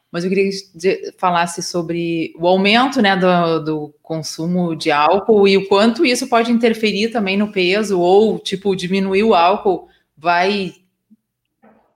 mas 0.09 0.23
eu 0.23 0.29
queria 0.29 0.49
que 0.49 1.13
falasse 1.17 1.61
sobre 1.61 2.33
o 2.37 2.47
aumento 2.47 3.01
né, 3.01 3.17
do, 3.17 3.59
do, 3.59 3.95
consumo 4.01 4.73
de 4.77 4.91
álcool 4.91 5.45
e 5.45 5.57
o 5.57 5.67
quanto 5.67 6.05
isso 6.05 6.29
pode 6.29 6.53
interferir 6.53 7.09
também 7.09 7.35
no 7.35 7.51
peso, 7.51 7.99
ou 7.99 8.39
tipo, 8.39 8.73
diminuir 8.73 9.23
o 9.23 9.35
álcool 9.35 9.89
vai, 10.15 10.73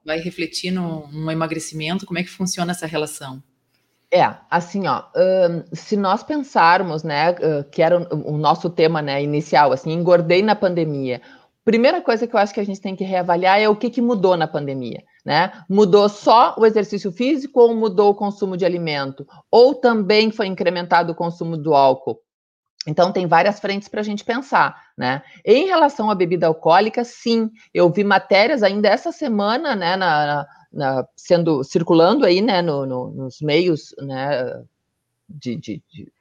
vai 0.04 0.20
refletir 0.20 0.70
no, 0.70 1.08
no 1.08 1.32
emagrecimento, 1.32 2.06
como 2.06 2.20
é 2.20 2.24
que 2.24 2.30
funciona 2.30 2.74
essa 2.74 2.86
relação? 2.86 3.42
É, 4.12 4.36
assim, 4.50 4.88
ó, 4.88 5.04
se 5.72 5.96
nós 5.96 6.24
pensarmos, 6.24 7.04
né, 7.04 7.34
que 7.72 7.82
era 7.82 8.00
o, 8.00 8.34
o 8.34 8.38
nosso 8.38 8.68
tema, 8.70 9.04
né, 9.04 9.22
inicial, 9.22 9.72
assim, 9.72 9.92
engordei 9.92 10.42
na 10.42 10.56
pandemia. 10.56 11.22
Primeira 11.64 12.02
coisa 12.02 12.26
que 12.26 12.36
eu 12.36 12.40
acho 12.40 12.52
que 12.52 12.60
a 12.60 12.66
gente 12.66 12.82
tem 12.82 12.96
que 12.96 13.04
reavaliar 13.04 13.60
é 13.60 13.70
o 13.70 13.76
que, 13.76 13.92
que 13.92 14.02
mudou 14.02 14.36
na 14.36 14.48
pandemia, 14.48 15.04
né? 15.24 15.52
Mudou 15.70 16.10
só 16.10 16.56
o 16.58 16.66
exercício 16.66 17.12
físico 17.12 17.60
ou 17.60 17.76
mudou 17.76 18.10
o 18.10 18.16
consumo 18.16 18.58
de 18.58 18.66
alimento? 18.66 19.28
Ou 19.52 19.76
também 19.76 20.32
foi 20.32 20.48
incrementado 20.48 21.12
o 21.12 21.16
consumo 21.16 21.56
do 21.56 21.76
álcool? 21.76 22.20
Então, 22.88 23.12
tem 23.12 23.28
várias 23.28 23.60
frentes 23.60 23.88
para 23.88 24.00
a 24.00 24.04
gente 24.04 24.26
pensar, 24.26 24.82
né? 24.98 25.22
Em 25.46 25.68
relação 25.68 26.10
à 26.10 26.16
bebida 26.16 26.48
alcoólica, 26.48 27.04
sim, 27.04 27.52
eu 27.72 27.88
vi 27.92 28.04
matérias 28.04 28.64
ainda 28.64 28.88
essa 28.88 29.12
semana, 29.12 29.76
né, 29.76 29.96
na, 29.96 30.48
na, 30.72 31.06
sendo 31.16 31.64
circulando 31.64 32.26
aí, 32.26 32.42
né, 32.42 32.62
no, 32.62 32.86
no, 32.86 33.12
nos 33.12 33.42
meios, 33.42 33.94
né, 34.00 34.64
de, 35.28 35.56
de, 35.56 35.84
de 35.92 36.12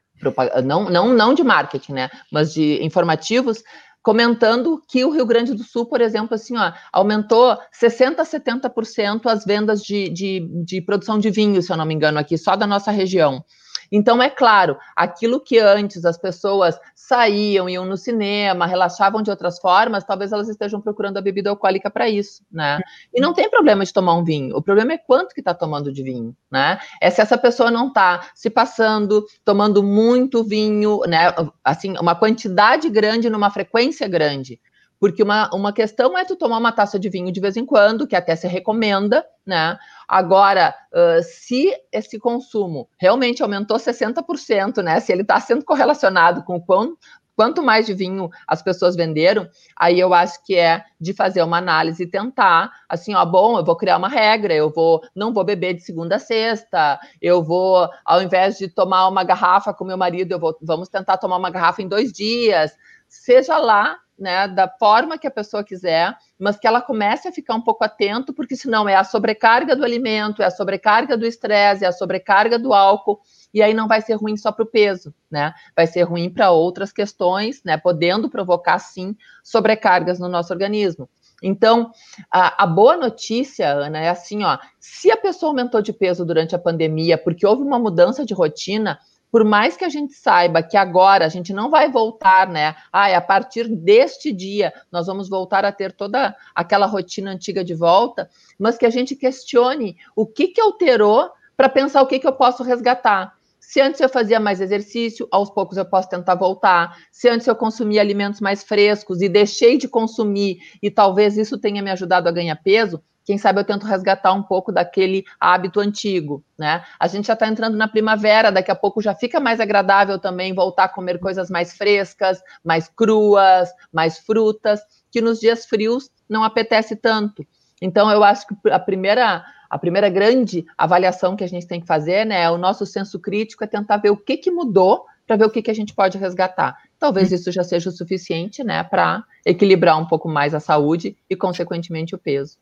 não, 0.65 0.91
não, 0.91 1.15
não 1.15 1.35
de 1.35 1.45
marketing, 1.45 1.93
né, 1.93 2.11
mas 2.33 2.53
de 2.53 2.85
informativos, 2.85 3.63
comentando 4.03 4.83
que 4.89 5.05
o 5.05 5.11
Rio 5.11 5.27
Grande 5.27 5.53
do 5.55 5.63
Sul, 5.63 5.87
por 5.87 6.01
exemplo, 6.01 6.35
assim, 6.35 6.57
ó, 6.57 6.73
aumentou 6.93 7.59
60% 7.79 8.19
a 8.19 8.25
70% 8.25 9.27
as 9.27 9.45
vendas 9.45 9.83
de, 9.83 10.09
de, 10.09 10.49
de 10.65 10.81
produção 10.81 11.19
de 11.19 11.31
vinho, 11.31 11.61
se 11.61 11.71
eu 11.71 11.77
não 11.77 11.85
me 11.85 11.95
engano, 11.95 12.19
aqui, 12.19 12.39
só 12.39 12.57
da 12.57 12.67
nossa 12.67 12.91
região. 12.91 13.45
Então, 13.91 14.23
é 14.23 14.29
claro, 14.29 14.77
aquilo 14.95 15.41
que 15.41 15.59
antes 15.59 16.05
as 16.05 16.19
pessoas 16.19 16.79
saíam, 16.95 17.69
iam 17.69 17.85
no 17.85 17.97
cinema, 17.97 18.67
relaxavam 18.67 19.23
de 19.23 19.31
outras 19.31 19.59
formas, 19.59 20.05
talvez 20.05 20.33
elas 20.33 20.49
estejam 20.49 20.81
procurando 20.81 21.17
a 21.17 21.23
bebida 21.23 21.51
alcoólica 21.51 21.91
para 21.91 22.09
isso, 22.09 22.43
né? 22.51 22.81
E 23.15 23.21
não 23.21 23.33
tem 23.33 23.49
problema 23.49 23.85
de 23.85 23.93
tomar 23.93 24.15
um 24.15 24.25
vinho, 24.25 24.57
o 24.57 24.63
problema 24.63 24.93
é 24.93 24.99
quanto 24.99 25.35
que 25.35 25.41
está 25.41 25.55
tomando 25.55 25.93
de 25.93 26.03
vinho, 26.03 26.37
né? 26.51 26.79
É 27.01 27.11
se 27.11 27.21
essa 27.21 27.39
pessoa 27.39 27.71
não 27.71 27.89
está 27.89 28.29
se 28.35 28.51
passando, 28.51 29.25
tomando 29.45 29.83
muito 29.83 30.45
vinho, 30.45 31.01
né? 31.07 31.35
Assim, 31.65 31.95
uma 31.99 32.15
quantidade 32.15 32.89
grande 32.89 33.31
numa 33.31 33.51
frequência 33.51 34.07
grande. 34.07 34.61
Porque 35.01 35.23
uma, 35.23 35.49
uma 35.55 35.73
questão 35.73 36.19
é 36.19 36.25
tu 36.25 36.35
tomar 36.35 36.59
uma 36.59 36.73
taça 36.73 36.99
de 36.99 37.09
vinho 37.09 37.31
de 37.31 37.41
vez 37.41 37.57
em 37.57 37.65
quando, 37.65 38.07
que 38.07 38.17
até 38.17 38.35
se 38.35 38.49
recomenda, 38.49 39.25
né? 39.47 39.79
Agora, 40.09 40.75
uh, 40.91 41.23
se 41.23 41.71
esse 41.93 42.19
consumo 42.19 42.89
realmente 42.99 43.43
aumentou 43.43 43.77
60%, 43.77 44.83
né? 44.83 45.01
Se 45.01 45.13
ele 45.13 45.21
está 45.23 45.39
sendo 45.39 45.65
correlacionado 45.65 46.43
com 46.45 46.57
o 46.57 46.65
quão, 46.65 46.97
quanto 47.39 47.63
mais 47.63 47.87
de 47.87 47.95
vinho 47.95 48.29
as 48.49 48.63
pessoas 48.63 48.97
venderam, 48.97 49.49
aí 49.77 50.01
eu 50.01 50.13
acho 50.13 50.43
que 50.45 50.57
é 50.57 50.83
de 51.01 51.13
fazer 51.13 51.41
uma 51.43 51.59
análise 51.59 52.03
e 52.03 52.11
tentar, 52.11 52.73
assim, 52.89 53.15
ó, 53.15 53.25
bom, 53.25 53.57
eu 53.57 53.65
vou 53.65 53.77
criar 53.77 53.97
uma 53.97 54.09
regra, 54.09 54.53
eu 54.53 54.73
vou, 54.73 55.01
não 55.15 55.33
vou 55.33 55.45
beber 55.45 55.75
de 55.75 55.83
segunda 55.83 56.17
a 56.17 56.19
sexta, 56.19 56.99
eu 57.23 57.41
vou, 57.41 57.89
ao 58.05 58.21
invés 58.21 58.59
de 58.59 58.67
tomar 58.67 59.07
uma 59.07 59.23
garrafa 59.23 59.73
com 59.73 59.85
meu 59.85 59.97
marido, 59.97 60.33
eu 60.33 60.41
vou, 60.41 60.59
vamos 60.61 60.89
tentar 60.89 61.17
tomar 61.19 61.37
uma 61.37 61.51
garrafa 61.51 61.81
em 61.81 61.87
dois 61.87 62.11
dias, 62.13 62.73
seja 63.09 63.59
lá 63.59 63.97
né, 64.19 64.49
da 64.49 64.69
forma 64.69 65.17
que 65.17 65.27
a 65.27 65.31
pessoa 65.31 65.63
quiser, 65.63 66.13
mas 66.39 66.59
que 66.59 66.67
ela 66.67 66.83
comece 66.83 67.29
a 67.29 67.33
ficar 67.33 67.55
um 67.55 67.61
pouco 67.61 67.85
atento, 67.85 68.35
porque 68.35 68.57
senão 68.57 68.89
é 68.89 68.97
a 68.97 69.05
sobrecarga 69.05 69.77
do 69.77 69.85
alimento, 69.85 70.43
é 70.43 70.47
a 70.47 70.51
sobrecarga 70.51 71.17
do 71.17 71.25
estresse, 71.25 71.85
é 71.85 71.89
a 71.89 71.93
sobrecarga 71.93 72.59
do 72.59 72.75
álcool, 72.75 73.21
e 73.55 73.63
aí 73.63 73.73
não 73.73 73.87
vai 73.87 74.01
ser 74.01 74.15
ruim 74.15 74.37
só 74.37 74.51
para 74.51 74.65
o 74.65 74.69
peso, 74.69 75.15
né? 75.31 75.55
Vai 75.75 75.87
ser 75.87 76.03
ruim 76.03 76.29
para 76.29 76.51
outras 76.51 76.93
questões, 76.93 77.63
né? 77.65 77.77
Podendo 77.77 78.29
provocar, 78.29 78.79
sim, 78.81 79.17
sobrecargas 79.43 80.19
no 80.19 80.29
nosso 80.29 80.53
organismo. 80.53 81.09
Então, 81.41 81.93
a, 82.31 82.65
a, 82.65 82.67
boa 82.67 82.97
notícia, 82.97 83.71
Ana, 83.71 83.99
é 84.01 84.09
assim, 84.09 84.43
ó, 84.43 84.59
se 84.81 85.11
a 85.11 85.17
pessoa 85.17 85.51
aumentou 85.51 85.81
de 85.81 85.93
peso 85.93 86.25
durante 86.25 86.55
a 86.57 86.59
pandemia 86.59 87.17
porque 87.17 87.47
houve 87.47 87.63
uma 87.63 87.79
mudança 87.79 88.27
de 88.27 88.35
rotina, 88.35 88.99
por 89.31 89.45
mais 89.45 89.77
que 89.77 89.85
a 89.85 89.89
gente 89.89 90.15
saiba 90.15 90.63
que 90.63 90.77
agora 90.77 91.25
a 91.25 91.29
gente 91.29 91.53
não 91.53 91.71
vai 91.71 91.91
voltar, 91.91 92.49
né? 92.49 92.75
Ah, 92.93 93.15
a 93.17 93.21
partir 93.21 93.69
deste 93.69 94.33
dia 94.33 94.73
nós 94.91 95.07
vamos 95.07 95.29
voltar 95.29 95.65
a 95.65 95.73
ter 95.73 95.93
toda 95.93 96.35
aquela 96.55 96.87
rotina 96.87 97.31
antiga 97.31 97.65
de 97.65 97.75
volta, 97.75 98.29
mas 98.59 98.79
que 98.79 98.87
a 98.87 98.91
gente 98.91 99.15
questione 99.15 99.97
o 100.17 100.27
que, 100.27 100.49
que 100.49 100.61
alterou 100.61 101.31
para 101.57 101.69
pensar 101.69 102.03
o 102.03 102.07
que, 102.07 102.19
que 102.19 102.27
eu 102.27 102.33
posso 102.33 102.63
resgatar. 102.63 103.37
Se 103.59 103.83
antes 103.83 104.01
eu 104.01 104.09
fazia 104.09 104.41
mais 104.41 104.63
exercício, 104.63 105.29
aos 105.31 105.51
poucos 105.51 105.77
eu 105.77 105.85
posso 105.85 106.09
tentar 106.09 106.37
voltar. 106.37 106.97
Se 107.11 107.29
antes 107.29 107.47
eu 107.47 107.55
consumia 107.55 108.01
alimentos 108.01 108.41
mais 108.41 108.63
frescos 108.63 109.21
e 109.21 109.29
deixei 109.29 109.77
de 109.77 109.87
consumir, 109.87 110.59
e 110.83 110.91
talvez 110.91 111.37
isso 111.37 111.59
tenha 111.59 111.83
me 111.83 111.91
ajudado 111.91 112.29
a 112.29 112.33
ganhar 112.33 112.57
peso, 112.57 113.03
quem 113.29 113.37
sabe 113.37 113.61
eu 113.61 113.65
tento 113.65 113.85
resgatar 113.85 114.33
um 114.33 114.43
pouco 114.43 114.73
daquele 114.73 115.23
hábito 115.39 115.81
antigo, 115.81 116.43
né? 116.59 116.83
A 116.99 117.07
gente 117.07 117.27
já 117.27 117.35
está 117.35 117.47
entrando 117.47 117.77
na 117.77 117.87
primavera, 117.87 118.51
daqui 118.51 118.71
a 118.71 118.75
pouco 118.75 119.03
já 119.03 119.15
fica 119.15 119.39
mais 119.39 119.61
agradável 119.61 120.19
também 120.19 120.55
voltar 120.55 120.85
a 120.85 120.89
comer 120.89 121.21
coisas 121.21 121.51
mais 121.51 121.77
frescas, 121.77 122.41
mais 122.65 122.89
cruas, 122.89 123.69
mais 123.93 124.17
frutas, 124.17 124.81
que 125.11 125.21
nos 125.21 125.39
dias 125.41 125.67
frios 125.67 126.09
não 126.27 126.43
apetece 126.43 126.97
tanto. 126.97 127.47
Então, 127.83 128.11
eu 128.11 128.25
acho 128.25 128.47
que 128.47 128.55
a 128.71 128.79
primeira, 128.79 129.45
a 129.69 129.79
primeira 129.79 130.09
grande 130.09 130.65
avaliação 130.79 131.37
que 131.37 131.45
a 131.45 131.49
gente 131.49 131.67
tem 131.67 131.83
que 131.83 131.87
fazer, 131.87 132.25
né, 132.25 132.45
é 132.45 132.51
o 132.51 132.57
nosso 132.57 132.87
senso 132.87 133.21
crítico 133.21 133.63
é 133.63 133.67
tentar 133.67 133.99
ver 133.99 134.09
o 134.09 134.17
que, 134.17 134.39
que 134.39 134.51
mudou 134.51 135.05
para 135.27 135.37
ver 135.37 135.45
o 135.45 135.51
que, 135.51 135.61
que 135.61 135.71
a 135.71 135.75
gente 135.75 135.95
pode 135.95 136.17
resgatar. 136.17 136.79
Talvez 136.99 137.31
isso 137.31 137.53
já 137.53 137.63
seja 137.63 137.91
o 137.91 137.93
suficiente, 137.93 138.65
né, 138.65 138.83
para 138.85 139.23
equilibrar 139.45 139.99
um 139.99 140.07
pouco 140.07 140.31
mais 140.31 140.55
a 140.55 140.61
saúde 140.61 141.15
e, 141.29 141.37
consequentemente, 141.37 142.15
o 142.15 142.19
peso. 142.19 142.57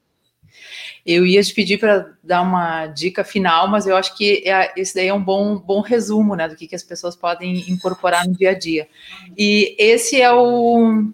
Eu 1.04 1.24
ia 1.24 1.42
te 1.42 1.54
pedir 1.54 1.78
para 1.78 2.12
dar 2.22 2.42
uma 2.42 2.86
dica 2.88 3.22
final, 3.22 3.68
mas 3.68 3.86
eu 3.86 3.96
acho 3.96 4.16
que 4.16 4.42
é, 4.44 4.72
esse 4.76 4.94
daí 4.94 5.08
é 5.08 5.14
um 5.14 5.22
bom, 5.22 5.56
bom 5.56 5.80
resumo 5.80 6.34
né, 6.34 6.48
do 6.48 6.56
que, 6.56 6.66
que 6.66 6.74
as 6.74 6.82
pessoas 6.82 7.14
podem 7.14 7.70
incorporar 7.70 8.26
no 8.26 8.36
dia 8.36 8.50
a 8.50 8.58
dia. 8.58 8.88
E 9.36 9.76
esse 9.78 10.20
é 10.20 10.32
o, 10.32 11.12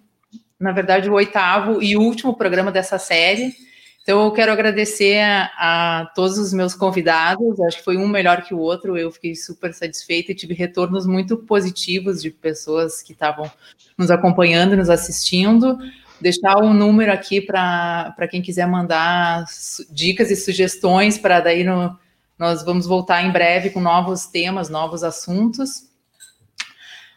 na 0.59 0.71
verdade, 0.71 1.09
o 1.09 1.13
oitavo 1.13 1.81
e 1.81 1.95
último 1.95 2.35
programa 2.35 2.71
dessa 2.71 2.97
série. 2.97 3.53
Então, 4.01 4.25
eu 4.25 4.31
quero 4.31 4.51
agradecer 4.51 5.21
a, 5.21 6.01
a, 6.01 6.05
todos 6.07 6.37
os 6.37 6.51
meus 6.51 6.75
convidados. 6.75 7.61
Acho 7.61 7.77
que 7.77 7.83
foi 7.85 7.95
um 7.95 8.07
melhor 8.07 8.41
que 8.41 8.53
o 8.53 8.59
outro. 8.59 8.97
Eu 8.97 9.11
fiquei 9.11 9.33
super 9.33 9.73
satisfeita 9.73 10.31
e 10.31 10.35
tive 10.35 10.53
retornos 10.53 11.05
muito 11.05 11.37
positivos 11.37 12.21
de 12.21 12.29
pessoas 12.29 13.01
que 13.01 13.13
estavam 13.13 13.49
nos 13.97 14.11
acompanhando, 14.11 14.75
nos 14.75 14.89
assistindo 14.89 15.77
deixar 16.23 16.57
um 16.63 16.73
número 16.73 17.11
aqui 17.11 17.41
para 17.41 18.27
quem 18.31 18.41
quiser 18.41 18.65
mandar 18.65 19.45
dicas 19.91 20.31
e 20.31 20.35
sugestões 20.37 21.17
para 21.17 21.41
daí 21.41 21.65
no, 21.65 21.95
nós 22.39 22.63
vamos 22.63 22.87
voltar 22.87 23.21
em 23.23 23.31
breve 23.31 23.69
com 23.69 23.81
novos 23.81 24.25
temas, 24.25 24.69
novos 24.69 25.03
assuntos. 25.03 25.89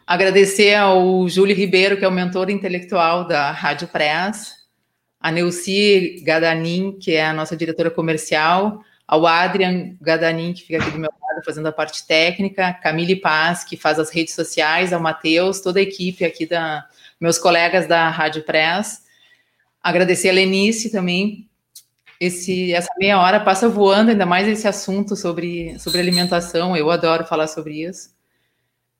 Agradecer 0.05 0.75
ao 0.75 1.27
Júlio 1.27 1.55
Ribeiro, 1.55 1.97
que 1.97 2.03
é 2.03 2.07
o 2.07 2.11
mentor 2.11 2.49
intelectual 2.49 3.25
da 3.25 3.51
Rádio 3.51 3.87
Press, 3.87 4.53
a 5.19 5.31
Neuci 5.31 6.21
Gadanin, 6.23 6.97
que 6.99 7.13
é 7.13 7.25
a 7.25 7.33
nossa 7.33 7.55
diretora 7.55 7.89
comercial, 7.89 8.81
ao 9.07 9.25
Adrian 9.25 9.95
Gadanin, 10.01 10.53
que 10.53 10.63
fica 10.63 10.81
aqui 10.81 10.91
do 10.91 10.99
meu 10.99 11.09
lado 11.09 11.45
fazendo 11.45 11.67
a 11.67 11.71
parte 11.71 12.05
técnica, 12.05 12.73
Camille 12.73 13.15
Paz, 13.15 13.63
que 13.63 13.77
faz 13.77 13.99
as 13.99 14.09
redes 14.09 14.35
sociais, 14.35 14.91
ao 14.91 14.99
Matheus, 14.99 15.61
toda 15.61 15.79
a 15.79 15.83
equipe 15.83 16.25
aqui 16.25 16.45
da, 16.45 16.85
meus 17.19 17.37
colegas 17.37 17.87
da 17.87 18.09
Rádio 18.09 18.43
Press. 18.43 19.03
Agradecer 19.81 20.29
a 20.29 20.33
Lenice 20.33 20.91
também. 20.91 21.49
Esse, 22.19 22.73
essa 22.73 22.89
meia 22.97 23.19
hora 23.19 23.39
passa 23.39 23.69
voando, 23.69 24.11
ainda 24.11 24.25
mais 24.25 24.47
esse 24.47 24.67
assunto 24.67 25.15
sobre, 25.15 25.77
sobre 25.79 25.99
alimentação. 25.99 26.75
Eu 26.75 26.89
adoro 26.89 27.25
falar 27.25 27.47
sobre 27.47 27.83
isso. 27.83 28.15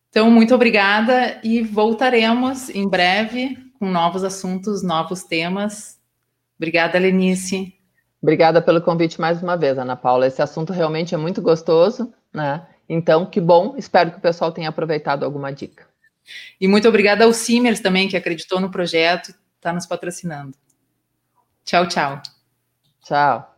Então, 0.09 0.31
muito 0.31 0.53
obrigada 0.53 1.39
e 1.43 1.61
voltaremos 1.61 2.69
em 2.69 2.87
breve 2.87 3.57
com 3.79 3.89
novos 3.89 4.23
assuntos, 4.23 4.81
novos 4.81 5.23
temas. 5.23 5.99
Obrigada, 6.57 6.97
Lenice. 6.97 7.73
Obrigada 8.21 8.61
pelo 8.61 8.81
convite 8.81 9.21
mais 9.21 9.41
uma 9.43 9.55
vez, 9.55 9.77
Ana 9.77 9.95
Paula. 9.95 10.27
Esse 10.27 10.41
assunto 10.41 10.73
realmente 10.73 11.13
é 11.13 11.17
muito 11.17 11.41
gostoso, 11.41 12.11
né? 12.33 12.65
Então, 12.89 13.25
que 13.25 13.39
bom. 13.39 13.75
Espero 13.77 14.11
que 14.11 14.17
o 14.17 14.21
pessoal 14.21 14.51
tenha 14.51 14.69
aproveitado 14.69 15.23
alguma 15.23 15.51
dica. 15.51 15.86
E 16.59 16.67
muito 16.67 16.87
obrigada 16.87 17.23
ao 17.25 17.33
Simers 17.33 17.79
também, 17.79 18.07
que 18.07 18.17
acreditou 18.17 18.59
no 18.59 18.71
projeto, 18.71 19.33
está 19.55 19.73
nos 19.73 19.85
patrocinando. 19.85 20.57
Tchau, 21.63 21.87
tchau. 21.87 22.21
Tchau. 23.03 23.56